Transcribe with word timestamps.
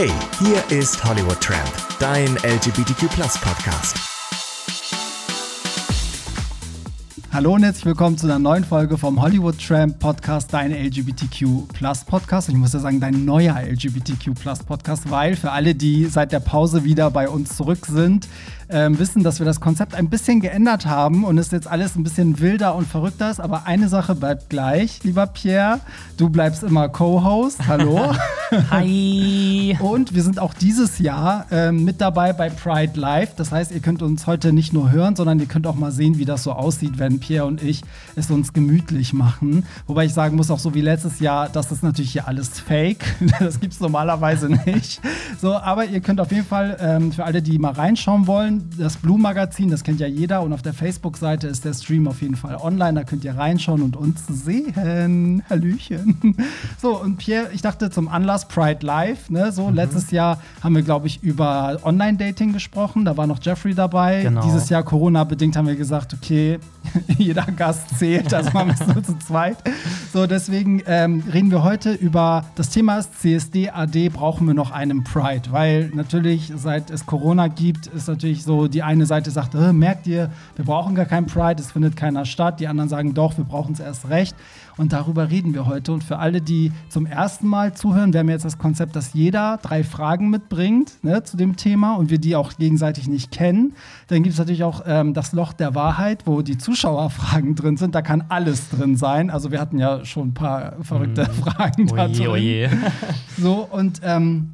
Hey, 0.00 0.12
hier 0.38 0.78
ist 0.78 1.04
Hollywood 1.04 1.40
Tramp, 1.40 1.72
dein 1.98 2.28
LGBTQ 2.44 3.08
Podcast. 3.40 3.96
Hallo 7.32 7.54
und 7.54 7.64
herzlich 7.64 7.84
willkommen 7.84 8.16
zu 8.16 8.26
einer 8.26 8.38
neuen 8.38 8.62
Folge 8.62 8.96
vom 8.96 9.20
Hollywood 9.20 9.58
Tramp 9.58 9.98
Podcast, 9.98 10.54
dein 10.54 10.70
LGBTQ 10.70 11.66
Podcast. 12.06 12.48
Ich 12.48 12.54
muss 12.54 12.74
ja 12.74 12.78
sagen, 12.78 13.00
dein 13.00 13.24
neuer 13.24 13.60
LGBTQ 13.60 14.34
Podcast, 14.66 15.10
weil 15.10 15.34
für 15.34 15.50
alle, 15.50 15.74
die 15.74 16.04
seit 16.04 16.30
der 16.30 16.40
Pause 16.40 16.84
wieder 16.84 17.10
bei 17.10 17.28
uns 17.28 17.56
zurück 17.56 17.84
sind, 17.84 18.28
ähm, 18.70 18.98
wissen, 18.98 19.22
dass 19.22 19.38
wir 19.38 19.46
das 19.46 19.60
Konzept 19.60 19.94
ein 19.94 20.08
bisschen 20.08 20.40
geändert 20.40 20.86
haben 20.86 21.24
und 21.24 21.38
es 21.38 21.50
jetzt 21.50 21.66
alles 21.66 21.96
ein 21.96 22.02
bisschen 22.02 22.40
wilder 22.40 22.74
und 22.74 22.86
verrückter 22.86 23.30
ist. 23.30 23.40
Aber 23.40 23.66
eine 23.66 23.88
Sache 23.88 24.14
bleibt 24.14 24.50
gleich, 24.50 25.02
lieber 25.04 25.26
Pierre. 25.26 25.80
Du 26.16 26.28
bleibst 26.28 26.62
immer 26.62 26.88
Co-Host. 26.88 27.66
Hallo. 27.66 28.14
Hi. 28.70 29.76
Und 29.80 30.14
wir 30.14 30.22
sind 30.22 30.38
auch 30.38 30.54
dieses 30.54 30.98
Jahr 30.98 31.46
ähm, 31.50 31.84
mit 31.84 32.00
dabei 32.00 32.32
bei 32.32 32.48
Pride 32.50 32.98
Live. 32.98 33.34
Das 33.36 33.52
heißt, 33.52 33.72
ihr 33.72 33.80
könnt 33.80 34.02
uns 34.02 34.26
heute 34.26 34.52
nicht 34.52 34.72
nur 34.72 34.90
hören, 34.90 35.16
sondern 35.16 35.38
ihr 35.38 35.46
könnt 35.46 35.66
auch 35.66 35.74
mal 35.74 35.92
sehen, 35.92 36.18
wie 36.18 36.24
das 36.24 36.44
so 36.44 36.52
aussieht, 36.52 36.98
wenn 36.98 37.20
Pierre 37.20 37.46
und 37.46 37.62
ich 37.62 37.82
es 38.16 38.30
uns 38.30 38.52
gemütlich 38.52 39.12
machen. 39.12 39.64
Wobei 39.86 40.06
ich 40.06 40.14
sagen 40.14 40.36
muss, 40.36 40.50
auch 40.50 40.58
so 40.58 40.74
wie 40.74 40.80
letztes 40.80 41.20
Jahr, 41.20 41.48
das 41.48 41.72
ist 41.72 41.82
natürlich 41.82 42.12
hier 42.12 42.28
alles 42.28 42.48
Fake. 42.60 43.04
Das 43.38 43.60
gibt 43.60 43.72
es 43.72 43.80
normalerweise 43.80 44.48
nicht. 44.48 45.00
So, 45.40 45.54
aber 45.54 45.84
ihr 45.84 46.00
könnt 46.00 46.20
auf 46.20 46.32
jeden 46.32 46.46
Fall 46.46 46.76
ähm, 46.80 47.12
für 47.12 47.24
alle, 47.24 47.40
die 47.40 47.58
mal 47.58 47.72
reinschauen 47.72 48.26
wollen, 48.26 48.57
das 48.78 48.96
Blue 48.96 49.18
Magazin, 49.18 49.70
das 49.70 49.84
kennt 49.84 50.00
ja 50.00 50.06
jeder. 50.06 50.42
Und 50.42 50.52
auf 50.52 50.62
der 50.62 50.74
Facebook-Seite 50.74 51.48
ist 51.48 51.64
der 51.64 51.74
Stream 51.74 52.06
auf 52.08 52.22
jeden 52.22 52.36
Fall 52.36 52.56
online. 52.56 52.94
Da 52.94 53.04
könnt 53.04 53.24
ihr 53.24 53.36
reinschauen 53.36 53.82
und 53.82 53.96
uns 53.96 54.26
sehen. 54.26 55.42
Hallöchen. 55.50 56.36
So, 56.80 57.00
und 57.00 57.16
Pierre, 57.18 57.48
ich 57.52 57.62
dachte 57.62 57.90
zum 57.90 58.08
Anlass 58.08 58.48
Pride 58.48 58.84
Live. 58.84 59.30
Ne? 59.30 59.52
So, 59.52 59.68
mhm. 59.68 59.74
letztes 59.74 60.10
Jahr 60.10 60.40
haben 60.62 60.74
wir, 60.74 60.82
glaube 60.82 61.06
ich, 61.06 61.22
über 61.22 61.78
Online-Dating 61.82 62.52
gesprochen. 62.52 63.04
Da 63.04 63.16
war 63.16 63.26
noch 63.26 63.40
Jeffrey 63.42 63.74
dabei. 63.74 64.22
Genau. 64.22 64.42
Dieses 64.42 64.68
Jahr 64.68 64.82
Corona-bedingt 64.82 65.56
haben 65.56 65.66
wir 65.66 65.76
gesagt, 65.76 66.14
okay, 66.14 66.58
jeder 67.18 67.44
Gast 67.44 67.98
zählt. 67.98 68.32
Also 68.32 68.50
machen 68.50 68.68
wir 68.68 68.74
es 68.74 68.94
nur 68.94 69.02
zu 69.02 69.18
zweit. 69.18 69.56
So, 70.12 70.26
deswegen 70.26 70.82
ähm, 70.86 71.22
reden 71.32 71.50
wir 71.50 71.62
heute 71.62 71.92
über 71.92 72.44
das 72.54 72.70
Thema 72.70 72.98
ist 72.98 73.20
CSD 73.20 73.70
AD 73.70 74.08
brauchen 74.10 74.46
wir 74.46 74.54
noch 74.54 74.70
einen 74.70 75.04
Pride, 75.04 75.50
weil 75.50 75.90
natürlich 75.94 76.52
seit 76.56 76.90
es 76.90 77.06
Corona 77.06 77.48
gibt, 77.48 77.86
ist 77.86 78.08
natürlich 78.08 78.44
so, 78.48 78.66
die 78.66 78.82
eine 78.82 79.04
Seite 79.04 79.30
sagt, 79.30 79.54
äh, 79.54 79.74
merkt 79.74 80.06
ihr, 80.06 80.30
wir 80.56 80.64
brauchen 80.64 80.94
gar 80.94 81.04
keinen 81.04 81.26
Pride, 81.26 81.60
es 81.60 81.70
findet 81.70 81.96
keiner 81.96 82.24
statt. 82.24 82.60
Die 82.60 82.66
anderen 82.66 82.88
sagen, 82.88 83.12
doch, 83.12 83.36
wir 83.36 83.44
brauchen 83.44 83.74
es 83.74 83.80
erst 83.80 84.08
recht. 84.08 84.34
Und 84.78 84.94
darüber 84.94 85.28
reden 85.28 85.52
wir 85.52 85.66
heute. 85.66 85.92
Und 85.92 86.02
für 86.02 86.18
alle, 86.18 86.40
die 86.40 86.72
zum 86.88 87.04
ersten 87.04 87.46
Mal 87.46 87.74
zuhören, 87.74 88.14
wir 88.14 88.20
haben 88.20 88.28
jetzt 88.30 88.46
das 88.46 88.56
Konzept, 88.56 88.96
dass 88.96 89.12
jeder 89.12 89.58
drei 89.60 89.84
Fragen 89.84 90.30
mitbringt 90.30 91.04
ne, 91.04 91.22
zu 91.24 91.36
dem 91.36 91.56
Thema 91.56 91.96
und 91.96 92.08
wir 92.08 92.18
die 92.18 92.36
auch 92.36 92.54
gegenseitig 92.56 93.06
nicht 93.06 93.30
kennen. 93.30 93.74
Dann 94.06 94.22
gibt 94.22 94.32
es 94.32 94.38
natürlich 94.38 94.64
auch 94.64 94.82
ähm, 94.86 95.12
das 95.12 95.32
Loch 95.32 95.52
der 95.52 95.74
Wahrheit, 95.74 96.22
wo 96.26 96.40
die 96.40 96.56
Zuschauerfragen 96.56 97.54
drin 97.54 97.76
sind. 97.76 97.94
Da 97.94 98.00
kann 98.00 98.24
alles 98.30 98.70
drin 98.70 98.96
sein. 98.96 99.28
Also 99.28 99.52
wir 99.52 99.60
hatten 99.60 99.78
ja 99.78 100.06
schon 100.06 100.28
ein 100.28 100.34
paar 100.34 100.76
verrückte 100.80 101.24
mm. 101.24 101.42
Fragen 101.42 101.86
da 101.88 102.04
oje, 102.04 102.14
drin. 102.14 102.28
Oje. 102.28 102.70
So, 103.36 103.68
und 103.70 104.00
ähm, 104.04 104.52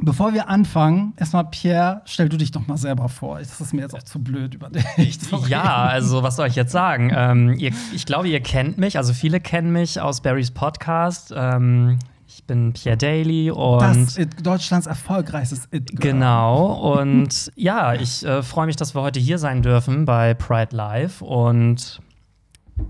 Bevor 0.00 0.32
wir 0.32 0.48
anfangen, 0.48 1.12
erstmal 1.16 1.44
Pierre, 1.46 2.02
stell 2.04 2.28
du 2.28 2.36
dich 2.36 2.52
doch 2.52 2.66
mal 2.68 2.76
selber 2.76 3.08
vor. 3.08 3.40
Das 3.40 3.60
ist 3.60 3.72
mir 3.74 3.80
jetzt 3.82 3.96
auch 3.96 4.02
zu 4.04 4.20
blöd 4.20 4.54
über 4.54 4.70
dich. 4.70 5.18
Ja, 5.48 5.86
also 5.86 6.22
was 6.22 6.36
soll 6.36 6.46
ich 6.46 6.54
jetzt 6.54 6.70
sagen? 6.70 7.10
Ähm, 7.12 7.54
ihr, 7.58 7.72
ich 7.92 8.06
glaube, 8.06 8.28
ihr 8.28 8.40
kennt 8.40 8.78
mich, 8.78 8.96
also 8.96 9.12
viele 9.12 9.40
kennen 9.40 9.72
mich 9.72 10.00
aus 10.00 10.20
Barrys 10.20 10.52
Podcast. 10.52 11.34
Ähm, 11.36 11.98
ich 12.28 12.44
bin 12.44 12.74
Pierre 12.74 12.96
Daly 12.96 13.50
und 13.50 13.80
das 13.80 14.18
It, 14.18 14.46
Deutschlands 14.46 14.86
erfolgreichstes 14.86 15.66
It. 15.72 15.90
-Girl. 15.90 16.00
Genau 16.00 16.74
und 17.00 17.50
ja, 17.56 17.94
ich 17.94 18.24
äh, 18.24 18.44
freue 18.44 18.66
mich, 18.66 18.76
dass 18.76 18.94
wir 18.94 19.02
heute 19.02 19.18
hier 19.18 19.38
sein 19.38 19.62
dürfen 19.62 20.04
bei 20.04 20.34
Pride 20.34 20.76
Live 20.76 21.22
und 21.22 22.00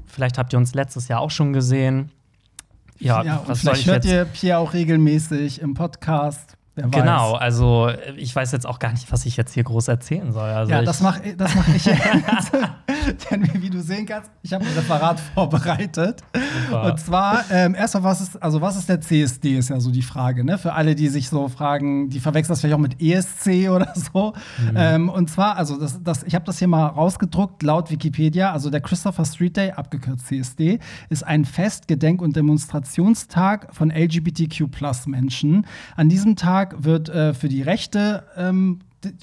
vielleicht 0.04 0.36
habt 0.36 0.52
ihr 0.52 0.58
uns 0.58 0.74
letztes 0.74 1.08
Jahr 1.08 1.20
auch 1.20 1.30
schon 1.30 1.54
gesehen. 1.54 2.10
Ja, 2.98 3.22
ja 3.22 3.42
was 3.47 3.60
vielleicht 3.60 3.76
soll 3.76 3.80
ich 3.80 3.86
hört 3.86 4.04
jetzt? 4.04 4.12
ihr 4.12 4.24
Pierre 4.26 4.58
auch 4.58 4.74
regelmäßig 4.74 5.62
im 5.62 5.72
Podcast 5.72 6.57
genau, 6.91 7.34
also 7.34 7.91
ich 8.16 8.34
weiß 8.34 8.53
jetzt 8.53 8.66
auch 8.66 8.78
gar 8.78 8.93
nicht, 8.93 9.11
was 9.12 9.27
ich 9.27 9.37
jetzt 9.37 9.55
hier 9.55 9.65
groß 9.65 9.89
erzählen 9.89 10.33
soll. 10.33 10.49
Also 10.49 10.72
ja, 10.72 10.83
das 10.83 11.00
mache 11.00 11.37
das 11.37 11.55
mach 11.55 11.69
ich 11.69 11.84
jetzt. 11.87 12.53
Denn 13.31 13.49
wie 13.62 13.71
du 13.71 13.81
sehen 13.81 14.06
kannst, 14.06 14.31
ich 14.43 14.53
habe 14.53 14.65
ein 14.65 14.72
Referat 14.72 15.21
vorbereitet. 15.34 16.22
Super. 16.66 16.84
Und 16.84 17.00
zwar, 17.00 17.44
ähm, 17.50 17.75
erstmal, 17.75 18.05
was 18.05 18.21
ist, 18.21 18.43
also 18.43 18.61
was 18.61 18.77
ist 18.77 18.89
der 18.89 19.00
CSD, 19.00 19.59
ist 19.59 19.71
ja 19.71 19.81
so 19.81 19.91
die 19.91 20.03
Frage, 20.03 20.44
ne? 20.44 20.59
Für 20.59 20.75
alle, 20.75 20.94
die 20.94 21.09
sich 21.09 21.28
so 21.28 21.49
fragen, 21.49 22.11
die 22.11 22.21
verwechseln 22.21 22.53
das 22.53 22.61
vielleicht 22.61 22.75
auch 22.75 22.78
mit 22.78 23.00
ESC 23.00 23.71
oder 23.71 23.93
so. 23.95 24.34
Mhm. 24.59 24.77
Ähm, 24.77 25.09
und 25.09 25.31
zwar, 25.31 25.56
also 25.56 25.78
das, 25.78 26.03
das, 26.03 26.22
ich 26.25 26.34
habe 26.34 26.45
das 26.45 26.59
hier 26.59 26.69
mal 26.69 26.87
rausgedruckt, 26.87 27.62
laut 27.62 27.91
Wikipedia, 27.91 28.53
also 28.53 28.71
der 28.71 28.81
Christopher 28.81 29.25
Street 29.25 29.56
Day, 29.56 29.72
abgekürzt 29.72 30.27
CSD, 30.27 30.78
ist 31.09 31.27
ein 31.27 31.45
Fest-, 31.45 31.89
Gedenk- 31.89 32.22
und 32.22 32.37
Demonstrationstag 32.37 33.75
von 33.75 33.91
LGBTQ-Plus-Menschen. 33.91 35.66
An 35.97 36.09
diesem 36.09 36.37
Tag 36.37 36.67
Tag 36.68 36.84
wird 36.84 37.08
äh, 37.08 37.34
für 37.34 37.48
die 37.48 37.62
Rechte 37.62 38.24
ähm, 38.36 38.80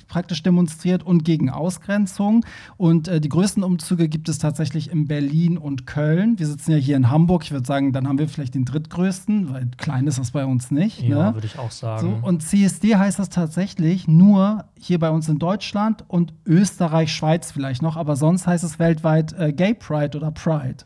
praktisch 0.08 0.42
demonstriert 0.42 1.04
und 1.04 1.26
gegen 1.26 1.50
Ausgrenzung. 1.50 2.46
Und 2.78 3.10
äh, 3.10 3.20
die 3.20 3.28
größten 3.28 3.62
Umzüge 3.62 4.08
gibt 4.08 4.30
es 4.30 4.38
tatsächlich 4.38 4.90
in 4.90 5.06
Berlin 5.06 5.58
und 5.58 5.86
Köln. 5.86 6.40
Wir 6.40 6.48
sitzen 6.48 6.72
ja 6.72 6.78
hier 6.78 6.96
in 6.96 7.10
Hamburg. 7.10 7.44
Ich 7.44 7.52
würde 7.52 7.66
sagen, 7.66 7.92
dann 7.92 8.08
haben 8.08 8.18
wir 8.18 8.30
vielleicht 8.30 8.56
den 8.56 8.64
drittgrößten, 8.64 9.52
weil 9.52 9.68
klein 9.78 10.08
ist 10.08 10.18
das 10.18 10.32
bei 10.32 10.46
uns 10.46 10.72
nicht. 10.72 11.02
Ja, 11.02 11.30
ne? 11.30 11.34
würde 11.34 11.48
ich 11.48 11.60
auch 11.60 11.72
sagen. 11.72 12.20
So, 12.22 12.28
und 12.28 12.42
CSD 12.42 12.96
heißt 12.96 13.20
das 13.20 13.30
tatsächlich 13.30 14.08
nur 14.08 14.64
hier 14.80 15.00
bei 15.00 15.10
uns 15.10 15.28
in 15.28 15.40
Deutschland 15.40 16.06
und 16.08 16.34
Österreich, 16.46 17.12
Schweiz 17.12 17.52
vielleicht 17.52 17.82
noch, 17.82 17.98
aber 17.98 18.16
sonst 18.16 18.48
heißt 18.48 18.64
es 18.64 18.80
weltweit 18.80 19.34
äh, 19.34 19.52
Gay 19.52 19.74
Pride 19.74 20.18
oder 20.18 20.32
Pride. 20.32 20.86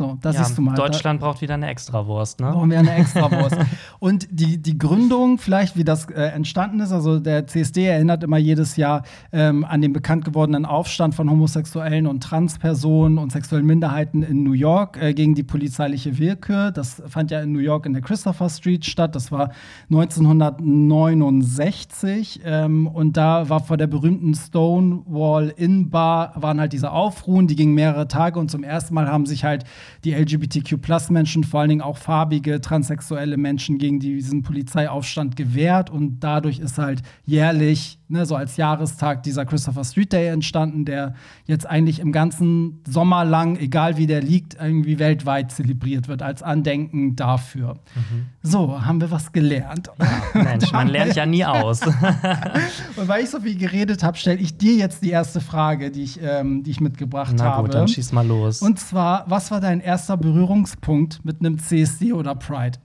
So, 0.00 0.16
das 0.22 0.34
ja, 0.34 0.48
du 0.56 0.62
mal. 0.62 0.74
Deutschland 0.74 1.20
da, 1.20 1.26
braucht 1.26 1.42
wieder 1.42 1.52
eine 1.52 1.68
Extrawurst, 1.68 2.40
ne? 2.40 2.52
Brauchen 2.52 2.70
wir 2.70 2.78
eine 2.78 2.94
Extrawurst. 2.94 3.58
und 3.98 4.26
die, 4.30 4.56
die 4.56 4.78
Gründung, 4.78 5.36
vielleicht 5.36 5.76
wie 5.76 5.84
das 5.84 6.08
äh, 6.08 6.22
entstanden 6.22 6.80
ist, 6.80 6.90
also 6.90 7.20
der 7.20 7.46
CSD 7.46 7.84
erinnert 7.84 8.24
immer 8.24 8.38
jedes 8.38 8.76
Jahr 8.76 9.02
ähm, 9.30 9.62
an 9.62 9.82
den 9.82 9.92
bekannt 9.92 10.24
gewordenen 10.24 10.64
Aufstand 10.64 11.14
von 11.14 11.30
homosexuellen 11.30 12.06
und 12.06 12.22
Transpersonen 12.22 13.18
und 13.18 13.30
sexuellen 13.30 13.66
Minderheiten 13.66 14.22
in 14.22 14.42
New 14.42 14.54
York 14.54 14.96
äh, 15.02 15.12
gegen 15.12 15.34
die 15.34 15.42
polizeiliche 15.42 16.16
Willkür. 16.16 16.70
Das 16.70 17.02
fand 17.06 17.30
ja 17.30 17.42
in 17.42 17.52
New 17.52 17.58
York 17.58 17.84
in 17.84 17.92
der 17.92 18.00
Christopher 18.00 18.48
Street 18.48 18.86
statt. 18.86 19.14
Das 19.14 19.30
war 19.30 19.50
1969. 19.90 22.40
Ähm, 22.42 22.86
und 22.86 23.18
da 23.18 23.50
war 23.50 23.60
vor 23.60 23.76
der 23.76 23.86
berühmten 23.86 24.34
Stonewall 24.34 25.52
Inn 25.58 25.90
Bar 25.90 26.32
waren 26.36 26.58
halt 26.58 26.72
diese 26.72 26.90
Aufruhen, 26.90 27.48
die 27.48 27.56
gingen 27.56 27.74
mehrere 27.74 28.08
Tage 28.08 28.38
und 28.38 28.50
zum 28.50 28.64
ersten 28.64 28.94
Mal 28.94 29.06
haben 29.06 29.26
sich 29.26 29.44
halt 29.44 29.66
die 30.04 30.12
LGBTQ-Plus-Menschen, 30.12 31.44
vor 31.44 31.60
allen 31.60 31.68
Dingen 31.70 31.82
auch 31.82 31.96
farbige, 31.96 32.60
transsexuelle 32.60 33.36
Menschen 33.36 33.78
gegen 33.78 34.00
diesen 34.00 34.42
Polizeiaufstand 34.42 35.36
gewehrt. 35.36 35.90
Und 35.90 36.20
dadurch 36.20 36.58
ist 36.58 36.78
halt 36.78 37.02
jährlich, 37.24 37.99
ne, 38.10 38.26
so 38.26 38.36
als 38.36 38.56
Jahrestag, 38.56 39.22
dieser 39.22 39.44
Christopher 39.44 39.84
Street 39.84 40.12
Day 40.12 40.28
entstanden, 40.28 40.84
der 40.84 41.14
jetzt 41.46 41.66
eigentlich 41.66 41.98
im 41.98 42.12
ganzen 42.12 42.82
Sommer 42.86 43.24
lang, 43.24 43.56
egal 43.56 43.96
wie 43.96 44.06
der 44.06 44.22
liegt, 44.22 44.56
irgendwie 44.60 44.98
weltweit 44.98 45.50
zelebriert 45.50 46.08
wird, 46.08 46.22
als 46.22 46.42
Andenken 46.42 47.16
dafür. 47.16 47.74
Mhm. 47.94 48.26
So, 48.42 48.84
haben 48.84 49.00
wir 49.00 49.10
was 49.10 49.32
gelernt. 49.32 49.90
Ja, 49.98 50.42
Mensch, 50.42 50.72
man 50.72 50.88
lernt 50.88 51.16
ja 51.16 51.26
nie 51.26 51.44
aus. 51.44 51.80
und 52.96 53.08
weil 53.08 53.24
ich 53.24 53.30
so 53.30 53.40
viel 53.40 53.56
geredet 53.56 54.02
habe, 54.02 54.16
stelle 54.16 54.38
ich 54.38 54.56
dir 54.56 54.74
jetzt 54.74 55.02
die 55.02 55.10
erste 55.10 55.40
Frage, 55.40 55.90
die 55.90 56.02
ich, 56.02 56.20
ähm, 56.22 56.62
die 56.62 56.70
ich 56.70 56.80
mitgebracht 56.80 57.34
Na 57.36 57.44
habe. 57.44 57.62
gut, 57.64 57.74
dann 57.74 57.88
schieß 57.88 58.12
mal 58.12 58.26
los. 58.26 58.62
Und 58.62 58.78
zwar, 58.78 59.24
was 59.26 59.50
war 59.50 59.60
dein 59.60 59.80
dein 59.80 59.80
erster 59.80 60.16
Berührungspunkt 60.16 61.24
mit 61.24 61.40
einem 61.40 61.58
CSD 61.58 62.12
oder 62.12 62.34
Pride? 62.34 62.78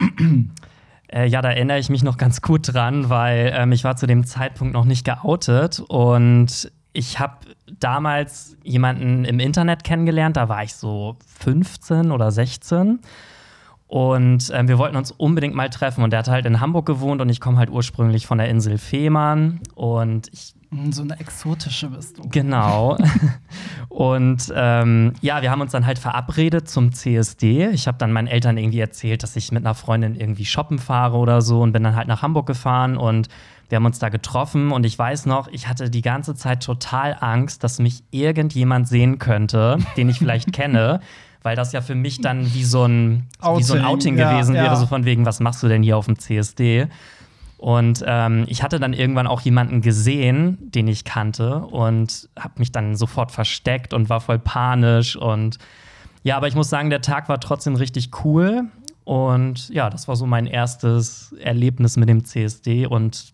Äh, 1.07 1.27
ja, 1.27 1.41
da 1.41 1.49
erinnere 1.49 1.79
ich 1.79 1.89
mich 1.89 2.03
noch 2.03 2.17
ganz 2.17 2.41
gut 2.41 2.73
dran, 2.73 3.09
weil 3.09 3.53
ähm, 3.55 3.71
ich 3.71 3.83
war 3.83 3.95
zu 3.95 4.07
dem 4.07 4.25
Zeitpunkt 4.25 4.73
noch 4.73 4.85
nicht 4.85 5.05
geoutet 5.05 5.79
und 5.79 6.71
ich 6.93 7.19
habe 7.19 7.37
damals 7.79 8.57
jemanden 8.63 9.25
im 9.25 9.39
Internet 9.39 9.83
kennengelernt, 9.83 10.37
da 10.37 10.49
war 10.49 10.63
ich 10.63 10.75
so 10.75 11.17
15 11.39 12.11
oder 12.11 12.31
16. 12.31 12.99
Und 13.87 14.49
äh, 14.49 14.67
wir 14.67 14.77
wollten 14.77 14.95
uns 14.95 15.11
unbedingt 15.11 15.55
mal 15.55 15.69
treffen. 15.69 16.03
Und 16.03 16.11
der 16.11 16.19
hat 16.19 16.27
halt 16.27 16.45
in 16.45 16.59
Hamburg 16.59 16.85
gewohnt 16.85 17.21
und 17.21 17.29
ich 17.29 17.39
komme 17.39 17.57
halt 17.57 17.69
ursprünglich 17.69 18.25
von 18.25 18.37
der 18.37 18.49
Insel 18.49 18.77
Fehmarn. 18.77 19.61
Und 19.75 20.27
ich 20.33 20.55
hm, 20.71 20.91
so 20.91 21.03
eine 21.03 21.19
exotische 21.19 21.89
bist 21.89 22.17
du. 22.17 22.23
Genau. 22.29 22.97
und 23.89 24.51
ähm, 24.55 25.13
ja, 25.21 25.41
wir 25.41 25.51
haben 25.51 25.61
uns 25.61 25.71
dann 25.71 25.85
halt 25.85 25.99
verabredet 25.99 26.67
zum 26.67 26.93
CSD. 26.93 27.69
Ich 27.69 27.87
habe 27.87 27.97
dann 27.97 28.11
meinen 28.11 28.27
Eltern 28.27 28.57
irgendwie 28.57 28.79
erzählt, 28.79 29.23
dass 29.23 29.35
ich 29.35 29.51
mit 29.51 29.63
einer 29.63 29.75
Freundin 29.75 30.15
irgendwie 30.15 30.45
shoppen 30.45 30.79
fahre 30.79 31.17
oder 31.17 31.41
so 31.41 31.61
und 31.61 31.71
bin 31.71 31.83
dann 31.83 31.95
halt 31.95 32.07
nach 32.07 32.21
Hamburg 32.21 32.47
gefahren 32.47 32.97
und 32.97 33.29
wir 33.69 33.77
haben 33.77 33.85
uns 33.85 33.99
da 33.99 34.09
getroffen 34.09 34.71
und 34.71 34.85
ich 34.85 34.97
weiß 34.97 35.25
noch, 35.25 35.47
ich 35.47 35.67
hatte 35.67 35.89
die 35.89 36.03
ganze 36.03 36.35
Zeit 36.35 36.61
total 36.61 37.17
Angst, 37.19 37.63
dass 37.63 37.79
mich 37.79 38.03
irgendjemand 38.11 38.87
sehen 38.87 39.17
könnte, 39.17 39.79
den 39.97 40.09
ich 40.09 40.19
vielleicht 40.19 40.53
kenne, 40.53 40.99
weil 41.45 41.55
das 41.55 41.73
ja 41.73 41.81
für 41.81 41.93
mich 41.93 42.21
dann 42.21 42.51
wie 42.55 42.63
so 42.63 42.85
ein 42.85 43.27
Outing, 43.39 43.59
wie 43.59 43.63
so 43.63 43.73
ein 43.75 43.85
Outing 43.85 44.17
ja, 44.17 44.31
gewesen 44.31 44.55
ja. 44.55 44.63
wäre, 44.63 44.75
so 44.77 44.87
von 44.87 45.05
wegen, 45.05 45.27
was 45.27 45.39
machst 45.39 45.61
du 45.61 45.67
denn 45.67 45.83
hier 45.83 45.95
auf 45.95 46.07
dem 46.07 46.17
CSD? 46.17 46.87
Und 47.59 48.03
ähm, 48.05 48.45
ich 48.47 48.63
hatte 48.63 48.79
dann 48.79 48.93
irgendwann 48.93 49.27
auch 49.27 49.41
jemanden 49.41 49.81
gesehen, 49.81 50.57
den 50.59 50.87
ich 50.87 51.03
kannte 51.03 51.59
und 51.59 52.29
habe 52.37 52.55
mich 52.57 52.71
dann 52.71 52.95
sofort 52.95 53.31
versteckt 53.31 53.93
und 53.93 54.09
war 54.09 54.21
voll 54.21 54.39
panisch. 54.39 55.15
Und 55.15 55.59
ja, 56.23 56.35
aber 56.35 56.47
ich 56.47 56.55
muss 56.55 56.67
sagen, 56.69 56.89
der 56.89 57.01
Tag 57.01 57.29
war 57.29 57.39
trotzdem 57.39 57.75
richtig 57.75 58.09
cool. 58.25 58.63
Und 59.03 59.69
ja, 59.69 59.91
das 59.91 60.07
war 60.07 60.15
so 60.15 60.25
mein 60.25 60.47
erstes 60.47 61.35
Erlebnis 61.39 61.95
mit 61.95 62.09
dem 62.09 62.25
CSD 62.25 62.87
und 62.87 63.33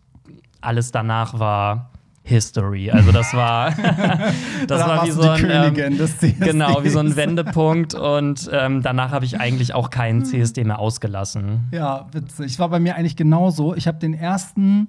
alles 0.59 0.91
danach 0.91 1.39
war 1.39 1.90
History. 2.31 2.89
Also 2.89 3.11
das 3.11 3.33
war, 3.33 3.71
das 4.67 4.79
war 4.87 5.05
wie 5.05 5.11
so 5.11 5.29
ein 5.29 5.47
ähm, 5.49 5.99
genau 6.39 6.83
wie 6.83 6.89
so 6.89 6.99
ein 6.99 7.15
Wendepunkt 7.15 7.93
und 7.93 8.49
ähm, 8.51 8.81
danach 8.81 9.11
habe 9.11 9.25
ich 9.25 9.39
eigentlich 9.39 9.73
auch 9.73 9.89
keinen 9.89 10.25
CSD 10.25 10.63
mehr 10.63 10.79
ausgelassen. 10.79 11.67
Ja, 11.71 12.07
witzig. 12.13 12.57
War 12.59 12.69
bei 12.69 12.79
mir 12.79 12.95
eigentlich 12.95 13.15
genauso. 13.15 13.75
Ich 13.75 13.87
habe 13.87 13.99
den 13.99 14.13
ersten 14.13 14.87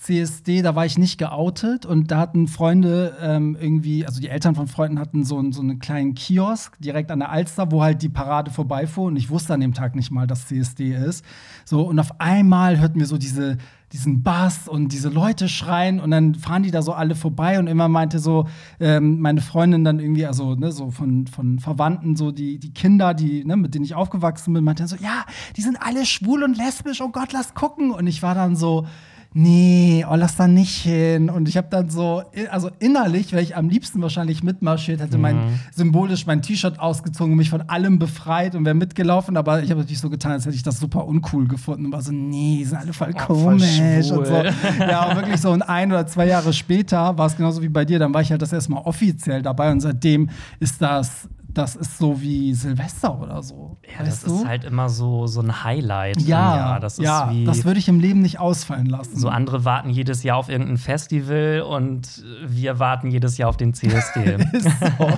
CSD, 0.00 0.62
da 0.62 0.74
war 0.74 0.86
ich 0.86 0.96
nicht 0.96 1.18
geoutet 1.18 1.84
und 1.84 2.10
da 2.10 2.18
hatten 2.18 2.48
Freunde 2.48 3.16
ähm, 3.20 3.56
irgendwie, 3.60 4.06
also 4.06 4.18
die 4.18 4.28
Eltern 4.28 4.54
von 4.54 4.66
Freunden 4.66 4.98
hatten 4.98 5.24
so, 5.24 5.42
so 5.52 5.60
einen 5.60 5.78
kleinen 5.78 6.14
Kiosk 6.14 6.78
direkt 6.80 7.10
an 7.10 7.18
der 7.18 7.30
Alster, 7.30 7.70
wo 7.70 7.82
halt 7.82 8.00
die 8.00 8.08
Parade 8.08 8.50
vorbeifuhr 8.50 9.04
und 9.04 9.16
ich 9.16 9.28
wusste 9.28 9.52
an 9.52 9.60
dem 9.60 9.74
Tag 9.74 9.94
nicht 9.94 10.10
mal, 10.10 10.26
dass 10.26 10.46
CSD 10.46 10.94
ist. 10.94 11.22
So 11.66 11.82
und 11.82 11.98
auf 11.98 12.18
einmal 12.18 12.80
hörten 12.80 12.98
wir 12.98 13.06
so 13.06 13.18
diese 13.18 13.58
diesen 13.92 14.22
Bass 14.22 14.68
und 14.68 14.92
diese 14.92 15.08
Leute 15.08 15.48
schreien 15.48 15.98
und 15.98 16.12
dann 16.12 16.36
fahren 16.36 16.62
die 16.62 16.70
da 16.70 16.80
so 16.80 16.92
alle 16.92 17.16
vorbei 17.16 17.58
und 17.58 17.66
immer 17.66 17.88
meinte 17.88 18.20
so 18.20 18.46
ähm, 18.78 19.20
meine 19.20 19.40
Freundin 19.40 19.82
dann 19.82 19.98
irgendwie, 19.98 20.26
also 20.26 20.54
ne, 20.54 20.70
so 20.70 20.92
von, 20.92 21.26
von 21.26 21.58
Verwandten, 21.58 22.14
so 22.14 22.30
die, 22.30 22.58
die 22.58 22.72
Kinder, 22.72 23.14
die, 23.14 23.44
ne, 23.44 23.56
mit 23.56 23.74
denen 23.74 23.84
ich 23.84 23.96
aufgewachsen 23.96 24.54
bin, 24.54 24.62
meinte 24.62 24.82
dann 24.82 24.88
so, 24.88 24.96
ja, 24.96 25.24
die 25.56 25.62
sind 25.62 25.76
alle 25.82 26.06
schwul 26.06 26.44
und 26.44 26.56
lesbisch, 26.56 27.00
oh 27.00 27.08
Gott, 27.08 27.32
lass 27.32 27.54
gucken. 27.54 27.90
Und 27.90 28.06
ich 28.06 28.22
war 28.22 28.36
dann 28.36 28.54
so, 28.54 28.86
nee, 29.32 30.04
oh, 30.08 30.14
lass 30.16 30.36
da 30.36 30.48
nicht 30.48 30.82
hin. 30.82 31.30
Und 31.30 31.48
ich 31.48 31.56
habe 31.56 31.68
dann 31.70 31.88
so, 31.88 32.22
also 32.50 32.70
innerlich, 32.78 33.32
weil 33.32 33.42
ich 33.42 33.56
am 33.56 33.68
liebsten 33.68 34.02
wahrscheinlich 34.02 34.42
mitmarschiert, 34.42 35.00
hätte 35.00 35.16
mhm. 35.16 35.22
mein 35.22 35.60
symbolisch 35.72 36.26
mein 36.26 36.42
T-Shirt 36.42 36.80
ausgezogen 36.80 37.32
und 37.32 37.38
mich 37.38 37.50
von 37.50 37.62
allem 37.62 37.98
befreit 37.98 38.54
und 38.54 38.64
wäre 38.64 38.74
mitgelaufen. 38.74 39.36
Aber 39.36 39.62
ich 39.62 39.70
habe 39.70 39.80
natürlich 39.80 40.00
so 40.00 40.10
getan, 40.10 40.32
als 40.32 40.46
hätte 40.46 40.56
ich 40.56 40.62
das 40.62 40.80
super 40.80 41.06
uncool 41.06 41.46
gefunden 41.46 41.86
und 41.86 41.92
war 41.92 42.02
so, 42.02 42.12
nee, 42.12 42.64
sind 42.64 42.78
alle 42.78 42.92
voll 42.92 43.14
oh, 43.14 43.26
komisch 43.26 43.78
voll 44.08 44.18
und 44.18 44.26
so. 44.26 44.42
Ja, 44.80 45.10
und 45.10 45.16
wirklich 45.16 45.40
so 45.40 45.50
und 45.50 45.62
ein 45.62 45.92
oder 45.92 46.06
zwei 46.06 46.26
Jahre 46.26 46.52
später 46.52 47.16
war 47.16 47.26
es 47.26 47.36
genauso 47.36 47.62
wie 47.62 47.68
bei 47.68 47.84
dir. 47.84 47.98
Dann 47.98 48.12
war 48.12 48.22
ich 48.22 48.30
halt 48.30 48.42
das 48.42 48.52
erstmal 48.52 48.82
offiziell 48.82 49.42
dabei 49.42 49.70
und 49.70 49.80
seitdem 49.80 50.28
ist 50.58 50.82
das 50.82 51.28
das 51.54 51.76
ist 51.76 51.98
so 51.98 52.20
wie 52.20 52.54
Silvester 52.54 53.18
oder 53.18 53.42
so. 53.42 53.78
Ja, 53.86 54.04
das 54.04 54.22
du? 54.22 54.34
ist 54.34 54.46
halt 54.46 54.64
immer 54.64 54.88
so, 54.88 55.26
so 55.26 55.40
ein 55.40 55.64
Highlight. 55.64 56.20
Ja, 56.20 56.78
das, 56.78 56.98
ja, 56.98 57.32
das 57.44 57.64
würde 57.64 57.78
ich 57.78 57.88
im 57.88 58.00
Leben 58.00 58.20
nicht 58.20 58.38
ausfallen 58.38 58.86
lassen. 58.86 59.18
So 59.18 59.28
andere 59.28 59.64
warten 59.64 59.90
jedes 59.90 60.22
Jahr 60.22 60.36
auf 60.36 60.48
irgendein 60.48 60.76
Festival 60.76 61.62
und 61.62 62.24
wir 62.46 62.78
warten 62.78 63.10
jedes 63.10 63.38
Jahr 63.38 63.48
auf 63.48 63.56
den 63.56 63.74
CSD. 63.74 64.36
ist 64.52 64.68
so. 64.80 65.08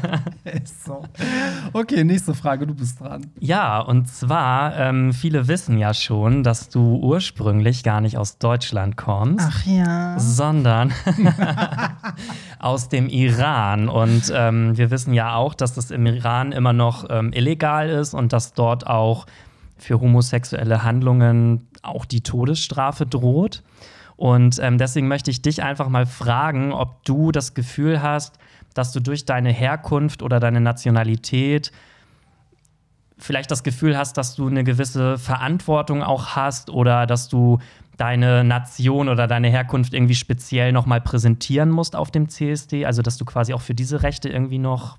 ist 0.44 0.84
so. 0.84 1.04
Okay, 1.72 2.04
nächste 2.04 2.34
Frage, 2.34 2.66
du 2.66 2.74
bist 2.74 3.00
dran. 3.00 3.26
Ja, 3.38 3.80
und 3.80 4.08
zwar, 4.08 4.76
ähm, 4.76 5.12
viele 5.12 5.48
wissen 5.48 5.78
ja 5.78 5.94
schon, 5.94 6.42
dass 6.42 6.68
du 6.68 6.96
ursprünglich 6.96 7.82
gar 7.82 8.00
nicht 8.00 8.16
aus 8.16 8.38
Deutschland 8.38 8.96
kommst. 8.96 9.46
Ach 9.48 9.66
ja. 9.66 10.18
Sondern 10.18 10.92
aus 12.58 12.88
dem 12.88 13.08
Iran. 13.08 13.88
Und 13.88 14.32
ähm, 14.34 14.76
wir 14.76 14.90
wissen 14.90 15.12
ja 15.12 15.34
auch, 15.34 15.54
dass 15.54 15.74
das 15.74 15.90
im 15.90 16.06
Iran 16.22 16.52
immer 16.52 16.72
noch 16.72 17.06
ähm, 17.10 17.32
illegal 17.32 17.88
ist 17.88 18.14
und 18.14 18.32
dass 18.32 18.54
dort 18.54 18.86
auch 18.86 19.26
für 19.76 20.00
homosexuelle 20.00 20.84
Handlungen 20.84 21.66
auch 21.82 22.04
die 22.04 22.22
Todesstrafe 22.22 23.06
droht. 23.06 23.62
Und 24.16 24.58
ähm, 24.60 24.78
deswegen 24.78 25.08
möchte 25.08 25.30
ich 25.30 25.42
dich 25.42 25.62
einfach 25.62 25.88
mal 25.88 26.06
fragen, 26.06 26.72
ob 26.72 27.04
du 27.04 27.32
das 27.32 27.54
Gefühl 27.54 28.02
hast, 28.02 28.38
dass 28.74 28.92
du 28.92 29.00
durch 29.00 29.24
deine 29.24 29.50
Herkunft 29.50 30.22
oder 30.22 30.38
deine 30.38 30.60
Nationalität 30.60 31.72
vielleicht 33.18 33.50
das 33.50 33.62
Gefühl 33.62 33.96
hast, 33.96 34.16
dass 34.16 34.34
du 34.34 34.48
eine 34.48 34.64
gewisse 34.64 35.18
Verantwortung 35.18 36.02
auch 36.02 36.36
hast 36.36 36.70
oder 36.70 37.06
dass 37.06 37.28
du 37.28 37.58
deine 37.96 38.42
Nation 38.42 39.08
oder 39.08 39.26
deine 39.26 39.48
Herkunft 39.48 39.94
irgendwie 39.94 40.14
speziell 40.14 40.72
nochmal 40.72 41.00
präsentieren 41.00 41.70
musst 41.70 41.94
auf 41.94 42.10
dem 42.10 42.28
CSD, 42.28 42.86
also 42.86 43.02
dass 43.02 43.16
du 43.16 43.24
quasi 43.24 43.52
auch 43.52 43.60
für 43.60 43.74
diese 43.74 44.02
Rechte 44.02 44.28
irgendwie 44.28 44.58
noch 44.58 44.98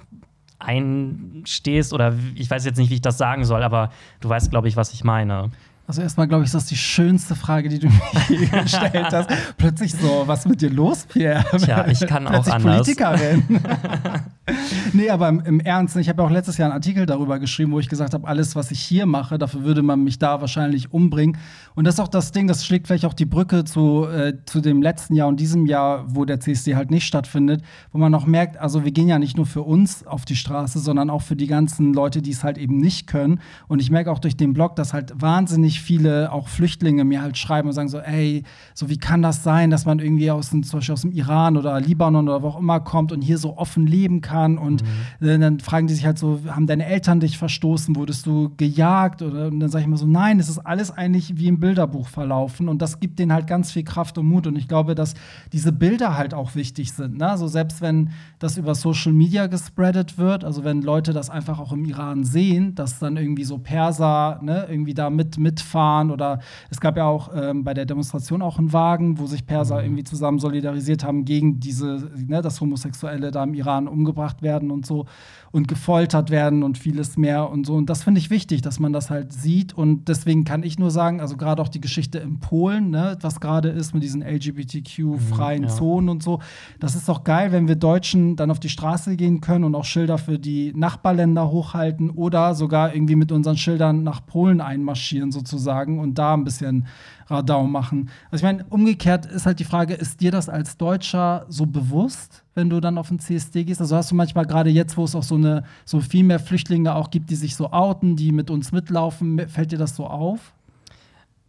einstehst 0.64 1.94
oder 1.94 2.14
ich 2.36 2.50
weiß 2.50 2.66
jetzt 2.66 2.78
nicht, 2.78 2.90
wie 2.90 2.96
ich 2.96 3.02
das 3.02 3.18
sagen 3.18 3.46
soll, 3.46 3.64
aber 3.64 3.92
du 4.22 4.30
weißt, 4.30 4.50
glaube 4.50 4.68
ich, 4.68 4.76
was 4.76 4.94
ich 4.94 5.04
meine. 5.04 5.52
Also 5.86 6.02
erstmal 6.02 6.30
glaube 6.30 6.44
ich, 6.44 6.48
ist 6.48 6.56
das 6.56 6.66
die 6.66 6.78
schönste 6.78 7.36
Frage, 7.36 7.68
die 7.68 7.80
du 7.80 7.88
mir 8.30 8.40
je 8.40 8.46
gestellt 8.46 9.12
hast. 9.12 9.30
Plötzlich 9.58 9.94
so, 9.94 10.24
was 10.26 10.40
ist 10.40 10.48
mit 10.48 10.62
dir 10.62 10.70
los, 10.70 11.06
Pierre? 11.06 11.44
Tja, 11.58 11.88
ich 11.88 12.00
kann 12.08 12.26
auch 12.26 12.48
anders. 12.48 12.86
Politikerin. 12.86 13.44
nee, 14.94 15.10
aber 15.10 15.28
im, 15.28 15.42
im 15.42 15.60
Ernst, 15.60 15.98
ich 15.98 16.08
habe 16.08 16.22
ja 16.22 16.28
auch 16.28 16.32
letztes 16.32 16.58
Jahr 16.58 16.68
einen 16.68 16.76
Artikel 16.76 17.06
darüber 17.06 17.38
geschrieben, 17.38 17.74
wo 17.74 17.80
ich 17.80 17.90
gesagt 17.90 18.14
habe, 18.14 18.26
alles, 18.28 18.56
was 18.56 18.72
ich 18.72 18.80
hier 18.80 19.06
mache, 19.06 19.38
dafür 19.38 19.64
würde 19.64 19.82
man 19.82 20.04
mich 20.04 20.20
da 20.20 20.40
wahrscheinlich 20.40 20.94
umbringen. 20.94 21.38
Und 21.76 21.86
das 21.86 21.96
ist 21.96 22.00
auch 22.00 22.08
das 22.08 22.32
Ding, 22.32 22.48
das 22.48 22.66
schlägt 22.66 22.88
vielleicht 22.88 23.06
auch 23.06 23.14
die 23.14 23.26
Brücke 23.26 23.66
zu, 23.66 24.06
äh, 24.06 24.34
zu 24.46 24.62
dem 24.62 24.82
letzten 24.82 25.16
Jahr 25.16 25.28
und 25.28 25.40
diesem 25.40 25.66
Jahr, 25.66 26.06
wo 26.08 26.24
der 26.24 26.40
CSD 26.40 26.76
halt 26.76 26.92
nicht 26.92 27.06
stattfindet, 27.06 27.62
wo 27.92 27.98
man 27.98 28.16
auch 28.16 28.26
merkt, 28.26 28.58
also 28.58 28.86
wir 28.86 28.92
gehen 28.92 29.10
ja 29.10 29.20
nicht 29.20 29.36
nur 29.36 29.46
für 29.46 29.64
uns 29.64 30.08
auf 30.08 30.24
die 30.24 30.38
Straße, 30.38 30.80
sondern 30.80 31.10
auch 31.10 31.22
für 31.22 31.36
die 31.36 31.48
ganzen 31.48 31.94
Leute, 31.94 32.22
die 32.22 32.32
es 32.32 32.44
halt 32.44 32.58
eben 32.58 32.78
nicht 32.78 33.08
können. 33.08 33.42
Und 33.68 33.82
ich 33.82 33.92
merke 33.92 34.12
auch 34.12 34.20
durch 34.20 34.38
den 34.38 34.54
Blog, 34.54 34.76
dass 34.78 34.94
halt 34.94 35.14
wahnsinnig 35.20 35.73
viele 35.82 36.32
auch 36.32 36.48
Flüchtlinge 36.48 37.04
mir 37.04 37.22
halt 37.22 37.38
schreiben 37.38 37.70
und 37.70 37.74
sagen 37.74 37.90
so, 37.90 38.00
ey, 38.00 38.44
so 38.74 38.90
wie 38.90 38.98
kann 38.98 39.22
das 39.22 39.44
sein, 39.44 39.70
dass 39.70 39.86
man 39.86 40.00
irgendwie 40.00 40.32
aus, 40.32 40.50
zum 40.50 40.62
Beispiel 40.62 40.94
aus 40.94 41.02
dem 41.02 41.12
Iran 41.12 41.58
oder 41.58 41.80
Libanon 41.80 42.28
oder 42.28 42.42
wo 42.42 42.48
auch 42.50 42.60
immer 42.60 42.80
kommt 42.80 43.12
und 43.12 43.22
hier 43.22 43.38
so 43.38 43.58
offen 43.58 43.88
leben 43.88 44.22
kann. 44.22 44.58
Und 44.58 44.84
mhm. 45.22 45.28
äh, 45.28 45.40
dann 45.40 45.60
fragen 45.60 45.88
die 45.88 45.94
sich 45.94 46.06
halt 46.06 46.18
so, 46.18 46.40
haben 46.48 46.68
deine 46.68 46.86
Eltern 46.86 47.20
dich 47.20 47.38
verstoßen? 47.38 47.96
Wurdest 47.96 48.26
du 48.26 48.52
gejagt? 48.58 49.22
Oder, 49.22 49.48
und 49.48 49.60
dann 49.60 49.70
sage 49.70 49.84
ich 49.84 49.90
mal 49.90 49.98
so, 49.98 50.08
nein, 50.08 50.40
es 50.40 50.50
ist 50.50 50.60
alles 50.60 50.92
eigentlich 50.92 51.38
wie 51.38 51.48
im 51.48 51.60
Bilderbuch 51.60 52.08
verlaufen. 52.08 52.70
Und 52.70 52.82
das 52.82 53.00
gibt 53.00 53.20
denen 53.20 53.34
halt 53.34 53.48
ganz 53.48 53.72
viel 53.72 53.84
Kraft 53.84 54.18
und 54.18 54.26
Mut. 54.26 54.48
Und 54.48 54.58
ich 54.58 54.68
glaube, 54.68 54.96
dass 54.96 55.14
diese 55.52 55.72
Bilder 55.72 56.18
halt 56.18 56.34
auch 56.34 56.56
wichtig 56.56 56.94
sind. 56.94 57.18
Ne? 57.18 57.30
Also 57.30 57.48
selbst 57.48 57.82
wenn 57.82 58.10
das 58.40 58.58
über 58.58 58.76
Social 58.76 59.14
Media 59.14 59.48
gespreadet 59.48 60.18
wird, 60.18 60.44
also 60.44 60.64
wenn 60.64 60.82
Leute 60.82 61.14
das 61.14 61.30
einfach 61.30 61.60
auch 61.60 61.72
im 61.72 61.86
Iran 61.86 62.24
sehen, 62.24 62.76
dass 62.76 63.00
dann 63.00 63.18
irgendwie 63.18 63.44
so 63.44 63.58
Perser 63.58 64.40
ne, 64.42 64.68
irgendwie 64.70 64.94
da 64.94 65.10
mit, 65.10 65.38
mitfahren 65.64 66.12
oder 66.12 66.40
es 66.70 66.80
gab 66.80 66.98
ja 66.98 67.06
auch 67.06 67.32
ähm, 67.36 67.64
bei 67.64 67.74
der 67.74 67.86
Demonstration 67.86 68.42
auch 68.42 68.58
einen 68.58 68.74
Wagen, 68.74 69.20
wo 69.20 69.26
sich 69.26 69.46
Perser 69.46 69.78
mhm. 69.78 69.86
irgendwie 69.86 70.04
zusammen 70.04 70.40
solidarisiert 70.40 71.04
haben 71.04 71.26
gegen 71.26 71.60
diese, 71.60 72.10
ne, 72.16 72.42
das 72.42 72.62
Homosexuelle 72.62 73.32
da 73.32 73.44
im 73.44 73.54
Iran 73.54 73.88
umgebracht 73.88 74.04
umgebracht 74.14 74.42
werden 74.42 74.72
und 74.72 74.86
so 74.86 75.06
und 75.52 75.68
gefoltert 75.68 76.32
werden 76.32 76.64
und 76.64 76.80
vieles 76.80 77.16
mehr 77.16 77.50
und 77.50 77.68
so. 77.68 77.76
Und 77.76 77.88
das 77.88 78.04
finde 78.04 78.20
ich 78.20 78.32
wichtig, 78.32 78.64
dass 78.64 78.80
man 78.80 78.92
das 78.92 79.12
halt 79.12 79.32
sieht. 79.34 79.74
Und 79.74 80.08
deswegen 80.08 80.46
kann 80.46 80.64
ich 80.64 80.80
nur 80.80 80.90
sagen, 80.90 81.22
also 81.22 81.38
gerade 81.38 81.62
auch 81.62 81.68
die 81.70 81.80
Geschichte 81.80 82.18
in 82.18 82.40
Polen, 82.40 82.90
ne, 82.90 83.18
was 83.22 83.40
gerade 83.40 83.70
ist 83.70 83.94
mit 83.94 84.02
diesen 84.02 84.24
LGBTQ-freien 84.24 85.62
mhm, 85.62 85.68
ja. 85.68 85.74
Zonen 85.74 86.10
und 86.10 86.24
so, 86.24 86.40
das 86.80 86.96
ist 86.96 87.08
doch 87.08 87.24
geil, 87.24 87.52
wenn 87.52 87.68
wir 87.68 87.76
Deutschen 87.76 88.36
dann 88.36 88.50
auf 88.50 88.60
die 88.60 88.70
Straße 88.70 89.16
gehen 89.16 89.42
können 89.42 89.64
und 89.64 89.76
auch 89.76 89.86
Schilder 89.86 90.18
für 90.18 90.40
die 90.40 90.74
Nachbarländer 90.76 91.52
hochhalten 91.52 92.10
oder 92.10 92.56
sogar 92.56 92.96
irgendwie 92.96 93.16
mit 93.16 93.32
unseren 93.32 93.58
Schildern 93.58 94.02
nach 94.02 94.26
Polen 94.26 94.60
einmarschieren 94.60 95.32
sozusagen 95.32 95.53
und 96.00 96.16
da 96.16 96.34
ein 96.34 96.44
bisschen 96.44 96.88
Radau 97.28 97.64
machen. 97.64 98.10
Also 98.32 98.46
ich 98.46 98.52
meine, 98.52 98.66
umgekehrt 98.70 99.26
ist 99.26 99.46
halt 99.46 99.60
die 99.60 99.64
Frage, 99.64 99.94
ist 99.94 100.22
dir 100.22 100.32
das 100.32 100.50
als 100.50 100.78
Deutscher 100.78 101.46
so 101.50 101.66
bewusst, 101.66 102.44
wenn 102.56 102.70
du 102.70 102.80
dann 102.80 102.98
auf 102.98 103.10
den 103.10 103.20
CSD 103.20 103.64
gehst? 103.64 103.82
Also 103.82 103.96
hast 103.96 104.12
du 104.12 104.16
manchmal 104.16 104.46
gerade 104.46 104.70
jetzt, 104.70 104.98
wo 104.98 105.04
es 105.04 105.16
auch 105.16 105.24
so 105.24 105.36
eine 105.36 105.64
so 105.86 106.02
viel 106.02 106.24
mehr 106.24 106.40
Flüchtlinge 106.40 106.96
auch 106.96 107.10
gibt, 107.10 107.30
die 107.30 107.36
sich 107.36 107.56
so 107.56 107.72
outen, 107.72 108.16
die 108.16 108.32
mit 108.32 108.50
uns 108.50 108.72
mitlaufen, 108.72 109.48
fällt 109.48 109.72
dir 109.72 109.78
das 109.78 109.96
so 109.96 110.08
auf? 110.08 110.54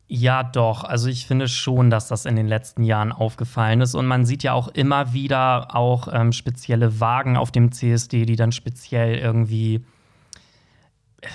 Ja, 0.07 0.43
doch. 0.43 0.85
Also 0.85 1.09
ich 1.09 1.27
finde 1.27 1.49
schon, 1.49 1.91
dass 1.91 2.09
das 2.09 2.27
in 2.27 2.37
den 2.37 2.47
letzten 2.47 2.85
Jahren 2.85 3.11
aufgefallen 3.11 3.81
ist. 3.81 3.95
Und 3.95 4.07
man 4.07 4.27
sieht 4.27 4.43
ja 4.43 4.53
auch 4.53 4.69
immer 4.69 5.13
wieder 5.15 5.75
auch 5.75 6.09
ähm, 6.13 6.33
spezielle 6.33 7.01
Wagen 7.01 7.37
auf 7.37 7.51
dem 7.51 7.73
CSD, 7.73 8.27
die 8.27 8.37
dann 8.37 8.53
speziell 8.53 9.17
irgendwie 9.17 9.85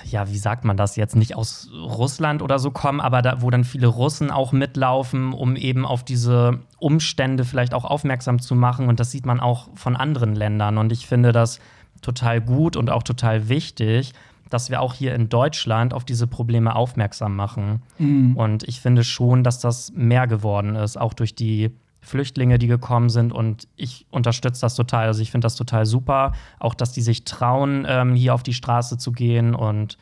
ja, 0.06 0.30
wie 0.30 0.38
sagt 0.38 0.66
man 0.66 0.78
das 0.78 0.96
jetzt, 0.96 1.16
nicht 1.16 1.36
aus 1.36 1.70
Russland 1.74 2.42
oder 2.42 2.60
so 2.60 2.72
kommen, 2.72 3.00
aber 3.00 3.22
da, 3.22 3.42
wo 3.42 3.50
dann 3.50 3.64
viele 3.64 3.88
Russen 3.88 4.32
auch 4.32 4.52
mitlaufen, 4.52 5.34
um 5.34 5.56
eben 5.56 5.86
auf 5.86 6.04
diese 6.04 6.60
Umstände 6.80 7.46
vielleicht 7.46 7.74
auch 7.74 7.86
aufmerksam 7.86 8.40
zu 8.40 8.56
machen. 8.56 8.88
Und 8.88 9.00
das 9.00 9.12
sieht 9.12 9.26
man 9.26 9.40
auch 9.40 9.70
von 9.76 9.96
anderen 9.96 10.36
Ländern. 10.36 10.78
Und 10.78 10.92
ich 10.92 11.08
finde 11.08 11.32
das 11.32 11.60
total 12.02 12.42
gut 12.42 12.76
und 12.76 12.90
auch 12.90 13.04
total 13.04 13.50
wichtig, 13.50 14.14
dass 14.50 14.70
wir 14.70 14.82
auch 14.82 14.94
hier 14.94 15.14
in 15.14 15.30
Deutschland 15.30 15.94
auf 15.94 16.06
diese 16.06 16.28
Probleme 16.28 16.76
aufmerksam 16.76 17.36
machen. 17.36 17.82
Mhm. 17.98 18.36
Und 18.36 18.64
ich 18.68 18.82
finde 18.82 19.04
schon, 19.04 19.44
dass 19.44 19.60
das 19.60 19.92
mehr 19.94 20.28
geworden 20.28 20.76
ist, 20.76 20.98
auch 20.98 21.14
durch 21.14 21.36
die 21.36 21.72
Flüchtlinge, 22.02 22.58
die 22.60 22.68
gekommen 22.68 23.10
sind. 23.10 23.34
Und 23.34 23.68
ich 23.76 24.06
unterstütze 24.10 24.62
das 24.62 24.76
total. 24.76 25.08
Also 25.08 25.22
ich 25.22 25.32
finde 25.32 25.46
das 25.46 25.56
total 25.56 25.86
super. 25.86 26.34
Auch, 26.60 26.74
dass 26.74 26.92
die 26.92 27.02
sich 27.02 27.24
trauen, 27.24 27.86
ähm, 27.88 28.16
hier 28.16 28.34
auf 28.34 28.44
die 28.44 28.54
Straße 28.54 28.98
zu 28.98 29.12
gehen. 29.12 29.54
Und 29.54 29.98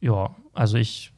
ja, 0.00 0.30
also 0.52 0.76
ich 0.76 1.12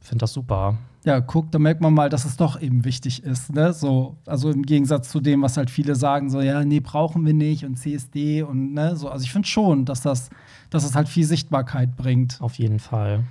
finde 0.00 0.22
das 0.22 0.32
super. 0.32 0.76
Ja, 1.04 1.20
guck, 1.20 1.50
da 1.52 1.58
merkt 1.58 1.80
man 1.80 1.94
mal, 1.94 2.08
dass 2.10 2.24
es 2.24 2.36
doch 2.36 2.60
eben 2.60 2.84
wichtig 2.84 3.22
ist. 3.22 3.54
Ne? 3.54 3.72
So, 3.72 4.16
also 4.26 4.50
im 4.50 4.62
Gegensatz 4.62 5.08
zu 5.08 5.20
dem, 5.20 5.42
was 5.42 5.56
halt 5.56 5.70
viele 5.70 5.94
sagen, 5.94 6.28
so, 6.28 6.40
ja, 6.40 6.64
nee, 6.64 6.80
brauchen 6.80 7.24
wir 7.24 7.34
nicht 7.34 7.64
und 7.64 7.76
CSD 7.76 8.42
und 8.42 8.74
ne, 8.74 8.96
so. 8.96 9.08
Also 9.08 9.24
ich 9.24 9.32
finde 9.32 9.48
schon, 9.48 9.84
dass 9.84 10.02
das, 10.02 10.28
dass 10.70 10.84
es 10.84 10.94
halt 10.94 11.08
viel 11.08 11.24
Sichtbarkeit 11.24 11.96
bringt. 11.96 12.40
Auf 12.40 12.58
jeden 12.58 12.78
Fall. 12.78 13.24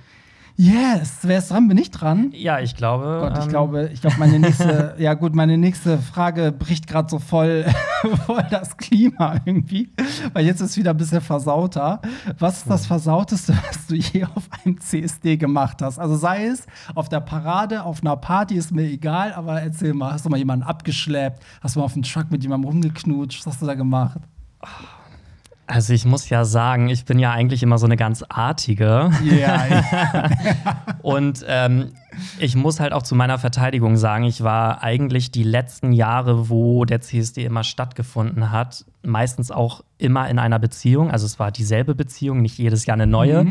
Yes, 0.60 1.18
wer 1.22 1.38
ist 1.38 1.52
dran? 1.52 1.68
Bin 1.68 1.78
ich 1.78 1.92
dran? 1.92 2.32
Ja, 2.34 2.58
ich 2.58 2.74
glaube. 2.74 3.18
Gott, 3.20 3.38
ich 3.38 3.44
ähm, 3.44 3.48
glaube, 3.48 3.90
ich 3.92 4.00
glaube, 4.00 4.16
meine 4.18 4.40
nächste, 4.40 4.96
ja 4.98 5.14
gut, 5.14 5.32
meine 5.32 5.56
nächste 5.56 5.98
Frage 5.98 6.50
bricht 6.50 6.88
gerade 6.88 7.08
so 7.08 7.20
voll, 7.20 7.64
voll 8.26 8.44
das 8.50 8.76
Klima 8.76 9.36
irgendwie, 9.44 9.88
weil 10.32 10.44
jetzt 10.44 10.60
ist 10.60 10.76
wieder 10.76 10.90
ein 10.90 10.96
bisschen 10.96 11.20
versauter. 11.20 12.02
Was 12.40 12.58
ist 12.58 12.68
das 12.68 12.86
Versauteste, 12.86 13.56
was 13.68 13.86
du 13.86 13.94
je 13.94 14.24
auf 14.24 14.48
einem 14.50 14.80
CSD 14.80 15.36
gemacht 15.36 15.80
hast? 15.80 16.00
Also 16.00 16.16
sei 16.16 16.46
es 16.46 16.66
auf 16.92 17.08
der 17.08 17.20
Parade, 17.20 17.84
auf 17.84 18.00
einer 18.00 18.16
Party, 18.16 18.56
ist 18.56 18.72
mir 18.72 18.90
egal, 18.90 19.34
aber 19.34 19.62
erzähl 19.62 19.94
mal, 19.94 20.12
hast 20.12 20.24
du 20.24 20.28
mal 20.28 20.38
jemanden 20.38 20.64
abgeschleppt? 20.64 21.40
Hast 21.60 21.76
du 21.76 21.78
mal 21.78 21.84
auf 21.84 21.92
dem 21.92 22.02
Truck 22.02 22.32
mit 22.32 22.42
jemandem 22.42 22.68
rumgeknutscht? 22.68 23.46
Was 23.46 23.54
hast 23.54 23.62
du 23.62 23.66
da 23.66 23.74
gemacht? 23.74 24.18
Also 25.68 25.92
ich 25.92 26.06
muss 26.06 26.30
ja 26.30 26.46
sagen, 26.46 26.88
ich 26.88 27.04
bin 27.04 27.18
ja 27.18 27.30
eigentlich 27.30 27.62
immer 27.62 27.76
so 27.76 27.84
eine 27.84 27.96
ganz 27.96 28.24
artige. 28.26 29.10
Ja, 29.22 29.66
Und 31.02 31.44
ähm, 31.46 31.92
ich 32.38 32.56
muss 32.56 32.80
halt 32.80 32.94
auch 32.94 33.02
zu 33.02 33.14
meiner 33.14 33.38
Verteidigung 33.38 33.98
sagen, 33.98 34.24
ich 34.24 34.42
war 34.42 34.82
eigentlich 34.82 35.30
die 35.30 35.42
letzten 35.42 35.92
Jahre, 35.92 36.48
wo 36.48 36.86
der 36.86 37.02
CSD 37.02 37.44
immer 37.44 37.64
stattgefunden 37.64 38.50
hat, 38.50 38.86
meistens 39.02 39.50
auch 39.50 39.84
immer 39.98 40.28
in 40.30 40.38
einer 40.38 40.58
Beziehung. 40.58 41.10
Also 41.10 41.26
es 41.26 41.38
war 41.38 41.52
dieselbe 41.52 41.94
Beziehung, 41.94 42.40
nicht 42.40 42.56
jedes 42.56 42.86
Jahr 42.86 42.94
eine 42.94 43.06
neue. 43.06 43.46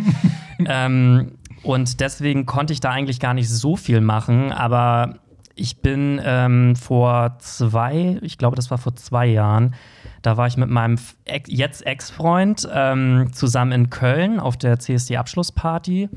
ähm, 0.66 1.34
und 1.62 2.00
deswegen 2.00 2.48
konnte 2.48 2.74
ich 2.74 2.80
da 2.80 2.90
eigentlich 2.90 3.20
gar 3.20 3.36
nicht 3.36 3.50
so 3.50 3.76
viel 3.76 4.02
machen. 4.02 4.52
Aber 4.52 5.20
ich 5.58 5.82
bin 5.82 6.22
ähm, 6.24 6.76
vor 6.76 7.38
zwei, 7.40 8.20
ich 8.22 8.38
glaube, 8.38 8.56
das 8.56 8.70
war 8.72 8.78
vor 8.78 8.96
zwei 8.96 9.26
Jahren, 9.26 9.76
da 10.22 10.38
war 10.38 10.48
ich 10.48 10.56
mit 10.58 10.70
meinem 10.70 10.98
Ex 11.26 11.50
jetzt 11.52 11.86
Ex-Freund 11.86 12.68
ähm, 12.72 13.30
zusammen 13.34 13.72
in 13.72 13.90
Köln 13.90 14.40
auf 14.40 14.58
der 14.58 14.80
CSD-Abschlussparty. 14.80 16.10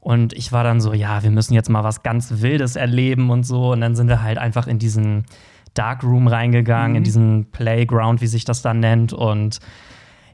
Und 0.00 0.32
ich 0.32 0.52
war 0.52 0.64
dann 0.64 0.80
so, 0.80 0.92
ja, 0.92 1.22
wir 1.22 1.30
müssen 1.30 1.54
jetzt 1.54 1.68
mal 1.68 1.84
was 1.84 2.02
ganz 2.02 2.40
Wildes 2.40 2.76
erleben 2.76 3.30
und 3.30 3.44
so. 3.44 3.72
Und 3.72 3.80
dann 3.80 3.94
sind 3.96 4.08
wir 4.08 4.22
halt 4.22 4.38
einfach 4.38 4.66
in 4.66 4.78
diesen 4.78 5.24
Darkroom 5.74 6.28
reingegangen, 6.28 6.92
Mhm. 6.92 6.96
in 6.98 7.04
diesen 7.04 7.50
Playground, 7.50 8.20
wie 8.20 8.26
sich 8.26 8.44
das 8.44 8.62
dann 8.62 8.80
nennt. 8.80 9.12
Und 9.12 9.58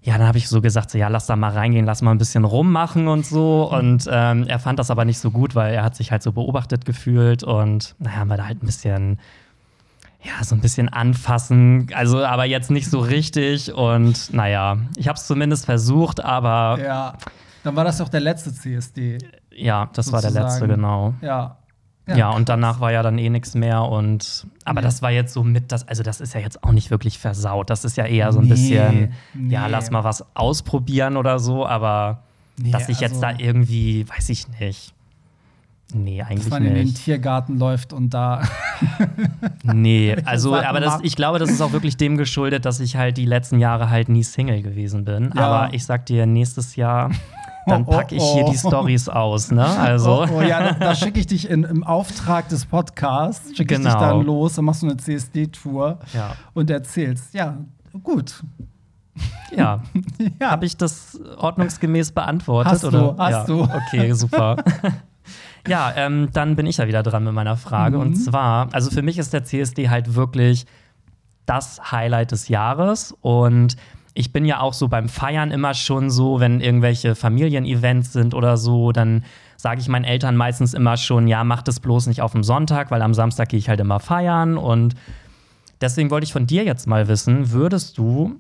ja, 0.05 0.19
dann 0.19 0.27
habe 0.29 0.37
ich 0.37 0.51
so 0.51 0.61
gesagt, 0.61 0.91
so, 0.91 0.99
ja, 0.99 1.09
lass 1.09 1.25
da 1.25 1.35
mal 1.35 1.53
reingehen, 1.53 1.87
lass 1.87 2.03
mal 2.03 2.11
ein 2.11 2.19
bisschen 2.19 2.45
rummachen 2.45 3.09
und 3.09 3.25
so. 3.25 3.73
Und 3.73 4.07
ähm, 4.13 4.47
er 4.47 4.59
fand 4.59 4.79
das 4.79 4.91
aber 4.91 5.07
nicht 5.07 5.19
so 5.19 5.31
gut, 5.31 5.55
weil 5.55 5.73
er 5.73 5.83
hat 5.83 5.97
sich 5.97 6.13
halt 6.13 6.23
so 6.23 6.33
beobachtet 6.33 6.85
gefühlt. 6.85 7.43
Und 7.43 7.95
naja, 7.99 8.17
haben 8.17 8.29
wir 8.29 8.37
da 8.37 8.45
halt 8.47 8.63
ein 8.63 8.67
bisschen, 8.67 9.19
ja, 10.23 10.45
so 10.45 10.55
ein 10.55 10.61
bisschen 10.61 10.91
anfassen. 10.91 11.89
Also, 11.95 12.23
aber 12.23 12.45
jetzt 12.45 12.71
nicht 12.71 12.91
so 12.91 12.99
richtig. 12.99 13.73
Und 13.73 14.31
naja, 14.35 14.77
ich 14.97 15.09
habe 15.09 15.17
es 15.17 15.27
zumindest 15.27 15.65
versucht, 15.65 16.23
aber 16.23 16.79
ja, 16.81 16.85
ja. 16.87 17.19
Dann 17.63 17.75
war 17.75 17.85
das 17.85 17.97
doch 17.97 18.11
der 18.11 18.21
letzte 18.21 18.53
CSD. 18.53 19.17
das 19.95 20.13
war 20.13 20.21
der 20.21 20.33
letzte, 20.33 20.51
Sozusagen. 20.51 20.75
genau. 20.75 21.15
Ja. 21.23 21.57
Ja, 22.07 22.31
und 22.31 22.51
danach 22.51 22.81
war 22.81 22.93
ja 22.93 23.03
dann 23.03 23.17
eh 23.17 23.31
nichts 23.31 23.55
mehr 23.55 23.83
und 23.83 24.47
aber 24.67 24.81
Nee. 24.81 24.85
das 24.87 25.01
war 25.01 25.11
jetzt 25.11 25.33
so 25.33 25.43
mit 25.43 25.73
das 25.73 25.89
also 25.89 26.03
das 26.03 26.21
ist 26.21 26.35
ja 26.35 26.41
jetzt 26.41 26.63
auch 26.63 26.73
nicht 26.73 26.91
wirklich 26.91 27.19
versaut. 27.19 27.71
Das 27.71 27.85
ist 27.87 27.97
ja 27.97 28.05
eher 28.05 28.31
so 28.33 28.41
ein 28.41 28.45
Nee, 28.45 28.51
bisschen 28.51 29.13
ja, 29.49 29.65
nee. 29.65 29.71
lass 29.71 29.91
mal 29.91 30.05
was 30.05 30.25
ausprobieren 30.37 31.17
oder 31.17 31.39
so, 31.39 31.67
aber 31.67 32.23
dass 32.59 32.89
ich 32.91 33.01
jetzt 33.01 33.23
also- 33.25 33.39
da 33.39 33.43
irgendwie, 33.45 34.07
weiß 34.09 34.29
ich 34.29 34.47
nicht. 34.61 34.93
Nee, 35.95 36.19
dass 36.19 36.29
eigentlich 36.31 36.51
man 36.51 36.65
in 36.65 36.75
den 36.75 36.85
nicht. 36.85 37.05
Tiergarten 37.05 37.59
läuft 37.59 37.93
und 37.93 38.11
da. 38.13 38.43
Nee, 39.63 40.17
also 40.25 40.55
aber 40.57 40.81
das, 40.81 40.99
ich 41.03 41.17
glaube, 41.17 41.39
das 41.39 41.51
ist 41.51 41.61
auch 41.61 41.73
wirklich 41.73 41.97
dem 41.97 42.17
geschuldet, 42.17 42.65
dass 42.65 42.81
ich 42.81 42.97
halt 42.97 43.17
die 43.17 43.27
letzten 43.27 43.59
Jahre 43.59 43.91
halt 43.91 44.09
nie 44.09 44.23
Single 44.25 44.63
gewesen 44.63 45.05
bin. 45.05 45.31
Ja. 45.35 45.43
Aber 45.47 45.75
ich 45.75 45.85
sag 45.85 46.07
dir, 46.07 46.27
nächstes 46.27 46.77
Jahr, 46.77 47.11
dann 47.67 47.83
Oh, 47.83 47.87
oh, 47.89 47.91
packe 47.93 48.15
ich 48.15 48.23
hier 48.23 48.45
oh. 48.45 48.51
die 48.51 48.59
Stories 48.59 49.09
aus, 49.09 49.51
ne? 49.51 49.65
Also. 49.79 50.25
Oh, 50.25 50.39
oh 50.39 50.43
ja, 50.43 50.63
da, 50.63 50.73
da 50.73 50.95
schicke 50.95 51.21
ich 51.21 51.27
dich 51.27 51.49
in, 51.49 51.65
im 51.65 51.85
Auftrag 51.85 52.49
des 52.49 52.67
Podcasts, 52.67 53.49
schicke 53.57 53.75
ich 53.75 53.81
dich 53.81 53.89
Genau. 53.89 54.01
dann 54.01 54.23
los, 54.27 54.55
dann 54.55 54.65
machst 54.67 54.83
du 54.83 54.87
eine 54.87 54.97
CSD-Tour 54.97 55.99
Ja. 56.13 56.33
und 56.53 56.71
erzählst. 56.71 57.35
Ja, 57.35 57.57
gut. 58.03 58.43
Ja, 59.57 59.81
Ja. 60.41 60.51
Habe 60.51 60.67
ich 60.67 60.77
das 60.77 61.21
ordnungsgemäß 61.37 62.13
beantwortet? 62.13 62.73
Hast 62.73 62.83
du, 62.85 62.89
oder? 62.89 63.15
hast 63.19 63.33
ja. 63.33 63.45
du. 63.55 63.63
Okay, 63.89 64.13
super. 64.13 64.57
ja, 65.69 65.93
ähm, 65.97 66.29
dann 66.33 66.57
bin 66.57 66.67
ich 66.67 66.79
ja 66.79 66.87
wieder 66.87 67.03
dran 67.03 67.25
mit 67.25 67.33
meiner 67.33 67.57
Frage. 67.57 67.97
Mhm. 67.97 68.03
Und 68.03 68.15
zwar, 68.17 68.69
also 68.73 68.91
für 68.91 69.03
mich 69.03 69.19
ist 69.19 69.33
der 69.33 69.45
CSD 69.45 69.89
halt 69.89 70.15
wirklich 70.15 70.67
das 71.47 71.93
Highlight 71.93 72.33
des 72.33 72.49
Jahres. 72.49 73.15
Und 73.21 73.77
ich 74.15 74.33
bin 74.33 74.45
ja 74.45 74.61
auch 74.61 74.73
so 74.73 74.89
beim 74.89 75.09
Feiern 75.09 75.51
immer 75.51 75.75
schon 75.75 76.09
so, 76.09 76.39
wenn 76.39 76.61
irgendwelche 76.61 77.17
Familienevents 77.17 78.13
sind 78.13 78.33
oder 78.33 78.57
so, 78.57 78.93
dann 78.93 79.25
sage 79.57 79.81
ich 79.81 79.89
meinen 79.89 80.05
Eltern 80.05 80.37
meistens 80.37 80.73
immer 80.73 80.97
schon, 80.97 81.27
ja, 81.27 81.43
mach 81.43 81.63
das 81.63 81.81
bloß 81.81 82.07
nicht 82.07 82.23
auf 82.23 82.33
dem 82.33 82.45
Sonntag, 82.45 82.91
weil 82.91 83.03
am 83.03 83.15
Samstag 83.15 83.49
gehe 83.49 83.59
ich 83.59 83.69
halt 83.69 83.81
immer 83.81 83.99
feiern. 83.99 84.57
Und 84.57 84.95
deswegen 85.81 86.11
wollte 86.11 86.25
ich 86.25 86.33
von 86.33 86.47
dir 86.47 86.65
jetzt 86.65 86.87
mal 86.87 87.09
wissen, 87.09 87.51
würdest 87.51 87.99
du 87.99 88.39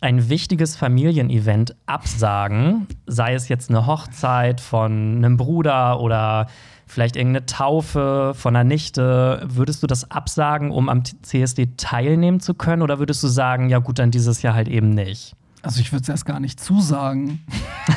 ein 0.00 0.28
wichtiges 0.28 0.76
Familienevent 0.76 1.76
absagen, 1.86 2.86
sei 3.06 3.34
es 3.34 3.48
jetzt 3.48 3.70
eine 3.70 3.86
Hochzeit 3.86 4.60
von 4.60 5.16
einem 5.16 5.36
Bruder 5.36 6.00
oder 6.00 6.46
vielleicht 6.92 7.16
irgendeine 7.16 7.46
Taufe 7.46 8.32
von 8.34 8.54
einer 8.54 8.64
Nichte, 8.64 9.42
würdest 9.46 9.82
du 9.82 9.86
das 9.86 10.10
absagen, 10.10 10.70
um 10.70 10.88
am 10.88 11.02
CSD 11.04 11.70
teilnehmen 11.76 12.40
zu 12.40 12.54
können 12.54 12.82
oder 12.82 12.98
würdest 12.98 13.22
du 13.22 13.28
sagen, 13.28 13.68
ja 13.68 13.78
gut, 13.78 13.98
dann 13.98 14.10
dieses 14.10 14.42
Jahr 14.42 14.54
halt 14.54 14.68
eben 14.68 14.90
nicht? 14.90 15.34
Also 15.62 15.80
ich 15.80 15.92
würde 15.92 16.02
es 16.02 16.08
erst 16.08 16.26
gar 16.26 16.40
nicht 16.40 16.58
zusagen. 16.58 17.40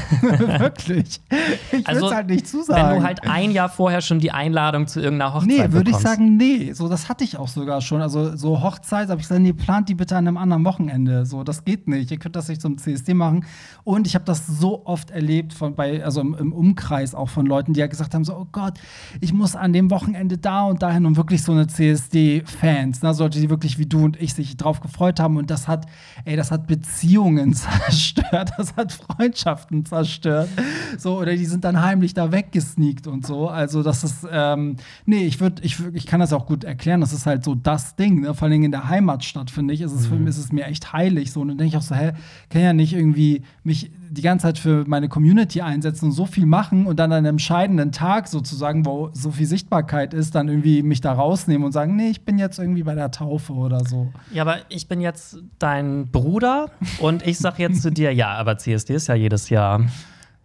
Wirklich. 0.22 1.19
Ich 1.72 1.77
würde 1.79 1.88
Also, 1.88 2.07
es 2.07 2.13
halt 2.13 2.27
nicht 2.29 2.48
zusagen. 2.48 2.89
Wenn 2.89 3.00
du 3.00 3.03
halt 3.03 3.27
ein 3.27 3.51
Jahr 3.51 3.69
vorher 3.69 4.01
schon 4.01 4.19
die 4.19 4.31
Einladung 4.31 4.88
zu 4.88 5.00
irgendeiner 5.00 5.34
Hochzeit 5.34 5.48
Nee, 5.48 5.72
würde 5.72 5.91
ich 5.91 5.98
sagen, 5.98 6.38
nee. 6.38 6.74
So, 6.74 6.88
das 6.88 7.10
hatte 7.10 7.24
ich 7.24 7.38
auch 7.38 7.48
sogar 7.48 7.81
schon. 7.81 8.01
Also, 8.01 8.36
so 8.36 8.62
Hochzeit, 8.62 9.10
habe 9.10 9.19
ich 9.19 9.27
gesagt, 9.27 9.41
nee, 9.41 9.53
plant 9.53 9.89
die 9.89 9.95
bitte 9.95 10.15
an 10.15 10.27
einem 10.27 10.38
anderen 10.38 10.63
Wochenende. 10.63 11.25
So, 11.25 11.43
das 11.43 11.65
geht 11.65 11.88
nicht. 11.88 12.12
Ihr 12.12 12.17
könnt 12.17 12.36
das 12.36 12.48
nicht 12.48 12.62
zum 12.62 12.77
CSD 12.77 13.13
machen. 13.13 13.45
Und 13.84 14.05
ich 14.05 14.15
habe 14.15 14.25
das 14.25 14.45
so 14.45 14.86
oft 14.86 15.10
erlebt, 15.12 15.53
von 15.53 15.75
bei, 15.75 16.03
also 16.03 16.22
im, 16.22 16.36
im 16.36 16.53
Umkreis 16.53 17.15
auch 17.15 17.29
von 17.29 17.45
Leuten, 17.45 17.74
die 17.74 17.79
ja 17.79 17.88
gesagt 17.88 18.13
haben: 18.13 18.24
so, 18.24 18.36
oh 18.36 18.48
Gott, 18.51 18.79
ich 19.22 19.34
muss 19.34 19.55
an 19.55 19.74
dem 19.74 19.89
Wochenende 19.89 20.38
da 20.38 20.63
und 20.65 20.84
dahin 20.84 21.05
und 21.05 21.17
wirklich 21.17 21.41
so 21.41 21.51
eine 21.51 21.67
CSD-Fans, 21.67 23.01
ne, 23.01 23.15
Leute, 23.17 23.39
die 23.39 23.50
wirklich 23.50 23.79
wie 23.79 23.86
du 23.86 24.03
und 24.03 24.22
ich 24.22 24.34
sich 24.34 24.55
drauf 24.57 24.81
gefreut 24.81 25.19
haben. 25.19 25.38
Und 25.38 25.50
das 25.50 25.67
hat, 25.67 25.88
ey, 26.25 26.36
das 26.36 26.51
hat 26.51 26.67
Beziehungen 26.67 27.54
zerstört, 27.55 28.51
das 28.57 28.75
hat 28.75 28.91
Freundschaften 28.91 29.85
zerstört. 29.85 30.50
So, 30.97 31.19
oder 31.19 31.35
die 31.35 31.45
sind 31.45 31.63
dann 31.63 31.81
heimlich 31.81 32.13
da 32.13 32.31
weggesneakt 32.31 33.07
und 33.07 33.25
so. 33.25 33.50
Also, 33.50 33.83
das 33.83 34.03
ist, 34.03 34.27
ähm, 34.29 34.77
nee, 35.05 35.25
ich 35.25 35.39
würde, 35.39 35.62
ich, 35.63 35.79
ich 35.93 36.05
kann 36.05 36.19
das 36.19 36.33
auch 36.33 36.45
gut 36.45 36.63
erklären. 36.63 37.01
Das 37.01 37.13
ist 37.13 37.25
halt 37.25 37.43
so 37.43 37.55
das 37.55 37.95
Ding, 37.95 38.21
ne? 38.21 38.33
Vor 38.33 38.47
allem 38.47 38.63
in 38.63 38.71
der 38.71 38.89
Heimatstadt, 38.89 39.50
finde 39.50 39.74
ich, 39.74 39.81
ist 39.81 39.93
es, 39.93 40.07
für, 40.07 40.15
ist 40.15 40.38
es 40.38 40.51
mir 40.51 40.65
echt 40.65 40.93
heilig. 40.93 41.31
So, 41.31 41.41
und 41.41 41.50
dann 41.50 41.57
denke 41.57 41.69
ich 41.69 41.77
auch 41.77 41.88
so, 41.88 41.95
hä, 41.95 42.12
kann 42.50 42.62
ja 42.62 42.74
nicht 42.74 42.93
irgendwie 42.93 43.43
mich 43.63 43.91
die 44.15 44.22
ganze 44.22 44.43
Zeit 44.43 44.57
für 44.57 44.86
meine 44.88 45.10
Community 45.10 45.62
einsetzen 45.62 46.05
und 46.05 46.12
so 46.12 46.25
viel 46.25 46.45
machen 46.45 46.88
und 46.88 46.98
dann 46.98 47.12
an 47.12 47.19
einem 47.19 47.36
entscheidenden 47.36 47.91
Tag 47.91 48.27
sozusagen, 48.27 48.86
wo 48.86 49.10
so 49.13 49.31
viel 49.31 49.45
Sichtbarkeit 49.45 50.13
ist, 50.13 50.36
dann 50.36 50.48
irgendwie 50.48 50.84
mich 50.84 51.01
da 51.01 51.13
rausnehmen 51.13 51.65
und 51.65 51.72
sagen, 51.72 51.95
nee, 51.95 52.10
ich 52.10 52.24
bin 52.24 52.38
jetzt 52.38 52.57
irgendwie 52.57 52.84
bei 52.84 52.95
der 52.95 53.12
Taufe 53.12 53.53
oder 53.53 53.84
so. 53.84 54.12
Ja, 54.31 54.43
aber 54.43 54.57
ich 54.69 54.88
bin 54.88 55.01
jetzt 55.01 55.38
dein 55.60 56.07
Bruder 56.07 56.72
und 57.00 57.25
ich 57.27 57.38
sag 57.38 57.60
jetzt 57.60 57.81
zu 57.81 57.91
dir, 57.91 58.13
ja, 58.13 58.34
aber 58.34 58.57
CSD 58.57 58.95
ist 58.95 59.07
ja 59.07 59.15
jedes 59.15 59.50
Jahr. 59.50 59.81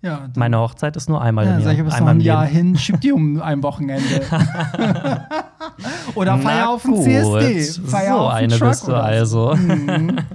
Ja, 0.02 0.28
Meine 0.34 0.58
Hochzeit 0.58 0.96
ist 0.96 1.08
nur 1.10 1.20
einmal 1.20 1.44
Ja, 1.44 1.56
im 1.56 1.62
sag 1.62 1.72
Jahr. 1.72 1.72
ich, 1.78 1.84
bist 1.84 1.90
noch 1.92 1.98
einmal 1.98 2.14
ein 2.14 2.20
im 2.20 2.26
Jahr 2.26 2.46
hin, 2.46 2.78
schieb 2.78 3.00
die 3.02 3.12
um 3.12 3.40
ein 3.42 3.62
Wochenende. 3.62 4.22
oder 6.14 6.36
Na 6.36 6.42
feier 6.42 6.70
auf 6.70 6.82
dem 6.82 6.94
gut. 6.94 7.04
CSD. 7.04 7.82
Feier 7.86 8.12
so 8.14 8.18
auf 8.20 8.32
eine 8.32 8.58
Truck 8.58 8.68
bist 8.70 8.88
du 8.88 8.94
also. 8.94 9.54
So. 9.54 9.56
Mhm. 9.56 10.16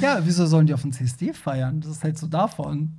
Ja, 0.00 0.18
wieso 0.24 0.44
sollen 0.46 0.66
die 0.66 0.74
auf 0.74 0.82
dem 0.82 0.90
CSD 0.92 1.32
feiern? 1.32 1.80
Das 1.80 1.88
ist 1.92 2.02
halt 2.04 2.18
so 2.18 2.26
davon. 2.26 2.94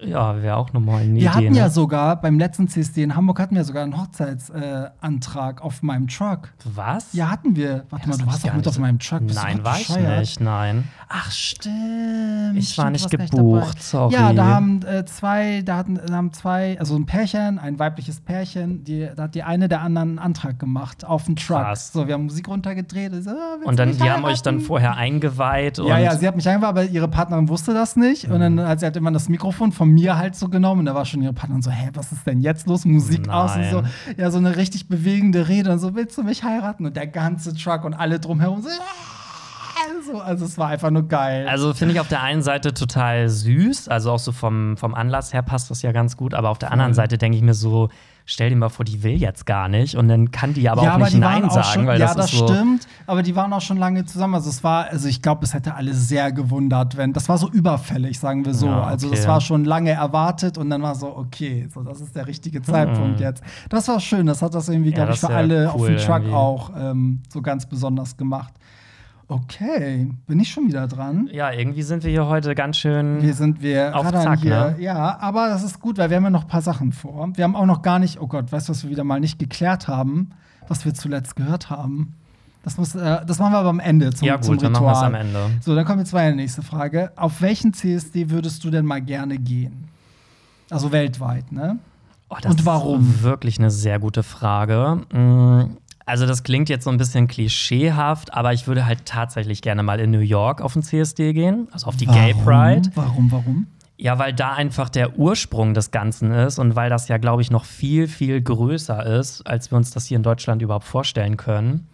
Ja, 0.00 0.40
wäre 0.42 0.56
auch 0.56 0.72
nochmal 0.72 1.02
eine 1.02 1.12
Wir 1.14 1.18
Idee. 1.20 1.28
hatten 1.28 1.52
ne? 1.52 1.58
ja 1.58 1.68
sogar 1.70 2.20
beim 2.20 2.38
letzten 2.38 2.68
CSD 2.68 3.02
in 3.02 3.14
Hamburg 3.14 3.38
hatten 3.38 3.54
wir 3.54 3.64
sogar 3.64 3.82
einen 3.82 4.00
Hochzeitsantrag 4.00 5.60
äh, 5.60 5.62
auf 5.62 5.82
meinem 5.82 6.06
Truck. 6.08 6.52
Was? 6.64 7.12
Ja, 7.12 7.30
hatten 7.30 7.54
wir. 7.56 7.84
Warte 7.90 8.08
Das 8.08 8.18
mal, 8.18 8.24
du 8.24 8.30
warst 8.30 8.44
gar 8.44 8.52
mit 8.54 8.58
nicht 8.60 8.68
auf 8.68 8.74
so- 8.74 8.80
meinem 8.80 8.98
Truck. 8.98 9.26
Bist 9.26 9.42
Nein, 9.42 9.62
war 9.64 9.78
ich 9.78 9.88
nicht, 9.94 10.40
nein. 10.40 10.84
Ach, 11.10 11.30
stimmt. 11.30 12.56
Ich 12.56 12.76
war 12.76 12.90
nicht 12.90 13.08
gebucht, 13.10 13.82
sorry. 13.82 14.12
Ja, 14.12 14.32
da 14.34 14.44
haben 14.44 14.82
äh, 14.82 15.06
zwei, 15.06 15.62
da 15.62 15.78
hatten, 15.78 15.94
da 16.06 16.12
haben 16.14 16.32
zwei, 16.34 16.78
also 16.78 16.96
ein 16.96 17.06
Pärchen, 17.06 17.58
ein 17.58 17.78
weibliches 17.78 18.20
Pärchen, 18.20 18.84
die, 18.84 19.08
da 19.16 19.22
hat 19.24 19.34
die 19.34 19.42
eine 19.42 19.68
der 19.68 19.80
anderen 19.80 20.10
einen 20.10 20.18
Antrag 20.18 20.58
gemacht 20.58 21.06
auf 21.06 21.24
den 21.24 21.36
Truck. 21.36 21.58
Krass. 21.62 21.92
So, 21.92 22.06
wir 22.06 22.14
haben 22.14 22.24
Musik 22.24 22.48
runtergedreht. 22.48 23.12
So, 23.24 23.30
ah, 23.30 23.56
Und 23.64 23.78
dann, 23.78 23.96
die 23.96 24.10
haben 24.10 24.24
euch 24.24 24.42
dann 24.42 24.60
vorher 24.60 24.96
eingeweiht 24.96 25.78
und 25.78 25.86
Ja, 25.88 25.98
ja, 25.98 26.14
sie 26.14 26.28
hat 26.28 26.36
mich 26.36 26.46
eingeweiht, 26.46 26.68
aber 26.68 26.84
ihre 26.84 27.08
Partnerin 27.08 27.48
wusste 27.48 27.72
das 27.72 27.96
nicht. 27.96 28.26
Und 28.26 28.34
Mhm. 28.36 28.56
dann 28.56 28.68
hat 28.68 28.80
sie 28.80 28.86
halt 28.86 28.96
immer 28.96 29.10
das 29.10 29.28
Mikrofon 29.30 29.72
von 29.72 29.88
mir 29.88 30.18
halt 30.18 30.36
so 30.36 30.48
genommen. 30.48 30.80
Und 30.80 30.86
da 30.86 30.94
war 30.94 31.06
schon 31.06 31.22
ihre 31.22 31.32
Partnerin 31.32 31.62
so, 31.62 31.70
hä, 31.70 31.88
was 31.94 32.12
ist 32.12 32.26
denn 32.26 32.40
jetzt 32.40 32.66
los? 32.66 32.84
Musik 32.84 33.28
aus 33.30 33.56
und 33.56 33.64
so. 33.70 33.80
Nein. 33.80 33.90
Ja, 34.18 34.30
so 34.30 34.36
eine 34.38 34.56
richtig 34.56 34.88
bewegende 34.88 35.48
Rede 35.48 35.72
und 35.72 35.78
so, 35.78 35.94
willst 35.94 36.18
du 36.18 36.22
mich 36.22 36.44
heiraten? 36.44 36.84
Und 36.84 36.96
der 36.96 37.06
ganze 37.06 37.54
Truck 37.54 37.84
und 37.84 37.94
alle 37.94 38.20
drumherum 38.20 38.60
so, 38.60 38.68
"Ja!" 38.68 38.74
So 40.12 40.20
also 40.20 40.44
es 40.44 40.58
war 40.58 40.68
einfach 40.68 40.90
nur 40.90 41.06
geil. 41.06 41.46
Also 41.48 41.72
finde 41.74 41.94
ich 41.94 42.00
auf 42.00 42.08
der 42.08 42.22
einen 42.22 42.42
Seite 42.42 42.74
total 42.74 43.28
süß, 43.28 43.88
also 43.88 44.12
auch 44.12 44.18
so 44.18 44.32
vom, 44.32 44.76
vom 44.76 44.94
Anlass 44.94 45.32
her 45.32 45.42
passt 45.42 45.70
das 45.70 45.82
ja 45.82 45.92
ganz 45.92 46.16
gut, 46.16 46.34
aber 46.34 46.50
auf 46.50 46.58
der 46.58 46.72
anderen 46.72 46.94
Seite 46.94 47.18
denke 47.18 47.36
ich 47.36 47.42
mir 47.42 47.54
so, 47.54 47.88
stell 48.24 48.50
dir 48.50 48.56
mal 48.56 48.68
vor, 48.68 48.84
die 48.84 49.02
will 49.02 49.14
jetzt 49.14 49.46
gar 49.46 49.68
nicht 49.68 49.94
und 49.96 50.08
dann 50.08 50.30
kann 50.30 50.52
die 50.52 50.68
aber 50.68 50.82
auch 50.82 50.98
nicht 50.98 51.16
Nein 51.16 51.48
sagen, 51.48 51.64
schon, 51.72 51.86
weil 51.86 51.98
ja, 51.98 52.06
das, 52.14 52.16
das 52.16 52.30
so. 52.32 52.46
stimmt, 52.46 52.86
aber 53.06 53.22
die 53.22 53.34
waren 53.34 53.52
auch 53.54 53.60
schon 53.62 53.78
lange 53.78 54.04
zusammen. 54.04 54.34
Also 54.34 54.50
es 54.50 54.62
war, 54.62 54.86
also 54.90 55.08
ich 55.08 55.22
glaube, 55.22 55.44
es 55.44 55.54
hätte 55.54 55.74
alle 55.74 55.94
sehr 55.94 56.30
gewundert, 56.32 56.96
wenn 56.98 57.12
das 57.14 57.28
war 57.28 57.38
so 57.38 57.48
überfällig, 57.48 58.18
sagen 58.18 58.44
wir 58.44 58.52
so. 58.54 58.66
Ja, 58.66 58.82
Also 58.82 59.06
okay. 59.06 59.16
das 59.16 59.26
war 59.26 59.40
schon 59.40 59.64
lange 59.64 59.92
erwartet 59.92 60.58
und 60.58 60.68
dann 60.68 60.82
war 60.82 60.94
so, 60.94 61.16
okay, 61.16 61.68
so 61.72 61.82
das 61.82 62.00
ist 62.02 62.14
der 62.16 62.26
richtige 62.26 62.60
Zeitpunkt 62.60 63.20
jetzt. 63.20 63.42
Das 63.70 63.88
war 63.88 63.98
schön, 64.00 64.26
das 64.26 64.42
hat 64.42 64.54
das 64.54 64.68
irgendwie, 64.68 64.90
Ja, 64.90 64.96
glaube 64.96 65.12
ich, 65.14 65.20
für 65.20 65.30
alle 65.30 65.72
auf 65.72 65.80
cool 65.80 65.88
dem 65.88 65.96
Truck 65.96 66.16
irgendwie. 66.16 66.34
auch 66.34 66.70
ähm, 66.76 67.22
so 67.32 67.40
ganz 67.40 67.64
besonders 67.66 68.16
gemacht. 68.16 68.52
Okay, 69.30 70.10
bin 70.26 70.40
ich 70.40 70.50
schon 70.50 70.68
wieder 70.68 70.88
dran? 70.88 71.28
Ja, 71.30 71.52
irgendwie 71.52 71.82
sind 71.82 72.02
wir 72.02 72.10
hier 72.10 72.26
heute 72.26 72.54
ganz 72.54 72.78
schön. 72.78 73.20
Wir 73.20 73.34
sind 73.34 73.60
wir 73.60 73.94
Auf 73.94 74.10
Zack, 74.10 74.40
hier. 74.40 74.70
ne? 74.70 74.76
Ja, 74.80 75.18
aber 75.20 75.48
das 75.50 75.62
ist 75.62 75.80
gut, 75.80 75.98
weil 75.98 76.08
wir 76.08 76.16
haben 76.16 76.24
ja 76.24 76.30
noch 76.30 76.44
ein 76.44 76.48
paar 76.48 76.62
Sachen 76.62 76.92
vor. 76.92 77.28
Wir 77.34 77.44
haben 77.44 77.54
auch 77.54 77.66
noch 77.66 77.82
gar 77.82 77.98
nicht, 77.98 78.20
oh 78.22 78.26
Gott, 78.26 78.50
weißt 78.50 78.68
du, 78.68 78.70
was 78.72 78.82
wir 78.84 78.90
wieder 78.90 79.04
mal 79.04 79.20
nicht 79.20 79.38
geklärt 79.38 79.86
haben, 79.86 80.30
was 80.66 80.86
wir 80.86 80.94
zuletzt 80.94 81.36
gehört 81.36 81.68
haben? 81.68 82.14
Das, 82.64 82.78
muss, 82.78 82.94
äh, 82.94 83.24
das 83.26 83.38
machen 83.38 83.52
wir 83.52 83.58
aber 83.58 83.68
am 83.68 83.80
Ende 83.80 84.14
zum, 84.14 84.26
ja, 84.26 84.36
gut, 84.36 84.44
zum 84.46 84.58
dann 84.58 84.74
Ritual. 84.74 84.92
machen 84.94 85.12
wir 85.12 85.18
es 85.20 85.36
am 85.36 85.44
Ende. 85.44 85.60
So, 85.60 85.74
dann 85.74 85.84
kommen 85.84 85.98
wir 85.98 86.04
zu 86.06 86.16
meiner 86.16 86.34
nächsten 86.34 86.62
Frage. 86.62 87.12
Auf 87.16 87.42
welchen 87.42 87.74
CSD 87.74 88.30
würdest 88.30 88.64
du 88.64 88.70
denn 88.70 88.86
mal 88.86 89.02
gerne 89.02 89.36
gehen? 89.36 89.88
Also 90.70 90.90
weltweit, 90.90 91.52
ne? 91.52 91.78
Oh, 92.30 92.36
das 92.40 92.52
Und 92.52 92.64
warum? 92.66 93.00
Ist 93.10 93.22
wirklich 93.22 93.58
eine 93.58 93.70
sehr 93.70 93.98
gute 93.98 94.22
Frage. 94.22 95.02
Mm, 95.12 95.76
Also, 96.08 96.24
das 96.24 96.42
klingt 96.42 96.70
jetzt 96.70 96.84
so 96.84 96.90
ein 96.90 96.96
bisschen 96.96 97.28
klischeehaft, 97.28 98.32
aber 98.32 98.54
ich 98.54 98.66
würde 98.66 98.86
halt 98.86 99.04
tatsächlich 99.04 99.60
gerne 99.60 99.82
mal 99.82 100.00
in 100.00 100.10
New 100.10 100.20
York 100.20 100.62
auf 100.62 100.72
den 100.72 100.82
CSD 100.82 101.34
gehen, 101.34 101.68
also 101.70 101.86
auf 101.86 101.96
die 101.96 102.06
Gay 102.06 102.32
Pride. 102.32 102.90
Warum, 102.94 103.30
warum? 103.30 103.66
Ja, 103.98 104.18
weil 104.18 104.32
da 104.32 104.54
einfach 104.54 104.88
der 104.88 105.18
Ursprung 105.18 105.74
des 105.74 105.90
Ganzen 105.90 106.30
ist 106.30 106.58
und 106.58 106.76
weil 106.76 106.88
das 106.88 107.08
ja, 107.08 107.18
glaube 107.18 107.42
ich, 107.42 107.50
noch 107.50 107.66
viel, 107.66 108.08
viel 108.08 108.40
größer 108.40 109.04
ist, 109.18 109.46
als 109.46 109.70
wir 109.70 109.76
uns 109.76 109.90
das 109.90 110.06
hier 110.06 110.16
in 110.16 110.22
Deutschland 110.22 110.62
überhaupt 110.62 110.86
vorstellen 110.86 111.36
können. 111.36 111.88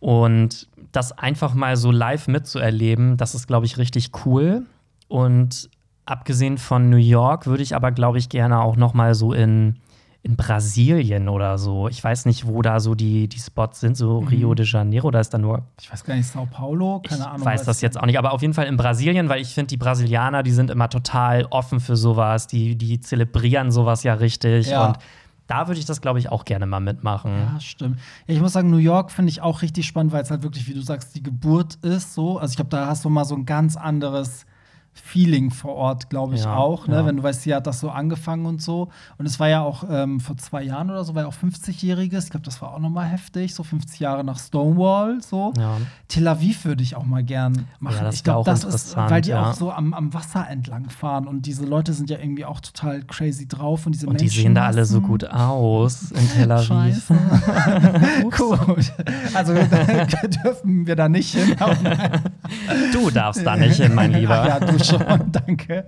Und 0.00 0.66
das 0.92 1.12
einfach 1.12 1.52
mal 1.52 1.76
so 1.76 1.90
live 1.90 2.28
mitzuerleben, 2.28 3.18
das 3.18 3.34
ist, 3.34 3.46
glaube 3.46 3.66
ich, 3.66 3.76
richtig 3.76 4.12
cool. 4.24 4.64
Und 5.08 5.68
abgesehen 6.06 6.56
von 6.56 6.88
New 6.88 6.96
York 6.96 7.46
würde 7.46 7.62
ich 7.62 7.76
aber, 7.76 7.92
glaube 7.92 8.16
ich, 8.16 8.30
gerne 8.30 8.62
auch 8.62 8.76
noch 8.76 8.94
mal 8.94 9.14
so 9.14 9.34
in, 9.34 9.76
in 10.26 10.34
Brasilien 10.36 11.28
oder 11.28 11.56
so. 11.56 11.88
Ich 11.88 12.02
weiß 12.02 12.26
nicht, 12.26 12.46
wo 12.48 12.60
da 12.60 12.80
so 12.80 12.96
die, 12.96 13.28
die 13.28 13.38
Spots 13.38 13.78
sind, 13.80 13.96
so 13.96 14.18
Rio 14.18 14.54
de 14.54 14.66
Janeiro, 14.66 15.10
da 15.12 15.20
ist 15.20 15.30
dann 15.32 15.42
nur 15.42 15.62
Ich 15.80 15.90
weiß 15.92 16.02
gar 16.02 16.16
nicht, 16.16 16.26
Sao 16.26 16.46
Paulo, 16.50 17.00
keine 17.00 17.20
ich 17.20 17.26
Ahnung. 17.28 17.46
weiß 17.46 17.60
was- 17.60 17.66
das 17.66 17.80
jetzt 17.80 17.96
auch 18.00 18.06
nicht, 18.06 18.18
aber 18.18 18.32
auf 18.32 18.42
jeden 18.42 18.52
Fall 18.54 18.66
in 18.66 18.76
Brasilien, 18.76 19.28
weil 19.28 19.40
ich 19.40 19.54
finde, 19.54 19.68
die 19.68 19.76
Brasilianer, 19.76 20.42
die 20.42 20.50
sind 20.50 20.70
immer 20.70 20.88
total 20.88 21.44
offen 21.50 21.78
für 21.78 21.94
sowas, 21.96 22.48
die, 22.48 22.74
die 22.76 22.98
zelebrieren 23.00 23.70
sowas 23.70 24.02
ja 24.02 24.14
richtig. 24.14 24.66
Ja. 24.68 24.86
Und 24.88 24.98
da 25.46 25.68
würde 25.68 25.78
ich 25.78 25.86
das, 25.86 26.00
glaube 26.00 26.18
ich, 26.18 26.28
auch 26.32 26.44
gerne 26.44 26.66
mal 26.66 26.80
mitmachen. 26.80 27.30
Ja, 27.30 27.60
stimmt. 27.60 28.00
Ja, 28.26 28.34
ich 28.34 28.40
muss 28.40 28.52
sagen, 28.52 28.68
New 28.68 28.78
York 28.78 29.12
finde 29.12 29.30
ich 29.30 29.42
auch 29.42 29.62
richtig 29.62 29.86
spannend, 29.86 30.10
weil 30.12 30.22
es 30.24 30.30
halt 30.32 30.42
wirklich, 30.42 30.66
wie 30.68 30.74
du 30.74 30.80
sagst, 30.82 31.14
die 31.14 31.22
Geburt 31.22 31.76
ist 31.82 32.14
so. 32.14 32.38
Also 32.38 32.50
ich 32.50 32.56
glaube, 32.56 32.70
da 32.70 32.86
hast 32.88 33.04
du 33.04 33.10
mal 33.10 33.24
so 33.24 33.36
ein 33.36 33.46
ganz 33.46 33.76
anderes 33.76 34.44
Feeling 35.02 35.50
vor 35.50 35.74
Ort, 35.74 36.10
glaube 36.10 36.34
ich 36.34 36.44
Ja, 36.44 36.56
auch, 36.56 36.88
ne? 36.88 36.96
ja. 36.96 37.06
wenn 37.06 37.16
du 37.16 37.22
weißt, 37.22 37.42
hier 37.44 37.56
hat 37.56 37.66
das 37.66 37.80
so 37.80 37.90
angefangen 37.90 38.46
und 38.46 38.62
so. 38.62 38.88
Und 39.18 39.26
es 39.26 39.38
war 39.38 39.48
ja 39.48 39.62
auch 39.62 39.84
ähm, 39.88 40.20
vor 40.20 40.36
zwei 40.36 40.62
Jahren 40.62 40.90
oder 40.90 41.04
so, 41.04 41.14
war 41.14 41.22
ja 41.22 41.28
auch 41.28 41.34
50-Jähriges. 41.34 42.24
Ich 42.24 42.30
glaube, 42.30 42.44
das 42.44 42.60
war 42.62 42.72
auch 42.74 42.78
noch 42.78 42.90
mal 42.90 43.04
heftig, 43.06 43.54
so 43.54 43.62
50 43.62 44.00
Jahre 44.00 44.24
nach 44.24 44.38
Stonewall, 44.38 45.20
so. 45.22 45.52
Ja. 45.58 45.76
Tel 46.08 46.26
Aviv 46.28 46.64
würde 46.64 46.82
ich 46.82 46.96
auch 46.96 47.04
mal 47.04 47.22
gern 47.22 47.66
machen. 47.78 48.08
Ich 48.12 48.24
glaube, 48.24 48.48
das 48.50 48.64
ist, 48.64 48.96
weil 48.96 49.20
die 49.20 49.34
auch 49.34 49.54
so 49.54 49.70
am, 49.70 49.92
am 49.94 50.12
Wasser 50.14 50.46
entlang 50.48 50.88
fahren 50.90 51.26
und 51.26 51.46
diese 51.46 51.64
Leute 51.64 51.92
sind 51.92 52.10
ja 52.10 52.18
irgendwie 52.18 52.44
auch 52.44 52.60
total 52.60 53.02
crazy 53.02 53.46
drauf 53.46 53.86
und 53.86 53.92
diese 53.94 54.06
Und 54.06 54.20
die 54.20 54.28
sehen 54.28 54.54
da 54.54 54.66
alle 54.66 54.84
so 54.84 55.00
gut 55.00 55.24
aus 55.24 56.10
in 56.12 56.28
Tel 56.30 56.52
Aviv. 56.52 57.08
Gut. 58.36 58.92
Also 59.34 59.52
dürfen 60.44 60.86
wir 60.86 60.96
da 60.96 61.08
nicht 61.08 61.34
hin. 61.34 61.56
Du 62.92 63.10
darfst 63.10 63.44
da 63.44 63.56
nicht 63.56 63.80
hin, 63.80 63.94
mein 63.94 64.12
Lieber. 64.12 64.46
Ja, 64.46 64.60
du 64.60 64.78
schon, 64.86 65.02
danke. 65.32 65.86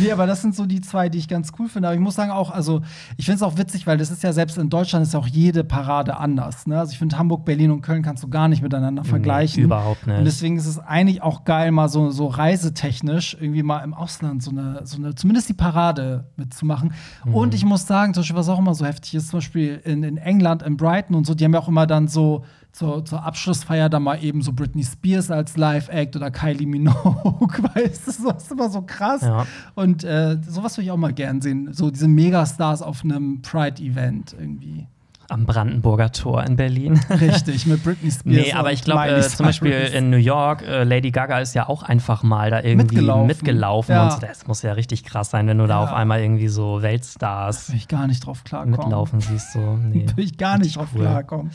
Nee, 0.00 0.12
aber 0.12 0.26
das 0.26 0.42
sind 0.42 0.54
so 0.54 0.66
die 0.66 0.80
zwei, 0.80 1.08
die 1.08 1.18
ich 1.18 1.28
ganz 1.28 1.52
cool 1.58 1.68
finde. 1.68 1.88
Aber 1.88 1.94
ich 1.94 2.00
muss 2.00 2.14
sagen 2.14 2.30
auch, 2.30 2.50
also 2.50 2.80
ich 3.16 3.26
finde 3.26 3.36
es 3.36 3.42
auch 3.42 3.56
witzig, 3.56 3.86
weil 3.86 3.98
das 3.98 4.10
ist 4.10 4.22
ja 4.22 4.32
selbst 4.32 4.58
in 4.58 4.70
Deutschland 4.70 5.06
ist 5.06 5.14
ja 5.14 5.20
auch 5.20 5.26
jede 5.26 5.64
Parade 5.64 6.16
anders. 6.16 6.66
Ne? 6.66 6.78
Also 6.78 6.92
ich 6.92 6.98
finde 6.98 7.18
Hamburg, 7.18 7.44
Berlin 7.44 7.70
und 7.70 7.82
Köln 7.82 8.02
kannst 8.02 8.22
du 8.22 8.28
gar 8.28 8.48
nicht 8.48 8.62
miteinander 8.62 9.04
vergleichen. 9.04 9.62
überhaupt 9.62 10.06
nicht. 10.06 10.18
Und 10.18 10.24
deswegen 10.24 10.56
ist 10.56 10.66
es 10.66 10.78
eigentlich 10.78 11.22
auch 11.22 11.44
geil, 11.44 11.70
mal 11.70 11.88
so, 11.88 12.10
so 12.10 12.26
reisetechnisch 12.26 13.36
irgendwie 13.40 13.62
mal 13.62 13.80
im 13.80 13.94
Ausland 13.94 14.42
so 14.42 14.50
eine, 14.50 14.80
so 14.84 14.96
eine, 14.96 15.14
zumindest 15.14 15.48
die 15.48 15.54
Parade 15.54 16.24
mitzumachen. 16.36 16.92
Mhm. 17.24 17.34
Und 17.34 17.54
ich 17.54 17.64
muss 17.64 17.86
sagen, 17.86 18.14
zum 18.14 18.22
Beispiel, 18.22 18.36
was 18.36 18.48
auch 18.48 18.58
immer 18.58 18.74
so 18.74 18.84
heftig 18.84 19.14
ist, 19.14 19.28
zum 19.28 19.38
Beispiel 19.38 19.80
in, 19.84 20.02
in 20.02 20.16
England, 20.16 20.62
in 20.62 20.76
Brighton 20.76 21.16
und 21.16 21.26
so, 21.26 21.34
die 21.34 21.44
haben 21.44 21.54
ja 21.54 21.60
auch 21.60 21.68
immer 21.68 21.86
dann 21.86 22.08
so 22.08 22.44
zur, 22.78 23.04
zur 23.04 23.24
Abschlussfeier 23.24 23.88
da 23.88 23.98
mal 23.98 24.22
eben 24.22 24.40
so 24.40 24.52
Britney 24.52 24.84
Spears 24.84 25.32
als 25.32 25.56
Live-Act 25.56 26.14
oder 26.14 26.30
Kylie 26.30 26.66
Minogue, 26.66 27.48
weißt 27.74 28.06
du, 28.06 28.28
das 28.28 28.44
ist 28.44 28.52
immer 28.52 28.70
so 28.70 28.82
krass. 28.82 29.22
Ja. 29.22 29.46
Und 29.74 30.04
äh, 30.04 30.38
sowas 30.46 30.76
würde 30.76 30.84
ich 30.84 30.90
auch 30.92 30.96
mal 30.96 31.12
gern 31.12 31.40
sehen, 31.40 31.70
so 31.72 31.90
diese 31.90 32.06
Megastars 32.06 32.82
auf 32.82 33.02
einem 33.02 33.42
Pride-Event 33.42 34.36
irgendwie. 34.38 34.86
Am 35.30 35.44
Brandenburger 35.44 36.10
Tor 36.10 36.42
in 36.44 36.56
Berlin. 36.56 36.98
Richtig, 37.10 37.66
mit 37.66 37.84
Britney 37.84 38.10
Spears. 38.10 38.24
Nee, 38.46 38.52
aber 38.54 38.72
ich 38.72 38.82
glaube, 38.82 39.08
äh, 39.08 39.20
zum 39.20 39.44
Beispiel 39.44 39.72
in 39.72 40.08
New 40.08 40.16
York, 40.16 40.62
äh, 40.62 40.84
Lady 40.84 41.10
Gaga 41.10 41.38
ist 41.40 41.54
ja 41.54 41.68
auch 41.68 41.82
einfach 41.82 42.22
mal 42.22 42.50
da 42.50 42.58
irgendwie 42.62 42.96
Mitgelaufen. 42.96 43.26
mitgelaufen. 43.26 43.94
Ja. 43.94 44.04
Und 44.04 44.12
so. 44.12 44.18
das 44.20 44.46
muss 44.46 44.62
ja 44.62 44.72
richtig 44.72 45.04
krass 45.04 45.28
sein, 45.28 45.46
wenn 45.46 45.58
du 45.58 45.66
da 45.66 45.74
Ja. 45.76 45.84
auf 45.84 45.92
einmal 45.92 46.20
irgendwie 46.20 46.48
so 46.48 46.80
Weltstars 46.80 47.68
Will 47.68 47.76
ich 47.76 47.88
gar 47.88 48.06
nicht 48.06 48.24
drauf 48.24 48.42
klarkommen. 48.44 48.78
mitlaufen 48.78 49.20
siehst. 49.20 49.52
So. 49.52 49.58
Nee. 49.88 50.06
Will 50.16 50.24
ich 50.24 50.38
gar 50.38 50.56
nicht 50.58 50.76
drauf 50.76 50.88
cool. 50.94 51.02
klarkommen. 51.02 51.50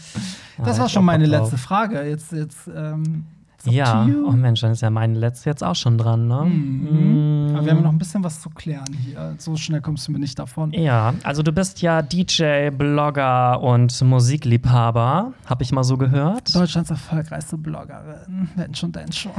Ja, 0.60 0.66
das 0.66 0.76
da 0.78 0.84
war 0.84 0.90
schon 0.90 1.06
meine 1.06 1.26
letzte 1.26 1.58
Frage. 1.58 2.04
Jetzt, 2.04 2.32
jetzt, 2.32 2.68
ähm, 2.76 3.26
Ja, 3.66 4.08
oh 4.28 4.32
Mensch, 4.32 4.62
dann 4.62 4.72
ist 4.72 4.82
ja 4.82 4.90
meine 4.90 5.18
letzte 5.18 5.50
jetzt 5.50 5.64
auch 5.64 5.76
schon 5.76 5.98
dran, 5.98 6.28
ne? 6.28 6.44
Mhm. 6.46 7.56
Aber 7.56 7.66
wir 7.66 7.72
haben 7.74 7.84
noch 7.84 7.92
ein 7.92 7.98
bisschen 7.98 8.24
was 8.24 8.42
zu 8.42 8.50
klären 8.50 8.92
hier. 8.94 9.36
So 9.38 9.56
schnell 9.56 9.82
kommst 9.82 10.08
du 10.08 10.12
mir 10.12 10.20
nicht 10.20 10.38
davon. 10.38 10.72
Ja, 10.74 11.14
also 11.24 11.44
du 11.44 11.52
bist 11.52 11.82
ja 11.82 12.02
DJ, 12.02 12.70
Blogger 12.72 13.62
und 13.62 14.02
Musikliebhaber, 14.02 15.34
habe 15.46 15.64
ich 15.64 15.72
mal 15.72 15.84
so 15.84 15.98
gehört. 15.98 16.54
Deutschlands 16.54 16.90
erfolgreichste 16.90 17.58
Bloggerin. 17.58 18.50
Wenn 18.56 18.76
schon, 18.76 18.92
denn 18.92 19.12
schon. 19.12 19.32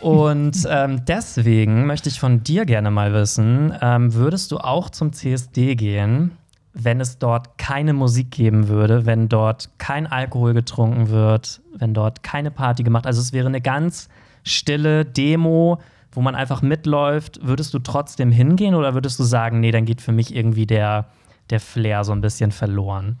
Und 0.00 0.66
ähm, 0.68 1.02
deswegen 1.06 1.86
möchte 1.86 2.08
ich 2.08 2.20
von 2.20 2.42
dir 2.42 2.66
gerne 2.66 2.90
mal 2.90 3.12
wissen, 3.12 3.72
ähm, 3.80 4.12
würdest 4.14 4.52
du 4.52 4.58
auch 4.58 4.90
zum 4.90 5.12
CSD 5.12 5.74
gehen, 5.74 6.32
wenn 6.78 7.00
es 7.00 7.18
dort 7.18 7.56
keine 7.56 7.94
Musik 7.94 8.30
geben 8.30 8.68
würde, 8.68 9.06
wenn 9.06 9.28
dort 9.30 9.70
kein 9.78 10.06
Alkohol 10.06 10.52
getrunken 10.52 11.08
wird, 11.08 11.62
wenn 11.74 11.94
dort 11.94 12.22
keine 12.22 12.50
Party 12.50 12.82
gemacht, 12.82 13.06
also 13.06 13.20
es 13.20 13.32
wäre 13.32 13.48
eine 13.48 13.62
ganz 13.62 14.08
stille 14.44 15.06
Demo, 15.06 15.80
wo 16.12 16.20
man 16.20 16.34
einfach 16.34 16.60
mitläuft, 16.60 17.40
würdest 17.42 17.72
du 17.72 17.78
trotzdem 17.78 18.30
hingehen 18.30 18.74
oder 18.74 18.92
würdest 18.92 19.18
du 19.18 19.24
sagen, 19.24 19.60
nee, 19.60 19.70
dann 19.70 19.86
geht 19.86 20.02
für 20.02 20.12
mich 20.12 20.34
irgendwie 20.34 20.66
der, 20.66 21.06
der 21.48 21.60
Flair 21.60 22.04
so 22.04 22.12
ein 22.12 22.20
bisschen 22.20 22.52
verloren? 22.52 23.18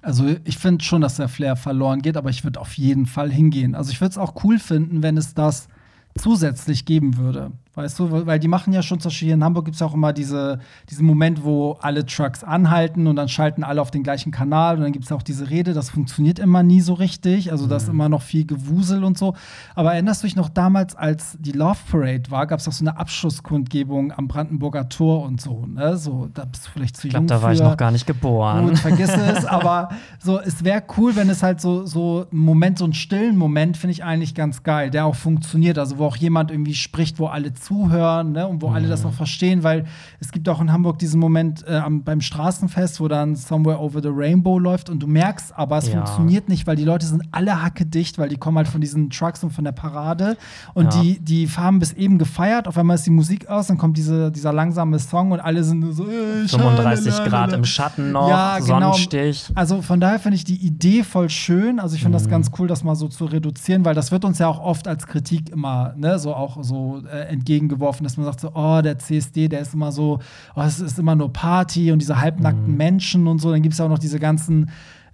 Also 0.00 0.26
ich 0.44 0.58
finde 0.58 0.84
schon, 0.84 1.00
dass 1.00 1.16
der 1.16 1.28
Flair 1.28 1.56
verloren 1.56 2.00
geht, 2.00 2.16
aber 2.16 2.30
ich 2.30 2.44
würde 2.44 2.60
auf 2.60 2.74
jeden 2.74 3.06
Fall 3.06 3.30
hingehen. 3.30 3.74
Also 3.74 3.90
ich 3.90 4.00
würde 4.00 4.10
es 4.10 4.18
auch 4.18 4.44
cool 4.44 4.58
finden, 4.58 5.02
wenn 5.02 5.16
es 5.16 5.34
das 5.34 5.68
zusätzlich 6.16 6.84
geben 6.84 7.16
würde. 7.16 7.50
Weißt 7.76 7.98
du, 7.98 8.26
weil 8.26 8.38
die 8.38 8.46
machen 8.46 8.72
ja 8.72 8.82
schon 8.82 9.00
zum 9.00 9.08
Beispiel 9.08 9.26
hier 9.26 9.34
in 9.34 9.42
Hamburg 9.42 9.64
gibt 9.64 9.74
es 9.74 9.80
ja 9.80 9.86
auch 9.86 9.94
immer 9.94 10.12
diese, 10.12 10.60
diesen 10.90 11.04
Moment, 11.04 11.44
wo 11.44 11.72
alle 11.80 12.06
Trucks 12.06 12.44
anhalten 12.44 13.08
und 13.08 13.16
dann 13.16 13.28
schalten 13.28 13.64
alle 13.64 13.82
auf 13.82 13.90
den 13.90 14.04
gleichen 14.04 14.30
Kanal 14.30 14.76
und 14.76 14.82
dann 14.82 14.92
gibt 14.92 15.06
es 15.06 15.12
auch 15.12 15.22
diese 15.22 15.50
Rede, 15.50 15.72
das 15.72 15.90
funktioniert 15.90 16.38
immer 16.38 16.62
nie 16.62 16.80
so 16.80 16.94
richtig. 16.94 17.50
Also 17.50 17.66
da 17.66 17.76
ist 17.76 17.88
immer 17.88 18.08
noch 18.08 18.22
viel 18.22 18.46
Gewusel 18.46 19.02
und 19.02 19.18
so. 19.18 19.34
Aber 19.74 19.92
erinnerst 19.92 20.22
du 20.22 20.26
dich 20.28 20.36
noch 20.36 20.48
damals, 20.48 20.94
als 20.94 21.36
die 21.40 21.50
Love 21.52 21.78
Parade 21.90 22.30
war, 22.30 22.46
gab 22.46 22.60
es 22.60 22.68
auch 22.68 22.72
so 22.72 22.84
eine 22.84 22.96
Abschlusskundgebung 22.96 24.12
am 24.12 24.28
Brandenburger 24.28 24.88
Tor 24.88 25.24
und 25.24 25.40
so. 25.40 25.66
Ne? 25.66 25.96
So, 25.96 26.28
da 26.32 26.44
bist 26.44 26.66
du 26.66 26.70
vielleicht 26.70 26.96
zu 26.96 27.08
Ich 27.08 27.14
jung 27.14 27.26
glaube, 27.26 27.40
da 27.40 27.44
war 27.44 27.52
ich 27.52 27.58
für. 27.58 27.64
noch 27.64 27.76
gar 27.76 27.90
nicht 27.90 28.06
geboren. 28.06 28.68
Gut, 28.68 28.78
vergiss 28.78 29.10
es, 29.16 29.44
aber 29.44 29.88
so, 30.18 30.38
es 30.40 30.62
wäre 30.62 30.82
cool, 30.96 31.16
wenn 31.16 31.28
es 31.28 31.42
halt 31.42 31.60
so, 31.60 31.86
so 31.86 32.26
einen 32.30 32.40
Moment, 32.40 32.78
so 32.78 32.84
einen 32.84 32.94
stillen 32.94 33.36
Moment, 33.36 33.76
finde 33.76 33.92
ich 33.92 34.04
eigentlich 34.04 34.34
ganz 34.34 34.62
geil, 34.62 34.90
der 34.90 35.06
auch 35.06 35.16
funktioniert. 35.16 35.78
Also, 35.78 35.98
wo 35.98 36.06
auch 36.06 36.16
jemand 36.16 36.50
irgendwie 36.50 36.74
spricht, 36.74 37.18
wo 37.18 37.26
alle 37.26 37.52
zuhören 37.64 38.32
ne? 38.32 38.46
und 38.46 38.62
wo 38.62 38.68
alle 38.68 38.88
das 38.88 39.04
auch 39.04 39.12
verstehen, 39.12 39.62
weil 39.62 39.84
es 40.20 40.30
gibt 40.32 40.48
auch 40.48 40.60
in 40.60 40.70
Hamburg 40.72 40.98
diesen 40.98 41.18
Moment 41.20 41.66
äh, 41.66 41.76
am, 41.76 42.02
beim 42.04 42.20
Straßenfest, 42.20 43.00
wo 43.00 43.08
dann 43.08 43.34
Somewhere 43.36 43.78
Over 43.80 44.02
the 44.02 44.10
Rainbow 44.12 44.58
läuft 44.58 44.90
und 44.90 45.00
du 45.02 45.06
merkst, 45.06 45.52
aber 45.56 45.78
es 45.78 45.86
Ja. 45.88 45.94
funktioniert 45.94 46.48
nicht, 46.48 46.66
weil 46.66 46.76
die 46.76 46.84
Leute 46.84 47.06
sind 47.06 47.22
alle 47.32 47.62
hackedicht, 47.62 48.18
weil 48.18 48.28
die 48.28 48.36
kommen 48.36 48.56
halt 48.58 48.68
von 48.68 48.80
diesen 48.80 49.10
Trucks 49.10 49.42
und 49.42 49.50
von 49.50 49.64
der 49.64 49.72
Parade 49.72 50.36
und 50.74 50.92
Ja. 50.94 51.00
die, 51.00 51.18
die 51.20 51.48
haben 51.48 51.78
bis 51.78 51.92
eben 51.92 52.18
gefeiert, 52.18 52.68
auf 52.68 52.76
einmal 52.78 52.96
ist 52.96 53.06
die 53.06 53.10
Musik 53.10 53.48
aus, 53.48 53.66
dann 53.68 53.78
kommt 53.78 53.96
diese, 53.96 54.30
dieser 54.30 54.52
langsame 54.52 54.98
Song 54.98 55.32
und 55.32 55.40
alle 55.40 55.64
sind 55.64 55.80
nur 55.80 55.92
so 55.92 56.04
äh, 56.08 56.46
35 56.48 57.12
schalalala. 57.14 57.28
Grad 57.46 57.52
im 57.54 57.64
Schatten 57.64 58.12
noch, 58.12 58.28
Ja, 58.28 58.58
genau. 58.58 58.92
Sonnenstich. 58.92 59.50
Also 59.54 59.82
von 59.82 60.00
daher 60.00 60.18
finde 60.18 60.36
ich 60.36 60.44
die 60.44 60.56
Idee 60.56 61.02
voll 61.02 61.30
schön. 61.30 61.80
Also 61.80 61.96
ich 61.96 62.02
finde 62.02 62.18
das 62.18 62.28
ganz 62.28 62.50
cool, 62.58 62.68
das 62.68 62.84
mal 62.84 62.94
so 62.94 63.08
zu 63.08 63.24
reduzieren, 63.24 63.84
weil 63.84 63.94
das 63.94 64.10
wird 64.12 64.24
uns 64.24 64.38
ja 64.38 64.48
auch 64.48 64.60
oft 64.60 64.86
als 64.88 65.06
Kritik 65.06 65.50
immer, 65.50 65.94
ne, 65.96 66.18
so 66.18 66.34
auch 66.34 66.62
so 66.62 67.02
äh, 67.10 67.32
entgegengeworfen, 67.54 68.04
dass 68.04 68.16
man 68.16 68.26
sagt 68.26 68.40
so, 68.40 68.50
oh, 68.54 68.80
der 68.82 68.98
CSD, 68.98 69.48
der 69.48 69.60
ist 69.60 69.74
immer 69.74 69.92
so, 69.92 70.18
oh, 70.56 70.60
es 70.62 70.80
ist 70.80 70.98
immer 70.98 71.14
nur 71.14 71.32
Party 71.32 71.92
und 71.92 72.00
diese 72.00 72.20
halbnackten 72.20 72.76
Menschen 72.76 73.26
und 73.26 73.38
so. 73.40 73.50
Dann 73.50 73.62
gibt 73.62 73.72
es 73.74 73.78
ja 73.78 73.84
auch 73.84 73.90
noch 73.90 73.98
diese 73.98 74.18
ganzen 74.18 74.70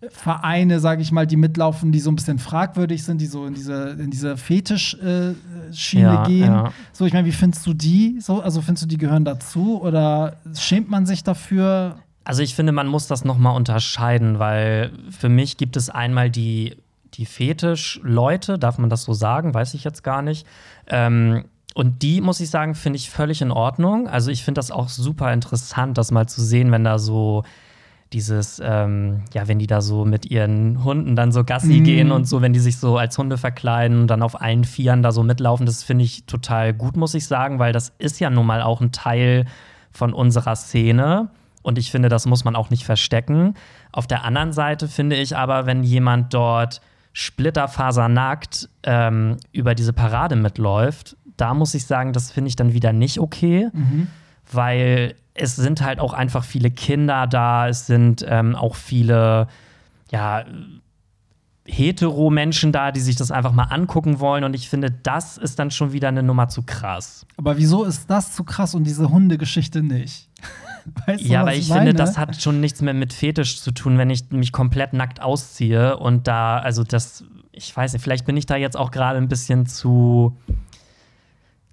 Vereine, 0.08 0.80
sage 0.80 1.02
ich 1.02 1.12
mal, 1.12 1.26
die 1.26 1.36
mitlaufen, 1.36 1.92
die 1.92 2.00
so 2.00 2.10
ein 2.10 2.16
bisschen 2.16 2.38
fragwürdig 2.38 3.04
sind, 3.04 3.20
die 3.20 3.26
so 3.26 3.44
in 3.44 3.52
diese, 3.52 3.90
in 3.90 4.10
diese 4.10 4.38
Fetisch-Schiene 4.38 6.08
äh, 6.10 6.14
Ja, 6.14 6.24
gehen. 6.26 6.52
ja. 6.52 6.72
So, 6.92 7.04
ich 7.04 7.12
meine, 7.12 7.26
wie 7.26 7.32
findest 7.32 7.66
du 7.66 7.74
die? 7.74 8.18
So, 8.20 8.40
also 8.40 8.62
findest 8.62 8.84
du, 8.84 8.88
die 8.88 8.96
gehören 8.98 9.24
dazu 9.26 9.80
oder 9.82 10.36
schämt 10.58 10.88
man 10.90 11.04
sich 11.04 11.22
dafür? 11.22 11.96
Also 12.24 12.42
ich 12.42 12.54
finde, 12.54 12.72
man 12.72 12.86
muss 12.86 13.06
das 13.08 13.24
noch 13.24 13.36
mal 13.38 13.50
unterscheiden, 13.50 14.38
weil 14.38 14.92
für 15.10 15.28
mich 15.28 15.56
gibt 15.58 15.76
es 15.76 15.90
einmal 15.90 16.30
die, 16.30 16.76
die 17.14 17.26
Fetisch-Leute, 17.26 18.58
darf 18.58 18.78
man 18.78 18.88
das 18.88 19.02
so 19.02 19.12
sagen? 19.12 19.52
Weiß 19.52 19.74
ich 19.74 19.84
jetzt 19.84 20.02
gar 20.02 20.22
nicht. 20.22 20.46
Ähm, 20.86 21.44
und 21.74 22.02
die, 22.02 22.20
muss 22.20 22.40
ich 22.40 22.50
sagen, 22.50 22.74
finde 22.74 22.96
ich 22.96 23.10
völlig 23.10 23.42
in 23.42 23.50
Ordnung. 23.50 24.08
Also 24.08 24.30
ich 24.30 24.44
finde 24.44 24.58
das 24.58 24.70
auch 24.70 24.88
super 24.88 25.32
interessant, 25.32 25.96
das 25.98 26.10
mal 26.10 26.26
zu 26.28 26.42
sehen, 26.42 26.72
wenn 26.72 26.84
da 26.84 26.98
so 26.98 27.44
dieses, 28.12 28.60
ähm, 28.64 29.22
ja, 29.34 29.46
wenn 29.46 29.60
die 29.60 29.68
da 29.68 29.80
so 29.80 30.04
mit 30.04 30.26
ihren 30.26 30.82
Hunden 30.82 31.14
dann 31.14 31.30
so 31.30 31.44
Gassi 31.44 31.78
Mhm. 31.80 31.84
gehen 31.84 32.10
und 32.10 32.24
so, 32.26 32.42
wenn 32.42 32.52
die 32.52 32.58
sich 32.58 32.76
so 32.78 32.98
als 32.98 33.16
Hunde 33.16 33.38
verkleiden 33.38 34.00
und 34.00 34.06
dann 34.08 34.22
auf 34.22 34.40
allen 34.40 34.64
Vieren 34.64 35.02
da 35.04 35.12
so 35.12 35.22
mitlaufen, 35.22 35.64
das 35.64 35.84
finde 35.84 36.04
ich 36.04 36.24
total 36.26 36.74
gut, 36.74 36.96
muss 36.96 37.14
ich 37.14 37.26
sagen, 37.28 37.60
weil 37.60 37.72
das 37.72 37.92
ist 37.98 38.18
ja 38.18 38.28
nun 38.28 38.46
mal 38.46 38.62
auch 38.62 38.80
ein 38.80 38.90
Teil 38.90 39.46
von 39.92 40.12
unserer 40.12 40.56
Szene. 40.56 41.30
Und 41.62 41.78
ich 41.78 41.90
finde, 41.92 42.08
das 42.08 42.26
muss 42.26 42.42
man 42.44 42.56
auch 42.56 42.70
nicht 42.70 42.84
verstecken. 42.84 43.54
Auf 43.92 44.06
der 44.08 44.24
anderen 44.24 44.52
Seite 44.52 44.88
finde 44.88 45.14
ich 45.16 45.36
aber, 45.36 45.66
wenn 45.66 45.84
jemand 45.84 46.34
dort 46.34 46.80
splitterfasernackt 47.12 48.68
ähm, 48.84 49.36
über 49.52 49.74
diese 49.74 49.92
Parade 49.92 50.36
mitläuft, 50.36 51.16
da 51.40 51.54
muss 51.54 51.74
ich 51.74 51.86
sagen, 51.86 52.12
das 52.12 52.30
finde 52.30 52.48
ich 52.48 52.56
dann 52.56 52.72
wieder 52.72 52.92
nicht 52.92 53.18
okay, 53.18 53.68
weil 54.52 55.14
es 55.34 55.56
sind 55.56 55.80
halt 55.82 56.00
auch 56.00 56.12
einfach 56.12 56.44
viele 56.44 56.70
Kinder 56.70 57.26
da, 57.26 57.68
es 57.68 57.86
sind 57.86 58.24
ähm, 58.28 58.54
auch 58.56 58.74
viele, 58.74 59.46
ja, 60.10 60.44
hetero-Menschen 61.66 62.72
da, 62.72 62.90
die 62.90 63.00
sich 63.00 63.16
das 63.16 63.30
einfach 63.30 63.52
mal 63.52 63.64
angucken 63.64 64.18
wollen. 64.20 64.44
Und 64.44 64.54
ich 64.54 64.68
finde, 64.68 64.90
das 64.90 65.38
ist 65.38 65.58
dann 65.58 65.70
schon 65.70 65.92
wieder 65.92 66.08
eine 66.08 66.22
Nummer 66.22 66.48
zu 66.48 66.62
krass. 66.62 67.26
Aber 67.36 67.56
wieso 67.58 67.84
ist 67.84 68.10
das 68.10 68.34
zu 68.34 68.44
krass 68.44 68.74
und 68.74 68.84
diese 68.84 69.10
Hundegeschichte 69.10 69.82
nicht? 69.82 70.28
Weißt 71.06 71.22
du, 71.24 71.28
Ja, 71.28 71.42
aber 71.42 71.54
ich 71.54 71.68
meine? 71.68 71.82
finde, 71.82 71.94
das 71.94 72.18
hat 72.18 72.40
schon 72.40 72.60
nichts 72.60 72.80
mehr 72.82 72.94
mit 72.94 73.12
Fetisch 73.12 73.60
zu 73.60 73.70
tun, 73.70 73.98
wenn 73.98 74.10
ich 74.10 74.30
mich 74.30 74.50
komplett 74.52 74.94
nackt 74.94 75.22
ausziehe 75.22 75.96
und 75.98 76.26
da, 76.26 76.58
also 76.58 76.82
das, 76.82 77.24
ich 77.52 77.76
weiß 77.76 77.92
nicht, 77.92 78.02
vielleicht 78.02 78.24
bin 78.24 78.36
ich 78.36 78.46
da 78.46 78.56
jetzt 78.56 78.76
auch 78.76 78.90
gerade 78.90 79.18
ein 79.18 79.28
bisschen 79.28 79.66
zu, 79.66 80.36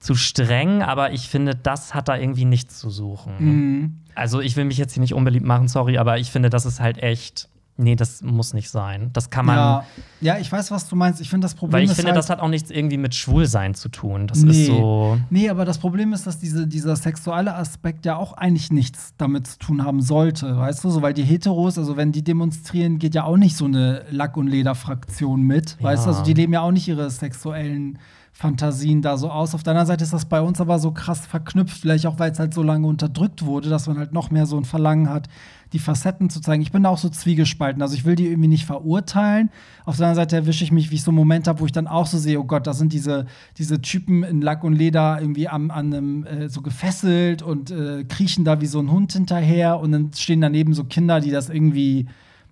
zu 0.07 0.15
streng, 0.15 0.81
aber 0.81 1.11
ich 1.11 1.27
finde, 1.27 1.53
das 1.53 1.93
hat 1.93 2.07
da 2.07 2.15
irgendwie 2.17 2.45
nichts 2.45 2.79
zu 2.79 2.89
suchen. 2.89 3.33
Mhm. 3.39 3.97
Also 4.15 4.39
ich 4.39 4.55
will 4.55 4.63
mich 4.65 4.77
jetzt 4.77 4.93
hier 4.93 5.01
nicht 5.01 5.13
unbeliebt 5.13 5.45
machen, 5.45 5.67
sorry, 5.67 5.97
aber 5.97 6.17
ich 6.17 6.31
finde, 6.31 6.49
das 6.49 6.65
ist 6.65 6.79
halt 6.79 6.97
echt, 6.97 7.49
nee, 7.75 7.95
das 7.97 8.23
muss 8.23 8.53
nicht 8.53 8.69
sein. 8.71 9.09
Das 9.13 9.29
kann 9.29 9.45
man, 9.45 9.57
Ja, 9.57 9.85
ja, 10.21 10.37
ich 10.39 10.49
weiß, 10.51 10.71
was 10.71 10.87
du 10.87 10.95
meinst. 10.95 11.19
Ich 11.21 11.29
finde, 11.29 11.43
das 11.45 11.53
Problem 11.53 11.73
weil 11.73 11.83
ich 11.83 11.91
ist 11.91 11.97
finde, 11.97 12.11
halt, 12.13 12.17
das 12.17 12.29
hat 12.29 12.39
auch 12.39 12.47
nichts 12.47 12.71
irgendwie 12.71 12.97
mit 12.97 13.13
Schwulsein 13.13 13.75
zu 13.75 13.89
tun. 13.89 14.25
Das 14.27 14.39
Nee. 14.41 14.51
ist 14.61 14.65
so. 14.67 15.19
Nee, 15.29 15.49
aber 15.49 15.65
das 15.65 15.77
Problem 15.77 16.13
ist, 16.13 16.25
dass 16.25 16.39
diese, 16.39 16.65
dieser 16.67 16.95
sexuelle 16.95 17.53
Aspekt 17.53 18.05
ja 18.07 18.15
auch 18.15 18.33
eigentlich 18.33 18.71
nichts 18.71 19.13
damit 19.17 19.45
zu 19.45 19.59
tun 19.59 19.83
haben 19.83 20.01
sollte, 20.01 20.57
weißt 20.57 20.83
du? 20.85 20.89
So, 20.89 21.01
weil 21.03 21.13
die 21.13 21.23
Heteros, 21.25 21.77
also 21.77 21.97
wenn 21.97 22.11
die 22.13 22.23
demonstrieren, 22.23 22.97
geht 22.97 23.13
ja 23.13 23.25
auch 23.25 23.37
nicht 23.37 23.55
so 23.57 23.65
eine 23.65 24.03
Lack- 24.09 24.37
und 24.37 24.47
Lederfraktion 24.47 25.41
mit, 25.41 25.77
weißt 25.83 26.05
du? 26.05 26.09
Ja. 26.09 26.15
Also 26.15 26.23
die 26.25 26.33
leben 26.33 26.53
ja 26.53 26.61
auch 26.61 26.71
nicht 26.71 26.87
ihre 26.87 27.09
sexuellen 27.11 27.99
Fantasien 28.37 29.01
da 29.01 29.17
so 29.17 29.31
aus. 29.31 29.55
Auf 29.55 29.63
der 29.63 29.71
anderen 29.71 29.87
Seite 29.87 30.03
ist 30.03 30.13
das 30.13 30.25
bei 30.25 30.41
uns 30.41 30.61
aber 30.61 30.77
so 30.77 30.91
krass 30.91 31.25
verknüpft, 31.25 31.75
vielleicht 31.75 32.05
auch, 32.05 32.19
weil 32.19 32.31
es 32.31 32.37
halt 32.37 32.53
so 32.53 32.61
lange 32.61 32.85
unterdrückt 32.85 33.43
wurde, 33.43 33.67
dass 33.67 33.87
man 33.87 33.97
halt 33.97 34.13
noch 34.13 34.29
mehr 34.29 34.45
so 34.45 34.57
ein 34.57 34.63
Verlangen 34.63 35.09
hat, 35.09 35.27
die 35.73 35.79
Facetten 35.79 36.29
zu 36.29 36.39
zeigen. 36.39 36.61
Ich 36.61 36.71
bin 36.71 36.83
da 36.83 36.89
auch 36.89 36.99
so 36.99 37.09
zwiegespalten. 37.09 37.81
Also 37.81 37.95
ich 37.95 38.05
will 38.05 38.15
die 38.15 38.27
irgendwie 38.27 38.47
nicht 38.47 38.67
verurteilen. 38.67 39.49
Auf 39.85 39.97
der 39.97 40.05
anderen 40.05 40.23
Seite 40.23 40.35
erwische 40.35 40.63
ich 40.63 40.71
mich, 40.71 40.91
wie 40.91 40.95
ich 40.95 41.01
so 41.01 41.09
einen 41.09 41.17
Moment 41.17 41.47
habe, 41.47 41.61
wo 41.61 41.65
ich 41.65 41.71
dann 41.71 41.87
auch 41.87 42.05
so 42.05 42.19
sehe, 42.19 42.39
oh 42.39 42.43
Gott, 42.43 42.67
da 42.67 42.73
sind 42.73 42.93
diese, 42.93 43.25
diese 43.57 43.81
Typen 43.81 44.21
in 44.21 44.43
Lack 44.43 44.63
und 44.63 44.73
Leder 44.73 45.17
irgendwie 45.19 45.47
am, 45.47 45.71
an 45.71 45.91
einem 45.91 46.23
äh, 46.27 46.47
so 46.47 46.61
gefesselt 46.61 47.41
und 47.41 47.71
äh, 47.71 48.03
kriechen 48.03 48.45
da 48.45 48.61
wie 48.61 48.67
so 48.67 48.77
ein 48.77 48.91
Hund 48.91 49.13
hinterher 49.13 49.79
und 49.79 49.91
dann 49.91 50.11
stehen 50.13 50.41
daneben 50.41 50.75
so 50.75 50.83
Kinder, 50.83 51.21
die 51.21 51.31
das 51.31 51.49
irgendwie 51.49 52.05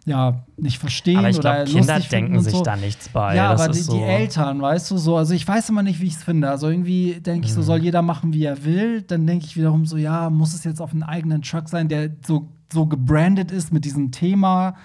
ja 0.05 0.43
nicht 0.57 0.77
verstehen 0.77 1.17
Aber 1.17 1.29
ich 1.29 1.37
oder 1.37 1.65
glaube, 1.65 1.79
Kinder 1.79 1.99
denken 1.99 2.39
sich 2.41 2.53
so. 2.53 2.63
da 2.63 2.75
nichts 2.75 3.09
bei. 3.09 3.35
Ja, 3.35 3.51
das 3.51 3.61
aber 3.61 3.73
die, 3.73 3.79
ist 3.79 3.91
die 3.91 3.97
so. 3.97 4.03
Eltern, 4.03 4.61
weißt 4.61 4.91
du, 4.91 4.97
so, 4.97 5.17
also 5.17 5.33
ich 5.33 5.47
weiß 5.47 5.69
immer 5.69 5.83
nicht, 5.83 5.99
wie 5.99 6.07
ich 6.07 6.13
es 6.15 6.23
finde. 6.23 6.49
Also 6.49 6.69
irgendwie 6.69 7.19
denke 7.19 7.45
ich 7.47 7.51
Mhm. 7.51 7.55
so, 7.57 7.61
soll 7.63 7.79
jeder 7.83 8.01
machen, 8.01 8.31
wie 8.33 8.43
er 8.43 8.63
will. 8.65 9.01
Dann 9.01 9.25
denke 9.25 9.45
ich 9.45 9.57
wiederum 9.57 9.85
so, 9.85 9.97
ja, 9.97 10.29
muss 10.29 10.53
es 10.53 10.63
jetzt 10.63 10.79
auf 10.81 10.91
einen 10.93 11.03
eigenen 11.03 11.41
Truck 11.41 11.67
sein, 11.69 11.87
der 11.89 12.11
so, 12.25 12.49
so 12.71 12.85
gebrandet 12.85 13.51
ist 13.51 13.73
mit 13.73 13.83
diesem 13.85 14.11
Thema. 14.11 14.75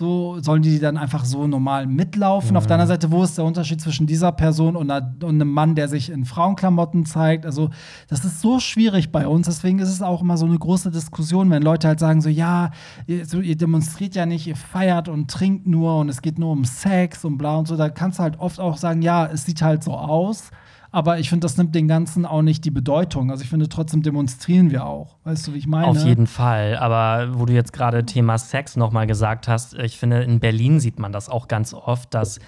So 0.00 0.38
sollen 0.40 0.62
die 0.62 0.78
dann 0.78 0.96
einfach 0.96 1.26
so 1.26 1.46
normal 1.46 1.86
mitlaufen. 1.86 2.56
Auf 2.56 2.66
der 2.66 2.78
Mhm. 2.78 2.80
anderen 2.80 2.88
Seite, 3.00 3.10
wo 3.12 3.22
ist 3.22 3.36
der 3.36 3.44
Unterschied 3.44 3.82
zwischen 3.82 4.06
dieser 4.06 4.32
Person 4.32 4.74
und, 4.74 4.90
einer, 4.90 5.14
und 5.22 5.34
einem 5.34 5.52
Mann, 5.52 5.74
der 5.74 5.88
sich 5.88 6.08
in 6.08 6.24
Frauenklamotten 6.24 7.04
zeigt? 7.04 7.44
Also, 7.44 7.68
das 8.08 8.24
ist 8.24 8.40
so 8.40 8.60
schwierig 8.60 9.12
bei 9.12 9.26
uns. 9.26 9.44
Deswegen 9.44 9.78
ist 9.78 9.90
es 9.90 10.00
auch 10.00 10.22
immer 10.22 10.38
so 10.38 10.46
eine 10.46 10.58
große 10.58 10.90
Diskussion, 10.90 11.50
wenn 11.50 11.62
Leute 11.62 11.86
halt 11.86 12.00
sagen 12.00 12.22
so, 12.22 12.30
ja, 12.30 12.70
ihr, 13.06 13.26
so, 13.26 13.40
ihr 13.40 13.56
demonstriert 13.56 14.14
ja 14.14 14.24
nicht, 14.24 14.46
ihr 14.46 14.56
feiert 14.56 15.10
und 15.10 15.30
trinkt 15.30 15.66
nur 15.66 15.98
und 15.98 16.08
es 16.08 16.22
geht 16.22 16.38
nur 16.38 16.50
um 16.52 16.64
Sex 16.64 17.22
und 17.26 17.36
bla 17.36 17.56
und 17.56 17.68
so. 17.68 17.76
Da 17.76 17.90
kannst 17.90 18.20
du 18.20 18.22
halt 18.22 18.40
oft 18.40 18.58
auch 18.58 18.78
sagen, 18.78 19.02
ja, 19.02 19.26
es 19.26 19.44
sieht 19.44 19.60
halt 19.60 19.84
so 19.84 19.92
aus. 19.92 20.50
Aber 20.92 21.18
ich 21.18 21.28
finde, 21.28 21.44
das 21.44 21.56
nimmt 21.56 21.74
den 21.74 21.86
Ganzen 21.86 22.26
auch 22.26 22.42
nicht 22.42 22.64
die 22.64 22.70
Bedeutung. 22.70 23.30
Also 23.30 23.44
ich 23.44 23.50
finde, 23.50 23.68
trotzdem 23.68 24.02
demonstrieren 24.02 24.70
wir 24.70 24.84
auch. 24.84 25.16
Weißt 25.24 25.46
du, 25.46 25.54
wie 25.54 25.58
ich 25.58 25.66
meine? 25.66 25.86
Auf 25.86 26.04
jeden 26.04 26.26
Fall. 26.26 26.76
Aber 26.76 27.38
wo 27.38 27.46
du 27.46 27.52
jetzt 27.52 27.72
gerade 27.72 28.04
Thema 28.04 28.38
Sex 28.38 28.76
nochmal 28.76 29.06
gesagt 29.06 29.46
hast, 29.46 29.74
ich 29.74 29.98
finde, 29.98 30.22
in 30.22 30.40
Berlin 30.40 30.80
sieht 30.80 30.98
man 30.98 31.12
das 31.12 31.28
auch 31.28 31.46
ganz 31.46 31.74
oft, 31.74 32.12
dass 32.12 32.40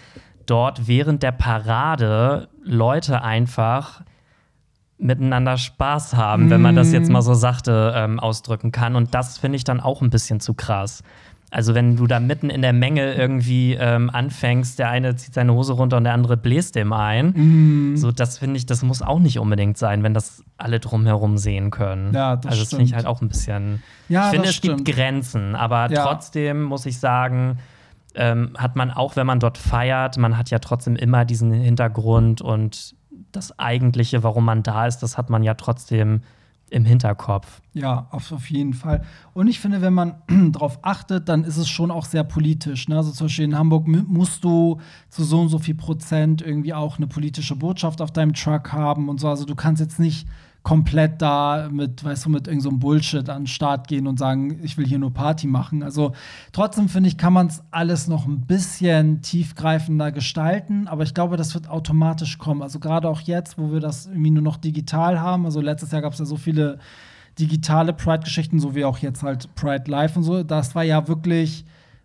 dort 0.47 0.89
während 0.89 1.23
der 1.23 1.33
Parade 1.33 2.49
Leute 2.65 3.23
einfach 3.23 4.03
miteinander 4.99 5.57
Spaß 5.57 6.15
haben, 6.15 6.49
wenn 6.51 6.63
man 6.63 6.77
das 6.77 6.93
jetzt 6.93 7.11
mal 7.11 7.23
so 7.23 7.35
sachte 7.35 7.93
ähm, 7.97 8.21
ausdrücken 8.21 8.71
kann. 8.71 8.95
Und 8.95 9.15
das 9.15 9.39
finde 9.39 9.57
ich 9.57 9.65
dann 9.65 9.81
auch 9.81 10.01
ein 10.01 10.11
bisschen 10.11 10.39
zu 10.39 10.55
krass. 10.55 11.03
Also 11.55 11.75
wenn 11.75 11.97
du 11.97 12.07
da 12.07 12.19
mitten 12.19 12.49
in 12.49 12.63
der 12.63 12.73
Menge 12.73 13.13
irgendwie 13.13 13.75
ähm, 13.75 14.09
anfängst, 14.09 14.79
der 14.79 14.89
eine 14.89 15.17
zieht 15.17 15.35
seine 15.35 15.53
Hose 15.53 15.75
runter 15.75 15.99
und 15.99 16.05
der 16.05 16.15
andere 16.15 16.39
bläst 16.39 16.77
dem 16.77 16.95
ein. 16.95 17.35
Mhm. 17.37 17.97
So, 17.99 18.11
das 18.11 18.39
finde 18.39 18.57
ich, 18.57 18.65
das 18.65 18.83
muss 18.83 19.03
auch 19.03 19.19
nicht 19.19 19.39
unbedingt 19.39 19.77
sein, 19.77 20.03
wenn 20.03 20.15
das 20.15 20.43
alle 20.57 20.81
drumherum 20.81 21.37
sehen 21.37 21.71
können. 21.71 22.15
Ja, 22.15 22.37
das 22.37 22.53
also 22.53 22.63
das 22.63 22.71
finde 22.71 22.85
ich 22.87 22.95
halt 22.95 23.05
auch 23.05 23.21
ein 23.21 23.29
bisschen. 23.29 23.83
Ja, 24.09 24.25
ich 24.27 24.31
finde, 24.31 24.49
es 24.49 24.61
gibt 24.63 24.81
stimmt. 24.81 24.89
Grenzen, 24.97 25.55
aber 25.55 25.91
Ja. 25.93 26.05
trotzdem 26.05 26.63
muss 26.63 26.87
ich 26.87 26.99
sagen, 26.99 27.59
ähm, 28.15 28.53
hat 28.57 28.75
man 28.75 28.91
auch, 28.91 29.17
wenn 29.17 29.27
man 29.27 29.39
dort 29.39 29.59
feiert, 29.59 30.17
man 30.17 30.39
hat 30.39 30.49
ja 30.49 30.59
trotzdem 30.59 30.97
immer 30.97 31.27
diesen 31.27 31.53
Hintergrund 31.53 32.41
und 32.41 32.95
das 33.31 33.59
Eigentliche, 33.59 34.23
warum 34.23 34.47
man 34.47 34.63
da 34.63 34.87
ist, 34.87 35.01
das 35.03 35.19
hat 35.19 35.29
man 35.29 35.43
ja 35.43 35.53
trotzdem 35.53 36.23
im 36.73 36.85
Hinterkopf. 36.85 37.61
Ja, 37.75 38.07
auf, 38.11 38.33
auf 38.33 38.51
jeden 38.51 38.73
Fall. 38.75 39.03
Und 39.35 39.47
ich 39.49 39.61
finde, 39.61 39.81
wenn 39.83 39.93
man 39.95 40.15
darauf 40.53 40.79
achtet, 40.83 41.29
dann 41.29 41.45
ist 41.45 41.57
es 41.59 41.69
schon 41.69 41.91
auch 41.91 42.05
sehr 42.07 42.25
politisch. 42.25 42.89
Ne? 42.89 42.97
Also 42.97 43.13
zum 43.13 43.27
Beispiel 43.27 43.45
in 43.45 43.57
Hamburg 43.59 43.87
mu- 43.87 44.05
musst 44.07 44.43
du 44.45 44.79
zu 45.11 45.23
so 45.25 45.41
und 45.41 45.49
so 45.49 45.59
viel 45.59 45.75
Prozent 45.75 46.43
irgendwie 46.43 46.75
auch 46.75 46.97
eine 46.97 47.07
politische 47.07 47.57
Botschaft 47.57 48.01
auf 48.01 48.11
deinem 48.11 48.33
Truck 48.35 48.73
haben 48.73 49.09
und 49.09 49.21
so. 49.21 49.29
Also 49.29 49.45
du 49.45 49.55
kannst 49.55 49.81
jetzt 49.81 50.01
nicht 50.01 50.27
komplett 50.63 51.21
da 51.21 51.69
mit, 51.71 52.05
weißt 52.05 52.27
du, 52.27 52.31
mit 52.31 52.47
irgendeinem 52.47 52.73
so 52.73 52.79
Bullshit 52.79 53.29
an 53.29 53.43
den 53.43 53.47
Start 53.49 53.89
gehen 53.89 54.07
und 54.07 54.19
sagen, 54.19 54.61
ich 54.63 54.79
will 54.79 54.87
hier 54.87 54.99
nur 54.99 55.13
Party 55.13 55.47
machen. 55.47 55.83
Also 55.83 56.13
trotzdem 56.53 56.89
finde 56.89 57.09
ich, 57.09 57.19
kann 57.19 57.33
man 57.33 57.49
es 57.49 57.63
alles 57.71 58.07
noch 58.07 58.27
ein 58.27 58.43
bisschen 58.43 59.23
tiefgreifender 59.23 60.13
gestalten, 60.13 60.87
aber 60.87 61.03
ich 61.03 61.15
glaube, 61.15 61.37
das 61.37 61.55
wird 61.55 61.69
automatisch 61.69 62.39
kommen. 62.39 62.63
Also 62.63 62.79
gerade 62.79 63.09
auch 63.09 63.21
jetzt, 63.23 63.59
wo 63.59 63.73
wir 63.73 63.81
das 63.81 64.07
irgendwie 64.07 64.31
nur 64.31 64.43
noch 64.43 64.57
digital 64.57 65.21
haben. 65.21 65.47
Also 65.47 65.61
letztes 65.61 65.91
Jahr 65.91 66.03
gab 66.03 66.13
es 66.13 66.21
ja 66.21 66.25
so 66.25 66.37
viele 66.37 66.79
digitale 67.39 67.93
Pride-Geschichten, 67.93 68.61
so 68.61 68.75
wie 68.75 68.85
auch 68.85 68.99
jetzt 68.99 69.23
halt 69.23 69.53
Pride 69.55 69.91
Live 69.91 70.17
und 70.17 70.23
so. 70.23 70.43
Das 70.43 70.75
war 70.75 70.85
ja 70.85 71.09
wirklich 71.09 71.65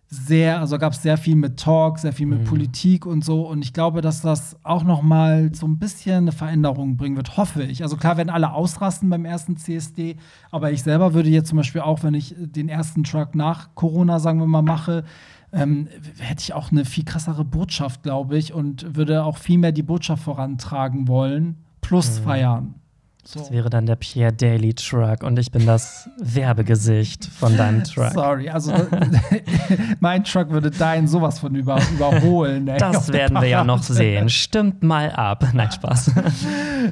sehr, 0.09 0.59
also 0.59 0.77
gab 0.77 0.93
es 0.93 1.01
sehr 1.01 1.17
viel 1.17 1.35
mit 1.35 1.59
Talk, 1.59 1.99
sehr 1.99 2.13
viel 2.13 2.27
mit 2.27 2.41
Mhm. 2.41 2.45
Politik 2.45 3.05
und 3.05 3.25
so. 3.25 3.41
Und 3.41 3.61
ich 3.61 3.73
glaube, 3.73 4.01
dass 4.01 4.21
das 4.21 4.55
auch 4.63 4.83
noch 4.83 5.01
mal 5.01 5.53
so 5.53 5.67
ein 5.67 5.79
bisschen 5.79 6.15
eine 6.15 6.31
Veränderung 6.31 6.95
bringen 6.95 7.17
wird, 7.17 7.35
hoffe 7.35 7.63
ich. 7.63 7.83
Also 7.83 7.97
klar 7.97 8.15
werden 8.15 8.29
alle 8.29 8.53
ausrasten 8.53 9.09
beim 9.09 9.25
ersten 9.25 9.57
CSD, 9.57 10.15
aber 10.49 10.71
ich 10.71 10.81
selber 10.83 11.13
würde 11.13 11.29
jetzt 11.29 11.49
zum 11.49 11.57
Beispiel 11.57 11.81
auch, 11.81 12.03
wenn 12.03 12.13
ich 12.13 12.33
den 12.37 12.69
ersten 12.69 13.03
Truck 13.03 13.35
nach 13.35 13.75
Corona, 13.75 14.19
sagen 14.19 14.39
wir 14.39 14.47
mal, 14.47 14.61
mache, 14.61 15.03
ähm, 15.51 15.87
hätte 16.19 16.41
ich 16.41 16.53
auch 16.53 16.71
eine 16.71 16.85
viel 16.85 17.03
krassere 17.03 17.43
Botschaft, 17.43 18.03
glaube 18.03 18.37
ich, 18.37 18.53
und 18.53 18.95
würde 18.95 19.23
auch 19.25 19.37
viel 19.37 19.57
mehr 19.57 19.71
die 19.73 19.83
Botschaft 19.83 20.23
vorantragen 20.23 21.07
wollen, 21.07 21.57
plus 21.81 22.19
feiern. 22.19 22.75
So. 23.29 23.41
Das 23.41 23.51
wäre 23.51 23.69
dann 23.69 23.85
der 23.85 23.97
Pierre 23.97 24.31
Daily 24.31 24.73
Truck 24.73 25.21
und 25.21 25.37
ich 25.37 25.51
bin 25.51 25.65
das 25.65 26.09
Werbegesicht 26.17 27.25
von 27.25 27.57
deinem 27.57 27.83
Truck. 27.83 28.11
Sorry, 28.13 28.49
also 28.49 28.71
mein 29.99 30.23
Truck 30.23 30.49
würde 30.49 30.71
deinen 30.71 31.09
sowas 31.09 31.37
von 31.39 31.53
über, 31.53 31.77
überholen. 31.93 32.69
Ey, 32.69 32.77
Das 32.79 33.11
werden 33.11 33.33
wir 33.41 33.47
ja 33.49 33.65
noch 33.65 33.83
sehen. 33.83 34.29
Stimmt 34.29 34.81
mal 34.81 35.11
ab. 35.11 35.43
Nein, 35.53 35.69
Spaß. 35.69 36.11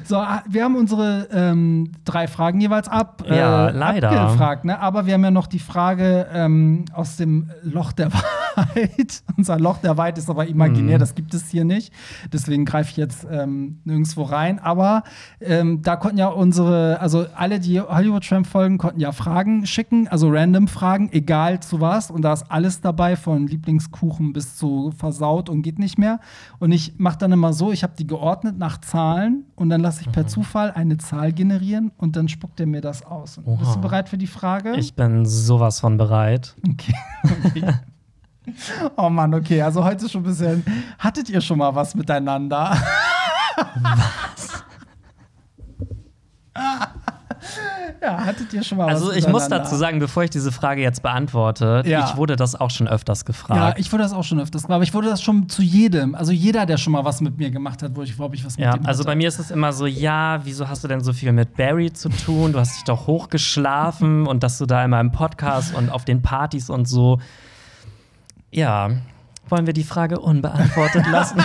So, 0.04 0.16
wir 0.48 0.64
haben 0.64 0.76
unsere 0.76 1.26
ähm, 1.32 1.92
drei 2.04 2.26
Fragen 2.26 2.60
jeweils 2.60 2.86
ab, 2.86 3.24
Ja, 3.26 3.70
leider. 3.70 4.10
abgefragt, 4.10 4.66
ne? 4.66 4.78
aber 4.78 5.06
wir 5.06 5.14
haben 5.14 5.24
ja 5.24 5.30
noch 5.30 5.46
die 5.46 5.58
Frage 5.58 6.26
ähm, 6.34 6.84
aus 6.92 7.16
dem 7.16 7.50
Loch 7.62 7.92
der 7.92 8.10
Wahrheit. 8.56 9.22
Unser 9.36 9.58
Loch 9.58 9.78
der 9.78 9.96
Wahrheit 9.96 10.18
ist 10.18 10.30
aber 10.30 10.46
imaginär, 10.46 10.96
Mhm. 10.96 11.00
das 11.00 11.14
gibt 11.14 11.34
es 11.34 11.48
hier 11.50 11.64
nicht. 11.64 11.92
Deswegen 12.32 12.64
greife 12.64 12.90
ich 12.90 12.96
jetzt 12.96 13.26
ähm, 13.30 13.80
nirgendwo 13.84 14.22
rein. 14.22 14.58
Aber 14.58 15.02
ähm, 15.40 15.82
da 15.82 15.96
konnten 15.96 16.18
ja 16.18 16.28
unsere, 16.28 16.98
also 17.00 17.26
alle, 17.34 17.60
die 17.60 17.80
Hollywood 17.80 18.26
Tramp 18.26 18.46
folgen, 18.46 18.78
konnten 18.78 19.00
ja 19.00 19.12
Fragen 19.12 19.66
schicken, 19.66 20.08
also 20.08 20.28
random 20.30 20.68
Fragen, 20.68 21.10
egal 21.12 21.60
zu 21.60 21.80
was. 21.80 22.10
Und 22.10 22.22
da 22.22 22.32
ist 22.32 22.50
alles 22.50 22.80
dabei, 22.80 23.16
von 23.16 23.46
Lieblingskuchen 23.46 24.32
bis 24.32 24.56
zu 24.56 24.92
versaut 24.96 25.48
und 25.48 25.62
geht 25.62 25.78
nicht 25.78 25.98
mehr. 25.98 26.20
Und 26.58 26.72
ich 26.72 26.94
mache 26.98 27.18
dann 27.18 27.32
immer 27.32 27.52
so, 27.52 27.72
ich 27.72 27.82
habe 27.82 27.92
die 27.98 28.06
geordnet 28.06 28.58
nach 28.58 28.80
Zahlen 28.80 29.44
und 29.54 29.68
dann 29.68 29.80
lasse 29.80 30.00
ich 30.00 30.06
Mhm. 30.08 30.12
per 30.12 30.26
Zufall 30.26 30.70
eine 30.72 30.96
Zahl 30.98 31.32
generieren 31.32 31.90
und 31.96 32.16
dann 32.16 32.28
spuckt 32.28 32.60
er 32.60 32.66
mir 32.66 32.80
das 32.80 33.04
aus. 33.04 33.40
Bist 33.58 33.74
du 33.76 33.80
bereit 33.80 34.08
für 34.08 34.18
die 34.18 34.26
Frage? 34.26 34.74
Ich 34.76 34.94
bin 34.94 35.24
sowas 35.26 35.80
von 35.80 35.96
bereit. 35.96 36.54
Okay. 36.68 36.94
okay. 37.44 37.62
Oh 38.96 39.08
Mann, 39.10 39.34
okay. 39.34 39.60
Also 39.62 39.84
heute 39.84 40.08
schon 40.08 40.22
ein 40.22 40.24
bisschen. 40.24 40.64
Hattet 40.98 41.28
ihr 41.28 41.40
schon 41.40 41.58
mal 41.58 41.74
was 41.74 41.94
miteinander? 41.94 42.76
Was? 43.82 44.64
ja, 48.02 48.24
hattet 48.24 48.52
ihr 48.52 48.62
schon 48.62 48.78
mal 48.78 48.88
Also 48.88 49.08
was 49.08 49.16
ich 49.16 49.26
muss 49.28 49.48
dazu 49.48 49.74
sagen, 49.76 49.98
bevor 49.98 50.24
ich 50.24 50.30
diese 50.30 50.52
Frage 50.52 50.80
jetzt 50.82 51.02
beantworte, 51.02 51.82
Ja. 51.86 52.08
ich 52.10 52.16
wurde 52.16 52.36
das 52.36 52.54
auch 52.54 52.70
schon 52.70 52.86
öfters 52.88 53.20
Ja, 53.20 53.24
gefragt. 53.26 53.78
ich 53.80 53.90
wurde 53.92 54.02
das 54.04 54.12
auch 54.12 54.24
schon 54.24 54.40
öfters, 54.40 54.66
aber 54.68 54.82
ich 54.82 54.92
wurde 54.94 55.08
das 55.08 55.22
schon 55.22 55.48
zu 55.48 55.62
jedem. 55.62 56.14
Also 56.14 56.32
jeder, 56.32 56.66
der 56.66 56.76
schon 56.76 56.92
mal 56.92 57.04
was 57.04 57.20
mit 57.20 57.38
mir 57.38 57.50
gemacht 57.50 57.82
hat, 57.82 57.94
wo 57.96 58.02
ich 58.02 58.14
glaube 58.16 58.34
ich 58.36 58.44
was 58.44 58.56
mit 58.56 58.64
Ja, 58.66 58.72
dem 58.74 58.84
also 58.86 59.00
hatte. 59.00 59.06
bei 59.08 59.16
mir 59.16 59.28
ist 59.28 59.38
es 59.38 59.50
immer 59.50 59.72
so, 59.72 59.86
ja, 59.86 60.40
wieso 60.44 60.68
hast 60.68 60.84
du 60.84 60.88
denn 60.88 61.00
so 61.02 61.12
viel 61.12 61.32
mit 61.32 61.56
Barry 61.56 61.92
zu 61.92 62.08
tun? 62.10 62.52
Du 62.52 62.58
hast 62.58 62.76
dich 62.76 62.84
doch 62.84 63.06
hochgeschlafen 63.06 64.26
und 64.26 64.42
dass 64.42 64.58
du 64.58 64.66
da 64.66 64.84
immer 64.84 65.00
im 65.00 65.12
Podcast 65.12 65.74
und 65.74 65.90
auf 65.90 66.04
den 66.04 66.20
Partys 66.22 66.68
und 66.70 66.86
so. 66.86 67.18
Ja, 68.56 68.88
wollen 69.50 69.66
wir 69.66 69.74
die 69.74 69.84
Frage 69.84 70.18
unbeantwortet 70.18 71.06
lassen? 71.10 71.38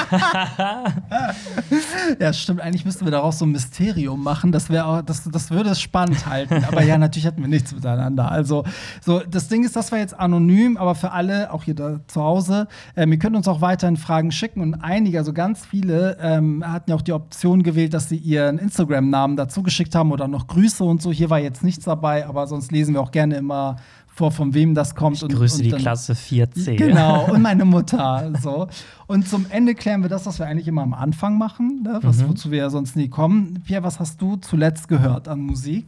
Ja, 2.20 2.34
stimmt. 2.34 2.62
Eigentlich 2.62 2.86
müssten 2.86 3.06
wir 3.06 3.12
daraus 3.12 3.38
so 3.38 3.46
ein 3.46 3.52
Mysterium 3.52 4.24
machen. 4.24 4.52
Das 4.52 4.72
auch, 4.72 5.02
das, 5.02 5.30
das 5.30 5.52
würde 5.52 5.72
es 5.72 5.82
spannend 5.82 6.26
halten. 6.26 6.64
Aber 6.68 6.82
ja, 6.84 6.98
natürlich 6.98 7.28
hatten 7.28 7.42
wir 7.42 7.50
nichts 7.50 7.74
miteinander. 7.76 8.32
Also, 8.32 8.64
so, 9.02 9.20
das 9.30 9.50
Ding 9.50 9.64
ist, 9.64 9.76
das 9.76 9.92
war 9.92 10.00
jetzt 10.00 10.18
anonym, 10.18 10.78
aber 10.78 10.96
für 10.96 11.12
alle, 11.12 11.52
auch 11.52 11.64
hier 11.64 11.76
da 11.76 12.00
zu 12.08 12.24
Hause, 12.24 12.68
ähm, 12.96 13.12
ihr 13.12 13.20
könnt 13.20 13.36
uns 13.36 13.48
auch 13.48 13.60
weiterhin 13.62 13.98
Fragen 13.98 14.32
schicken. 14.32 14.62
Und 14.62 14.76
einige, 14.76 15.18
also 15.18 15.34
ganz 15.34 15.66
viele, 15.66 16.18
ähm, 16.22 16.64
hatten 16.66 16.92
ja 16.92 16.96
auch 16.96 17.02
die 17.02 17.14
Option 17.14 17.62
gewählt, 17.62 17.94
dass 17.94 18.08
sie 18.08 18.18
ihren 18.18 18.58
Instagram-Namen 18.58 19.36
dazu 19.36 19.62
geschickt 19.62 19.94
haben 19.94 20.12
oder 20.12 20.30
noch 20.30 20.48
Grüße 20.48 20.84
und 20.84 21.02
so. 21.02 21.12
Hier 21.12 21.30
war 21.30 21.40
jetzt 21.40 21.64
nichts 21.64 21.86
dabei, 21.86 22.26
aber 22.26 22.48
sonst 22.48 22.72
lesen 22.72 22.96
wir 22.96 23.02
auch 23.02 23.12
gerne 23.12 23.36
immer 23.36 23.76
vor, 24.22 24.32
von 24.32 24.54
wem 24.54 24.76
das 24.76 24.94
kommt. 24.96 25.18
Ich 25.18 25.24
und, 25.24 25.34
grüße 25.34 25.58
und 25.58 25.64
die 25.64 25.70
dann- 25.72 25.82
Klasse 25.82 26.14
4C. 26.14 26.76
Genau, 26.76 27.26
und 27.34 27.42
meine 27.42 27.66
Mutter. 27.66 28.32
So. 28.42 28.68
Und 29.08 29.28
zum 29.28 29.48
Ende 29.50 29.74
klären 29.74 30.04
wir 30.04 30.10
das, 30.10 30.26
was 30.28 30.38
wir 30.38 30.46
eigentlich 30.46 30.68
immer 30.68 30.84
am 30.84 30.94
Anfang 30.94 31.38
machen, 31.40 31.82
ne? 31.84 32.00
was, 32.04 32.18
Mhm. 32.20 32.30
wozu 32.30 32.52
wir 32.52 32.60
ja 32.60 32.70
sonst 32.70 32.96
nie 32.96 33.10
kommen. 33.10 33.62
Pierre, 33.66 33.84
was 33.84 34.00
hast 34.00 34.22
du 34.22 34.36
zuletzt 34.36 34.88
gehört 34.88 35.28
an 35.28 35.40
Musik? 35.40 35.86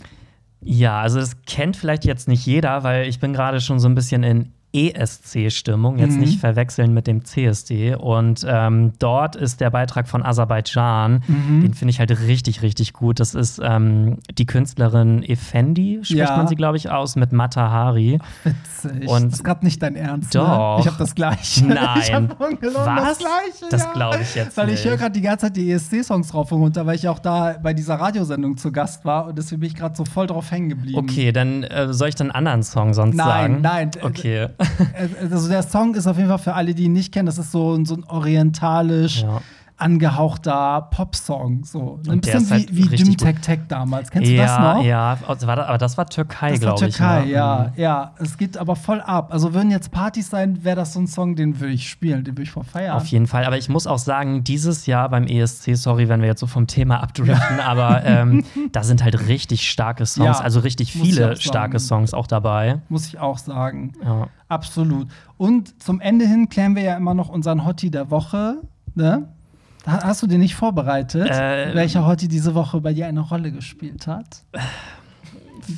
Ja, 0.61 0.99
also 1.01 1.19
das 1.19 1.41
kennt 1.45 1.75
vielleicht 1.77 2.05
jetzt 2.05 2.27
nicht 2.27 2.45
jeder, 2.45 2.83
weil 2.83 3.07
ich 3.07 3.19
bin 3.19 3.33
gerade 3.33 3.61
schon 3.61 3.79
so 3.79 3.87
ein 3.87 3.95
bisschen 3.95 4.23
in 4.23 4.51
ESC-Stimmung, 4.73 5.97
jetzt 5.99 6.13
Mhm. 6.15 6.19
nicht 6.21 6.39
verwechseln 6.39 6.93
mit 6.93 7.07
dem 7.07 7.23
CSD. 7.25 7.95
Und 7.95 8.45
ähm, 8.47 8.93
dort 8.99 9.35
ist 9.35 9.61
der 9.61 9.69
Beitrag 9.69 10.07
von 10.07 10.23
Aserbaidschan, 10.25 11.23
Mhm. 11.27 11.61
den 11.61 11.73
finde 11.73 11.91
ich 11.91 11.99
halt 11.99 12.11
richtig, 12.27 12.61
richtig 12.61 12.93
gut. 12.93 13.19
Das 13.19 13.35
ist 13.35 13.59
ähm, 13.63 14.17
die 14.37 14.45
Künstlerin 14.45 15.23
Effendi, 15.23 15.99
spricht 16.03 16.19
Ja. 16.19 16.37
man 16.37 16.47
sie, 16.47 16.55
glaube 16.55 16.77
ich, 16.77 16.89
aus, 16.89 17.15
mit 17.15 17.31
Matahari. 17.31 18.19
Witzig. 18.43 19.07
Und- 19.09 19.25
das 19.31 19.33
ist 19.39 19.43
gerade 19.43 19.65
nicht 19.65 19.81
dein 19.81 19.95
Ernst. 19.95 20.33
Doch. 20.35 20.75
Ne? 20.77 20.81
Ich 20.81 20.87
habe 20.87 20.97
das 20.97 21.15
gleiche. 21.15 21.65
Nein. 21.67 21.99
Ich 22.01 22.13
habe 22.13 22.27
das 22.61 23.17
gleiche. 23.17 23.65
Das 23.69 23.83
ja. 23.83 23.93
glaube 23.93 24.19
ich 24.21 24.35
jetzt 24.35 24.57
Weil 24.57 24.69
ich 24.69 24.83
höre 24.85 24.97
gerade 24.97 25.11
die 25.11 25.21
ganze 25.21 25.45
Zeit 25.47 25.55
die 25.57 25.71
ESC-Songs 25.71 26.29
drauf 26.29 26.51
und 26.51 26.61
runter, 26.61 26.85
weil 26.85 26.95
ich 26.95 27.07
auch 27.07 27.19
da 27.19 27.55
bei 27.61 27.73
dieser 27.73 27.95
Radiosendung 27.95 28.57
zu 28.57 28.71
Gast 28.71 29.05
war 29.05 29.27
und 29.27 29.37
deswegen 29.37 29.61
bin 29.61 29.67
ich 29.69 29.75
gerade 29.75 29.95
so 29.95 30.05
voll 30.05 30.27
drauf 30.27 30.51
hängen 30.51 30.69
geblieben. 30.69 30.97
Okay, 30.97 31.31
dann 31.31 31.63
äh, 31.63 31.93
soll 31.93 32.09
ich 32.09 32.15
dann 32.15 32.31
einen 32.31 32.47
anderen 32.47 32.63
Song 32.63 32.93
sonst 32.93 33.15
Nein, 33.15 33.27
sagen? 33.27 33.61
nein. 33.61 33.91
Okay. 34.01 34.47
Also 35.31 35.49
der 35.49 35.63
Song 35.63 35.95
ist 35.95 36.07
auf 36.07 36.17
jeden 36.17 36.29
Fall 36.29 36.39
für 36.39 36.53
alle, 36.53 36.73
die 36.73 36.83
ihn 36.83 36.93
nicht 36.93 37.13
kennen, 37.13 37.25
das 37.25 37.37
ist 37.37 37.51
so, 37.51 37.83
so 37.85 37.95
ein 37.95 38.03
orientalisch 38.05 39.21
Ja. 39.23 39.41
Angehauchter 39.77 40.87
Popsong. 40.91 41.63
So. 41.65 41.99
Ein 42.07 42.21
bisschen 42.21 42.49
halt 42.49 42.75
wie, 42.75 42.89
wie 42.91 43.03
gut. 43.03 43.17
Tech 43.17 43.35
Tech 43.41 43.59
damals. 43.67 44.09
Kennst 44.11 44.29
du 44.29 44.35
ja, 44.35 44.45
das 44.45 44.77
noch? 44.77 44.83
ja, 44.83 45.17
also 45.27 45.47
aber 45.47 45.77
das 45.77 45.97
war 45.97 46.05
Türkei, 46.07 46.57
glaube 46.57 46.85
ich. 46.87 46.95
Türkei, 46.95 47.25
ne? 47.25 47.31
ja, 47.31 47.63
Mhm. 47.75 47.79
ja. 47.81 48.13
Es 48.19 48.37
geht 48.37 48.57
aber 48.57 48.75
voll 48.75 49.01
ab. 49.01 49.31
Also 49.33 49.53
würden 49.53 49.71
jetzt 49.71 49.91
Partys 49.91 50.29
sein, 50.29 50.63
wäre 50.63 50.75
das 50.75 50.93
so 50.93 50.99
ein 50.99 51.07
Song, 51.07 51.35
den 51.35 51.59
würde 51.59 51.73
ich 51.73 51.89
spielen, 51.89 52.23
den 52.23 52.33
würde 52.33 52.43
ich 52.43 52.51
vor 52.51 52.63
feiern. 52.63 52.95
Auf 52.97 53.07
jeden 53.07 53.27
Fall. 53.27 53.45
Aber 53.45 53.57
ich 53.57 53.69
muss 53.69 53.87
auch 53.87 53.97
sagen, 53.99 54.43
dieses 54.43 54.85
Jahr 54.85 55.09
beim 55.09 55.25
ESC, 55.25 55.75
sorry, 55.75 56.07
wenn 56.09 56.21
wir 56.21 56.27
jetzt 56.27 56.39
so 56.39 56.47
vom 56.47 56.67
Thema 56.67 57.01
abdriften, 57.01 57.59
aber 57.59 58.03
ähm, 58.05 58.43
da 58.71 58.83
sind 58.83 59.03
halt 59.03 59.27
richtig 59.27 59.69
starke 59.69 60.05
Songs, 60.05 60.39
Ja, 60.39 60.43
also 60.43 60.59
richtig 60.59 60.91
viele 60.93 61.35
starke. 61.37 61.79
Songs 61.79 62.13
auch 62.13 62.27
dabei. 62.27 62.79
Muss 62.89 63.07
ich 63.07 63.19
auch 63.19 63.37
sagen. 63.37 63.93
Ja. 64.03 64.27
Absolut. 64.47 65.07
Und 65.37 65.81
zum 65.81 65.99
Ende 65.99 66.25
hin 66.27 66.47
klären 66.49 66.75
wir 66.75 66.83
ja 66.83 66.95
immer 66.97 67.13
noch 67.13 67.29
unseren 67.29 67.65
Hottie 67.65 67.89
der 67.91 68.11
Woche. 68.11 68.57
Ne? 68.95 69.27
Ha- 69.87 70.03
Hast 70.03 70.21
du 70.23 70.27
den 70.27 70.39
nicht 70.39 70.55
vorbereitet? 70.55 71.29
Äh, 71.29 71.73
welcher 71.75 72.05
Hottie 72.05 72.27
diese 72.27 72.55
Woche 72.55 72.79
bei 72.81 72.93
dir 72.93 73.07
eine 73.07 73.19
Rolle 73.19 73.51
gespielt 73.51 74.07
hat? 74.07 74.43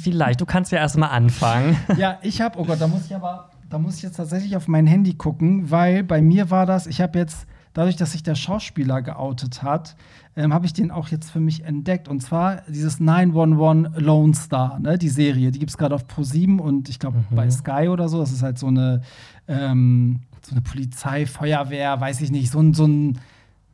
Vielleicht, 0.01 0.41
du 0.41 0.45
kannst 0.45 0.71
ja 0.71 0.79
erstmal 0.79 1.09
anfangen. 1.11 1.77
Ja, 1.97 2.17
ich 2.21 2.41
habe, 2.41 2.59
oh 2.59 2.65
Gott, 2.65 2.81
da 2.81 2.87
muss 2.87 3.05
ich 3.05 3.15
aber, 3.15 3.49
da 3.69 3.77
muss 3.77 3.97
ich 3.97 4.03
jetzt 4.03 4.15
tatsächlich 4.17 4.55
auf 4.55 4.67
mein 4.67 4.87
Handy 4.87 5.13
gucken, 5.13 5.69
weil 5.69 6.03
bei 6.03 6.21
mir 6.21 6.49
war 6.49 6.65
das, 6.65 6.87
ich 6.87 7.01
habe 7.01 7.17
jetzt, 7.19 7.45
dadurch, 7.73 7.95
dass 7.95 8.13
sich 8.13 8.23
der 8.23 8.35
Schauspieler 8.35 9.01
geoutet 9.01 9.61
hat, 9.61 9.95
ähm, 10.37 10.53
habe 10.53 10.65
ich 10.65 10.73
den 10.73 10.91
auch 10.91 11.09
jetzt 11.09 11.29
für 11.31 11.39
mich 11.39 11.63
entdeckt. 11.65 12.07
Und 12.07 12.21
zwar 12.21 12.61
dieses 12.67 12.99
911 12.99 13.91
Lone 13.99 14.33
Star, 14.33 14.79
ne, 14.79 14.97
die 14.97 15.09
Serie, 15.09 15.51
die 15.51 15.59
gibt 15.59 15.71
es 15.71 15.77
gerade 15.77 15.93
auf 15.95 16.05
Pro7 16.05 16.59
und 16.59 16.89
ich 16.89 16.99
glaube 16.99 17.17
Mhm. 17.29 17.35
bei 17.35 17.49
Sky 17.49 17.87
oder 17.89 18.09
so. 18.09 18.19
Das 18.19 18.31
ist 18.31 18.41
halt 18.43 18.57
so 18.57 18.67
eine, 18.67 19.01
ähm, 19.47 20.21
so 20.41 20.51
eine 20.51 20.61
Polizei, 20.61 21.25
Feuerwehr, 21.25 21.99
weiß 21.99 22.21
ich 22.21 22.31
nicht, 22.31 22.51
so 22.51 22.59
ein, 22.59 22.73
so 22.73 22.85
ein 22.85 23.19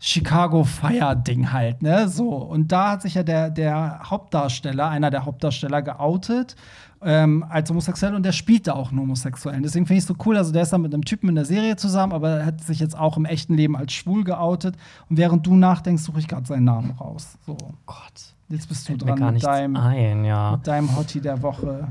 Chicago 0.03 0.63
Fire 0.63 1.15
Ding 1.15 1.51
halt, 1.51 1.83
ne? 1.83 2.09
So. 2.09 2.29
Und 2.29 2.71
da 2.71 2.91
hat 2.91 3.03
sich 3.03 3.13
ja 3.13 3.23
der, 3.23 3.51
der 3.51 4.01
Hauptdarsteller, 4.09 4.89
einer 4.89 5.11
der 5.11 5.25
Hauptdarsteller 5.25 5.83
geoutet 5.83 6.55
ähm, 7.03 7.45
als 7.47 7.69
homosexuell 7.69 8.15
und 8.15 8.23
der 8.23 8.31
spielt 8.31 8.65
da 8.65 8.73
auch 8.73 8.89
einen 8.89 8.99
Homosexuellen. 8.99 9.61
Deswegen 9.61 9.85
finde 9.85 9.99
ich 9.99 10.03
es 10.03 10.07
so 10.07 10.15
cool. 10.25 10.37
Also 10.37 10.51
der 10.51 10.63
ist 10.63 10.73
dann 10.73 10.81
mit 10.81 10.91
einem 10.91 11.05
Typen 11.05 11.29
in 11.29 11.35
der 11.35 11.45
Serie 11.45 11.75
zusammen, 11.75 12.13
aber 12.13 12.29
er 12.31 12.45
hat 12.47 12.61
sich 12.61 12.79
jetzt 12.79 12.97
auch 12.97 13.15
im 13.15 13.25
echten 13.25 13.53
Leben 13.53 13.77
als 13.77 13.93
schwul 13.93 14.23
geoutet. 14.23 14.75
Und 15.07 15.17
während 15.17 15.45
du 15.45 15.55
nachdenkst, 15.55 16.01
suche 16.01 16.19
ich 16.19 16.27
gerade 16.27 16.47
seinen 16.47 16.65
Namen 16.65 16.91
raus. 16.91 17.37
So. 17.45 17.55
Gott, 17.85 18.33
Jetzt 18.49 18.67
bist 18.67 18.89
du 18.89 18.97
dran 18.97 19.33
mit 19.33 19.43
deinem, 19.43 19.77
ein, 19.77 20.25
ja. 20.25 20.51
mit 20.51 20.67
deinem 20.67 20.95
Hottie 20.97 21.21
der 21.21 21.41
Woche. 21.41 21.87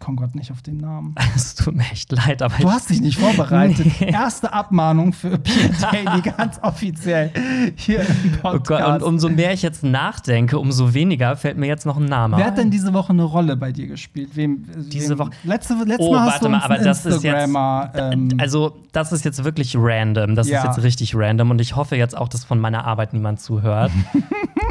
Komme 0.00 0.16
gerade 0.16 0.36
nicht 0.36 0.50
auf 0.50 0.62
den 0.62 0.78
Namen. 0.78 1.14
Es 1.36 1.54
tut 1.54 1.74
mir 1.76 1.84
echt 1.92 2.10
leid, 2.10 2.40
aber 2.42 2.54
Du 2.58 2.70
hast 2.70 2.88
dich 2.90 3.00
nicht 3.00 3.18
vorbereitet. 3.18 3.86
Nee. 4.00 4.10
Erste 4.10 4.52
Abmahnung 4.52 5.12
für 5.12 5.36
Pierre 5.38 5.70
Daly, 5.92 6.22
ganz 6.22 6.58
offiziell 6.62 7.30
hier 7.76 8.00
im 8.00 8.06
Oh 8.42 8.50
Podcast. 8.52 8.84
Gott, 8.84 9.02
und 9.02 9.08
umso 9.08 9.28
mehr 9.28 9.52
ich 9.52 9.62
jetzt 9.62 9.82
nachdenke, 9.84 10.58
umso 10.58 10.94
weniger 10.94 11.36
fällt 11.36 11.58
mir 11.58 11.66
jetzt 11.66 11.84
noch 11.86 11.96
ein 11.98 12.06
Name 12.06 12.36
Wer 12.38 12.46
hat 12.46 12.58
denn 12.58 12.70
diese 12.70 12.92
Woche 12.94 13.12
eine 13.12 13.24
Rolle 13.24 13.56
bei 13.56 13.72
dir 13.72 13.86
gespielt? 13.86 14.30
Wem, 14.34 14.64
Diese 14.90 15.10
wem, 15.10 15.18
Woche- 15.18 15.30
Letzte, 15.44 15.74
letztes 15.74 15.98
Oh, 16.06 16.12
Mal 16.12 16.20
hast 16.20 16.32
warte 16.32 16.44
du 16.46 16.50
mal, 16.50 16.60
aber 16.62 16.78
das 16.78 17.04
ist 17.06 17.22
jetzt- 17.22 17.48
ähm, 17.94 18.30
Also, 18.38 18.76
das 18.92 19.12
ist 19.12 19.24
jetzt 19.24 19.44
wirklich 19.44 19.76
random. 19.78 20.34
Das 20.34 20.48
Ja. 20.48 20.58
ist 20.60 20.64
jetzt 20.76 20.82
richtig 20.82 21.14
random 21.14 21.50
und 21.50 21.60
ich 21.60 21.76
hoffe 21.76 21.96
jetzt 21.96 22.16
auch, 22.16 22.28
dass 22.28 22.44
von 22.44 22.58
meiner 22.58 22.84
Arbeit 22.86 23.12
niemand 23.12 23.40
zuhört. 23.40 23.92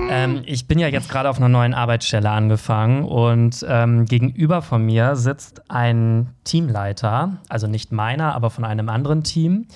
ähm, 0.10 0.42
ich 0.46 0.68
bin 0.68 0.80
ja 0.80 0.88
jetzt 0.88 1.10
gerade 1.10 1.30
auf 1.30 1.38
einer 1.38 1.50
neuen 1.50 1.74
Arbeitsstelle 1.74 2.30
angefangen 2.30 3.04
und 3.04 3.64
ähm, 3.68 4.06
gegenüber 4.06 4.62
von 4.62 4.84
mir 4.86 4.90
mir 4.90 5.16
sitzt 5.20 5.70
ein 5.70 6.34
Teamleiter, 6.44 7.38
also 7.50 7.68
nicht 7.68 7.92
meiner, 7.92 8.34
aber 8.36 8.50
von 8.50 8.66
einem 8.66 8.90
anderen 8.90 9.24
Team. 9.24 9.68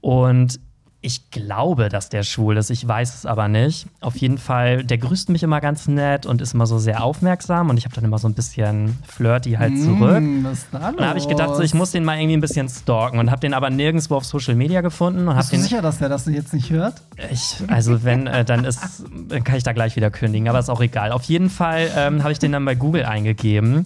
Und 0.00 0.60
ich 1.06 1.30
glaube, 1.30 1.88
dass 1.88 2.08
der 2.08 2.24
schwul 2.24 2.56
ist. 2.56 2.70
Ich 2.70 2.86
weiß 2.86 3.14
es 3.14 3.26
aber 3.26 3.46
nicht. 3.46 3.86
Auf 4.00 4.16
jeden 4.16 4.38
Fall, 4.38 4.82
der 4.82 4.98
grüßt 4.98 5.28
mich 5.28 5.44
immer 5.44 5.60
ganz 5.60 5.86
nett 5.86 6.26
und 6.26 6.42
ist 6.42 6.52
immer 6.52 6.66
so 6.66 6.78
sehr 6.78 7.04
aufmerksam. 7.04 7.70
Und 7.70 7.76
ich 7.76 7.84
habe 7.84 7.94
dann 7.94 8.04
immer 8.04 8.18
so 8.18 8.26
ein 8.26 8.34
bisschen 8.34 8.98
flirty 9.06 9.52
halt 9.52 9.78
zurück. 9.78 10.20
Mm, 10.20 10.44
was 10.44 10.58
ist 10.58 10.66
da 10.72 10.88
Und 10.88 11.00
da 11.00 11.06
habe 11.06 11.18
ich 11.20 11.28
gedacht, 11.28 11.54
so, 11.54 11.62
ich 11.62 11.74
muss 11.74 11.92
den 11.92 12.04
mal 12.04 12.18
irgendwie 12.18 12.36
ein 12.36 12.40
bisschen 12.40 12.68
stalken 12.68 13.20
und 13.20 13.30
habe 13.30 13.40
den 13.40 13.54
aber 13.54 13.70
nirgendwo 13.70 14.16
auf 14.16 14.24
Social 14.24 14.56
Media 14.56 14.80
gefunden. 14.80 15.28
Und 15.28 15.36
Bist 15.36 15.52
du 15.52 15.56
den, 15.56 15.62
sicher, 15.62 15.80
dass 15.80 15.98
der 15.98 16.08
das 16.08 16.26
jetzt 16.26 16.52
nicht 16.52 16.70
hört? 16.70 17.00
ich, 17.30 17.62
also 17.68 18.02
wenn, 18.02 18.26
äh, 18.26 18.44
dann 18.44 18.64
ist, 18.64 19.04
dann 19.28 19.44
kann 19.44 19.56
ich 19.56 19.62
da 19.62 19.72
gleich 19.72 19.94
wieder 19.94 20.10
kündigen, 20.10 20.48
aber 20.48 20.58
ist 20.58 20.70
auch 20.70 20.80
egal. 20.80 21.12
Auf 21.12 21.22
jeden 21.24 21.50
Fall 21.50 21.88
ähm, 21.96 22.24
habe 22.24 22.32
ich 22.32 22.40
den 22.40 22.50
dann 22.50 22.64
bei 22.64 22.74
Google 22.74 23.04
eingegeben 23.04 23.84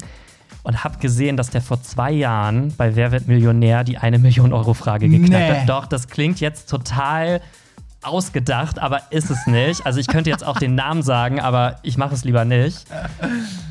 und 0.63 0.85
habe 0.85 0.99
gesehen, 0.99 1.37
dass 1.37 1.51
der 1.51 1.63
vor 1.63 1.83
zwei 1.83 2.11
Jahren 2.13 2.75
bei 2.77 2.95
Wer 2.97 3.13
wird 3.13 3.27
Millionär 3.29 3.85
die 3.85 3.99
eine 3.99 4.19
Million 4.19 4.53
Euro 4.53 4.75
Frage 4.75 5.09
geknackt 5.09 5.31
Nee. 5.49 5.61
hat. 5.61 5.69
Doch, 5.69 5.87
das 5.87 6.09
klingt 6.09 6.41
jetzt 6.41 6.69
total 6.69 7.41
ausgedacht, 8.03 8.79
aber 8.79 9.03
ist 9.11 9.31
es 9.31 9.47
nicht. 9.47 9.85
Also 9.85 10.01
ich 10.01 10.07
könnte 10.07 10.31
jetzt 10.31 10.45
auch 10.47 10.59
den 10.59 10.75
Namen 10.75 11.03
sagen, 11.03 11.39
aber 11.41 11.77
ich 11.83 11.99
mache 11.99 12.15
es 12.15 12.25
lieber 12.25 12.45
nicht. 12.45 12.87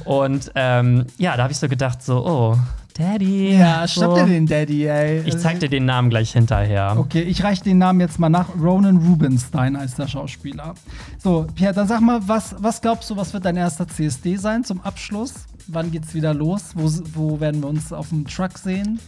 Und 0.06 0.52
ähm, 0.56 1.06
ja, 1.18 1.36
da 1.36 1.44
habe 1.44 1.52
ich 1.52 1.58
so 1.60 1.68
gedacht, 1.68 2.04
so, 2.04 2.26
oh, 2.26 2.58
Daddy. 3.00 3.58
Ja, 3.58 3.88
stopp 3.88 4.16
dir 4.16 4.26
den 4.26 4.46
Daddy, 4.46 4.86
ey. 4.86 5.22
Ich 5.26 5.38
zeig 5.38 5.62
dir 5.62 5.70
den 5.70 5.86
Namen 5.86 6.10
gleich 6.10 6.34
hinterher. 6.34 6.96
Okay, 6.98 7.22
ich 7.22 7.42
reiche 7.46 7.64
den 7.64 7.78
Namen 7.78 8.02
jetzt 8.02 8.20
mal 8.20 8.28
nach. 8.28 8.50
Ronan 8.62 8.98
Rubinstein 8.98 9.78
als 9.78 9.96
der 9.96 10.08
Schauspieler. 10.08 10.74
So, 11.18 11.48
Pierre, 11.56 11.74
dann 11.74 11.88
sag 11.88 12.02
mal, 12.02 12.20
was, 12.28 12.56
was 12.60 12.82
glaubst 12.82 13.10
du, 13.10 13.16
was 13.16 13.34
wird 13.34 13.46
dein 13.46 13.56
erster 13.56 13.88
CSD 13.88 14.36
sein 14.36 14.66
zum 14.66 14.82
Abschluss? 14.82 15.34
Wann 15.68 15.92
geht's 15.92 16.14
wieder 16.14 16.34
los? 16.34 16.72
Wo, 16.76 16.92
wo 17.14 17.40
werden 17.40 17.62
wir 17.62 17.70
uns 17.70 17.94
auf 17.94 18.10
dem 18.10 18.28
Truck 18.28 18.58
sehen? 18.58 19.00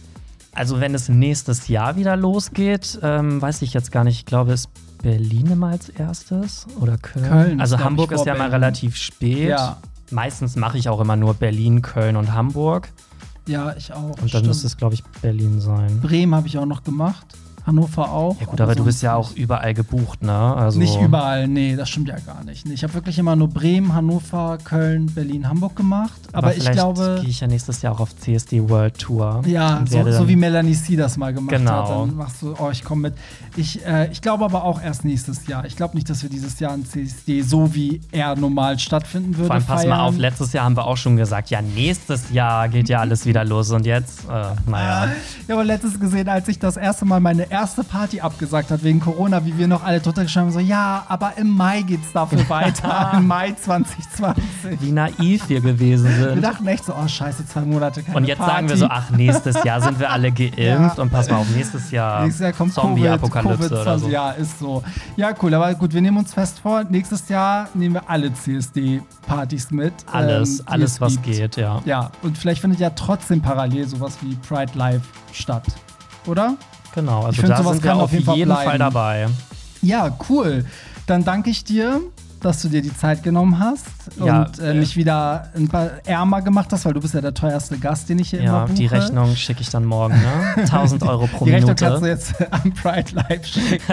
Also 0.54 0.80
wenn 0.80 0.94
es 0.94 1.10
nächstes 1.10 1.68
Jahr 1.68 1.96
wieder 1.96 2.16
losgeht, 2.16 2.98
ähm, 3.02 3.42
weiß 3.42 3.60
ich 3.60 3.74
jetzt 3.74 3.92
gar 3.92 4.04
nicht. 4.04 4.20
Ich 4.20 4.26
glaube, 4.26 4.52
ist 4.52 4.70
Berlin 5.02 5.50
immer 5.50 5.68
als 5.68 5.90
erstes 5.90 6.66
oder 6.80 6.96
Köln? 6.96 7.28
Köln 7.28 7.60
Also 7.60 7.78
Hamburg 7.78 8.12
ist 8.12 8.24
ja 8.24 8.34
mal 8.36 8.48
relativ 8.48 8.96
spät. 8.96 9.50
Ja. 9.50 9.76
Meistens 10.10 10.56
mache 10.56 10.78
ich 10.78 10.88
auch 10.88 11.00
immer 11.00 11.16
nur 11.16 11.34
Berlin, 11.34 11.82
Köln 11.82 12.16
und 12.16 12.32
Hamburg. 12.32 12.88
Ja, 13.46 13.74
ich 13.76 13.92
auch. 13.92 14.10
Und 14.10 14.20
dann 14.20 14.28
stimmt. 14.28 14.46
müsste 14.46 14.66
es, 14.66 14.76
glaube 14.76 14.94
ich, 14.94 15.02
Berlin 15.20 15.60
sein. 15.60 16.00
Bremen 16.00 16.34
habe 16.34 16.46
ich 16.46 16.58
auch 16.58 16.66
noch 16.66 16.84
gemacht. 16.84 17.26
Hannover 17.66 18.10
auch. 18.10 18.40
Ja 18.40 18.46
gut, 18.46 18.60
aber 18.60 18.74
du 18.74 18.84
bist 18.84 19.02
ja 19.02 19.14
auch 19.14 19.32
überall 19.36 19.72
gebucht, 19.74 20.22
ne? 20.22 20.32
Also 20.32 20.78
Nicht 20.78 21.00
überall, 21.00 21.46
nee, 21.46 21.76
das 21.76 21.88
stimmt 21.90 22.08
ja 22.08 22.16
gar 22.18 22.42
nicht. 22.44 22.66
Ich 22.68 22.82
habe 22.82 22.94
wirklich 22.94 23.18
immer 23.18 23.36
nur 23.36 23.48
Bremen, 23.48 23.94
Hannover, 23.94 24.58
Köln, 24.64 25.06
Berlin, 25.06 25.48
Hamburg 25.48 25.76
gemacht. 25.76 26.20
Aber, 26.32 26.50
ich 26.50 26.62
vielleicht 26.62 26.72
glaube, 26.74 27.18
gehe 27.20 27.30
ich 27.30 27.40
ja 27.40 27.46
nächstes 27.46 27.80
Jahr 27.82 27.94
auch 27.94 28.00
auf 28.00 28.16
CSD 28.16 28.68
World 28.68 28.98
Tour. 28.98 29.42
Ja, 29.46 29.82
so, 29.88 30.10
so 30.10 30.28
wie 30.28 30.34
Melanie 30.36 30.74
C. 30.74 30.96
das 30.96 31.16
mal 31.16 31.32
gemacht 31.32 31.50
Genau. 31.56 31.70
hat. 31.70 32.08
Dann 32.08 32.16
machst 32.16 32.42
du, 32.42 32.54
oh, 32.58 32.70
ich 32.70 32.82
komme 32.84 33.02
mit. 33.10 33.14
Ich, 33.56 33.84
äh, 33.86 34.10
ich 34.10 34.20
glaube 34.22 34.44
aber 34.44 34.64
auch 34.64 34.82
erst 34.82 35.04
nächstes 35.04 35.46
Jahr. 35.46 35.64
Ich 35.64 35.76
glaube 35.76 35.94
nicht, 35.94 36.10
dass 36.10 36.22
wir 36.22 36.30
dieses 36.30 36.58
Jahr 36.58 36.72
ein 36.72 36.84
CSD 36.84 37.42
so 37.42 37.74
wie 37.74 38.00
er 38.10 38.34
normal 38.36 38.78
stattfinden 38.78 39.36
würde. 39.36 39.46
Vor 39.46 39.54
allem 39.54 39.64
pass 39.64 39.84
mal 39.84 39.90
feiern. 39.96 40.00
auf, 40.00 40.18
letztes 40.18 40.52
Jahr 40.52 40.64
haben 40.64 40.76
wir 40.76 40.86
auch 40.86 40.96
schon 40.96 41.16
gesagt, 41.16 41.50
ja, 41.50 41.62
nächstes 41.62 42.30
Jahr 42.32 42.68
geht 42.68 42.88
ja 42.88 42.98
alles 43.00 43.24
wieder 43.26 43.44
los. 43.44 43.70
Und 43.70 43.86
jetzt, 43.86 44.24
äh, 44.28 44.70
naja. 44.70 45.08
Ich 45.46 45.50
habe 45.50 45.64
letztens 45.64 45.98
gesehen, 46.00 46.28
als 46.28 46.48
ich 46.48 46.58
das 46.58 46.76
erste 46.76 47.04
Mal 47.04 47.20
meine 47.20 47.50
erste 47.52 47.84
Party 47.84 48.20
abgesagt 48.20 48.70
hat 48.70 48.82
wegen 48.82 48.98
Corona, 49.00 49.44
wie 49.44 49.56
wir 49.56 49.68
noch 49.68 49.84
alle 49.84 50.00
drunter 50.00 50.22
geschrieben 50.24 50.46
haben, 50.46 50.52
so, 50.52 50.58
ja, 50.58 51.04
aber 51.08 51.34
im 51.36 51.48
Mai 51.56 51.82
geht's 51.82 52.10
dafür 52.12 52.40
weiter. 52.48 53.12
Im 53.16 53.26
Mai 53.26 53.52
2020. 53.52 54.80
Wie 54.80 54.90
naiv 54.92 55.48
wir 55.48 55.60
gewesen 55.60 56.08
Wir 56.18 56.30
sind. 56.30 56.42
dachten 56.42 56.66
echt 56.66 56.84
so, 56.86 56.94
oh 56.94 57.06
scheiße, 57.06 57.46
zwei 57.46 57.60
Monate 57.60 58.02
keine 58.02 58.16
Und 58.16 58.24
jetzt 58.24 58.38
Party. 58.38 58.52
sagen 58.54 58.68
wir 58.68 58.76
so, 58.76 58.86
ach, 58.88 59.10
nächstes 59.10 59.62
Jahr 59.62 59.80
sind 59.80 60.00
wir 60.00 60.10
alle 60.10 60.32
geimpft 60.32 60.58
Ja. 60.58 60.92
und 61.02 61.10
pass 61.10 61.28
mal 61.30 61.36
auf, 61.36 61.48
nächstes 61.54 61.90
Jahr, 61.90 62.22
Nächstes 62.24 62.42
Jahr 62.42 62.52
kommt 62.52 62.72
Zombie-Apokalypse 62.72 63.68
Covid, 63.68 63.72
oder 63.80 63.98
so. 63.98 64.08
Ja, 64.08 64.30
ist 64.32 64.58
so. 64.58 64.82
Ja, 65.16 65.30
cool. 65.42 65.54
Aber 65.54 65.74
gut, 65.74 65.92
wir 65.92 66.00
nehmen 66.00 66.16
uns 66.16 66.32
fest 66.32 66.58
vor, 66.60 66.82
nächstes 66.84 67.28
Jahr 67.28 67.68
nehmen 67.74 67.94
wir 67.94 68.08
alle 68.08 68.32
CSD-Partys 68.32 69.70
mit. 69.70 69.92
Alles, 70.10 70.60
ähm, 70.60 70.66
alles, 70.68 70.92
es 70.92 71.00
was 71.00 71.12
gibt. 71.22 71.26
geht, 71.36 71.56
ja. 71.56 71.80
Ja, 71.84 72.10
und 72.22 72.36
vielleicht 72.38 72.60
findet 72.60 72.80
ja 72.80 72.90
trotzdem 72.90 73.40
parallel 73.40 73.86
sowas 73.86 74.16
wie 74.22 74.34
Pride 74.36 74.72
Live 74.74 75.02
statt. 75.32 75.64
Oder? 76.26 76.54
Genau, 76.94 77.22
also 77.24 77.40
find, 77.40 77.52
da 77.52 77.58
sowas 77.58 77.72
sind 77.74 77.84
wir 77.84 77.90
kann 77.90 78.00
auf 78.00 78.12
jeden 78.12 78.24
Fall 78.24 78.36
jeden 78.36 78.54
Fall 78.54 78.78
dabei. 78.78 79.28
Ja, 79.80 80.16
cool. 80.28 80.64
Dann 81.06 81.24
danke 81.24 81.50
ich 81.50 81.64
dir, 81.64 82.00
dass 82.44 82.62
du 82.62 82.68
dir 82.68 82.82
die 82.82 82.94
Zeit 82.96 83.22
genommen 83.22 83.58
hast 83.58 83.84
Ja, 84.22 84.42
und 84.44 84.58
äh, 84.58 84.72
äh, 84.72 84.74
mich 84.74 84.96
wieder 84.96 85.48
ein 85.56 85.68
paar 85.68 85.90
ärmer 86.04 86.42
gemacht 86.42 86.68
hast, 86.72 86.84
weil 86.84 86.92
du 86.94 87.00
bist 87.00 87.14
ja 87.14 87.20
der 87.20 87.34
teuerste 87.34 87.78
Gast, 87.78 88.08
den 88.08 88.18
ich 88.18 88.30
hier 88.30 88.40
immer 88.40 88.48
Ja, 88.52 88.64
buche. 88.66 88.74
die 88.74 88.86
Rechnung 88.86 89.34
schicke 89.36 89.60
ich 89.62 89.70
dann 89.70 89.84
morgen, 89.84 90.14
ne? 90.14 90.62
1000 90.62 91.02
Euro 91.04 91.26
pro 91.26 91.44
Die 91.44 91.52
Rechnung 91.52 91.70
Minute. 91.70 91.84
kannst 91.84 92.02
du 92.02 92.06
jetzt 92.06 92.34
am 92.50 92.72
Pride 92.74 93.12
Live 93.14 93.46
schicken. 93.46 93.92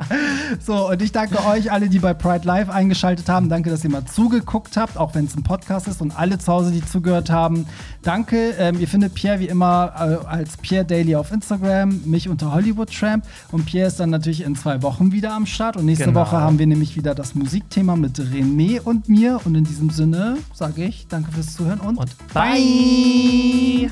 so, 0.64 0.88
und 0.90 1.02
ich 1.02 1.12
danke 1.12 1.44
euch 1.46 1.70
alle, 1.72 1.88
die 1.88 1.98
bei 1.98 2.14
Pride 2.14 2.46
Live 2.46 2.68
eingeschaltet 2.70 3.28
haben. 3.28 3.48
Danke, 3.48 3.70
dass 3.70 3.84
ihr 3.84 3.90
mal 3.90 4.04
zugeguckt 4.04 4.76
habt, 4.76 4.96
auch 4.96 5.14
wenn 5.14 5.26
es 5.26 5.36
ein 5.36 5.42
Podcast 5.42 5.88
ist 5.88 6.00
und 6.00 6.16
alle 6.18 6.38
zu 6.38 6.52
Hause, 6.52 6.70
die 6.72 6.84
zugehört 6.84 7.30
haben. 7.30 7.66
Danke. 8.02 8.54
Ähm, 8.58 8.78
ihr 8.80 8.88
findet 8.88 9.14
Pierre 9.14 9.40
wie 9.40 9.48
immer 9.48 9.92
äh, 10.24 10.26
als 10.26 10.56
Pierre 10.56 10.84
Daily 10.84 11.16
auf 11.16 11.32
Instagram, 11.32 12.00
mich 12.04 12.28
unter 12.28 12.52
Hollywood 12.52 12.90
Tramp. 12.92 13.24
Und 13.52 13.66
Pierre 13.66 13.88
ist 13.88 14.00
dann 14.00 14.10
natürlich 14.10 14.42
in 14.44 14.56
zwei 14.56 14.82
Wochen 14.82 15.12
wieder 15.12 15.32
am 15.34 15.46
Start. 15.46 15.76
Und 15.76 15.86
nächste 15.86 16.06
Genau. 16.06 16.20
Woche 16.20 16.36
haben 16.36 16.58
wir 16.58 16.66
nämlich 16.66 16.96
wieder 16.96 17.14
das 17.14 17.34
Musikthema 17.34 17.85
mit 17.94 18.18
René 18.18 18.80
und 18.80 19.08
mir. 19.08 19.40
Und 19.44 19.54
in 19.54 19.62
diesem 19.62 19.90
Sinne 19.90 20.38
sage 20.52 20.84
ich 20.84 21.06
danke 21.06 21.30
fürs 21.30 21.54
Zuhören 21.54 21.78
und, 21.78 21.98
Und 21.98 22.10
bye. 22.34 23.90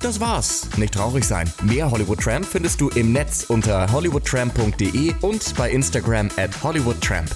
Das 0.00 0.18
war's. 0.18 0.68
Nicht 0.76 0.94
traurig 0.94 1.24
sein. 1.24 1.48
Mehr 1.62 1.90
Hollywood 1.90 2.20
Tramp 2.20 2.44
findest 2.44 2.80
du 2.80 2.88
im 2.90 3.12
Netz 3.12 3.44
unter 3.48 3.90
hollywoodtramp.de 3.92 5.14
und 5.20 5.54
bei 5.56 5.70
Instagram 5.70 6.28
at 6.36 6.62
hollywoodtramp. 6.62 7.28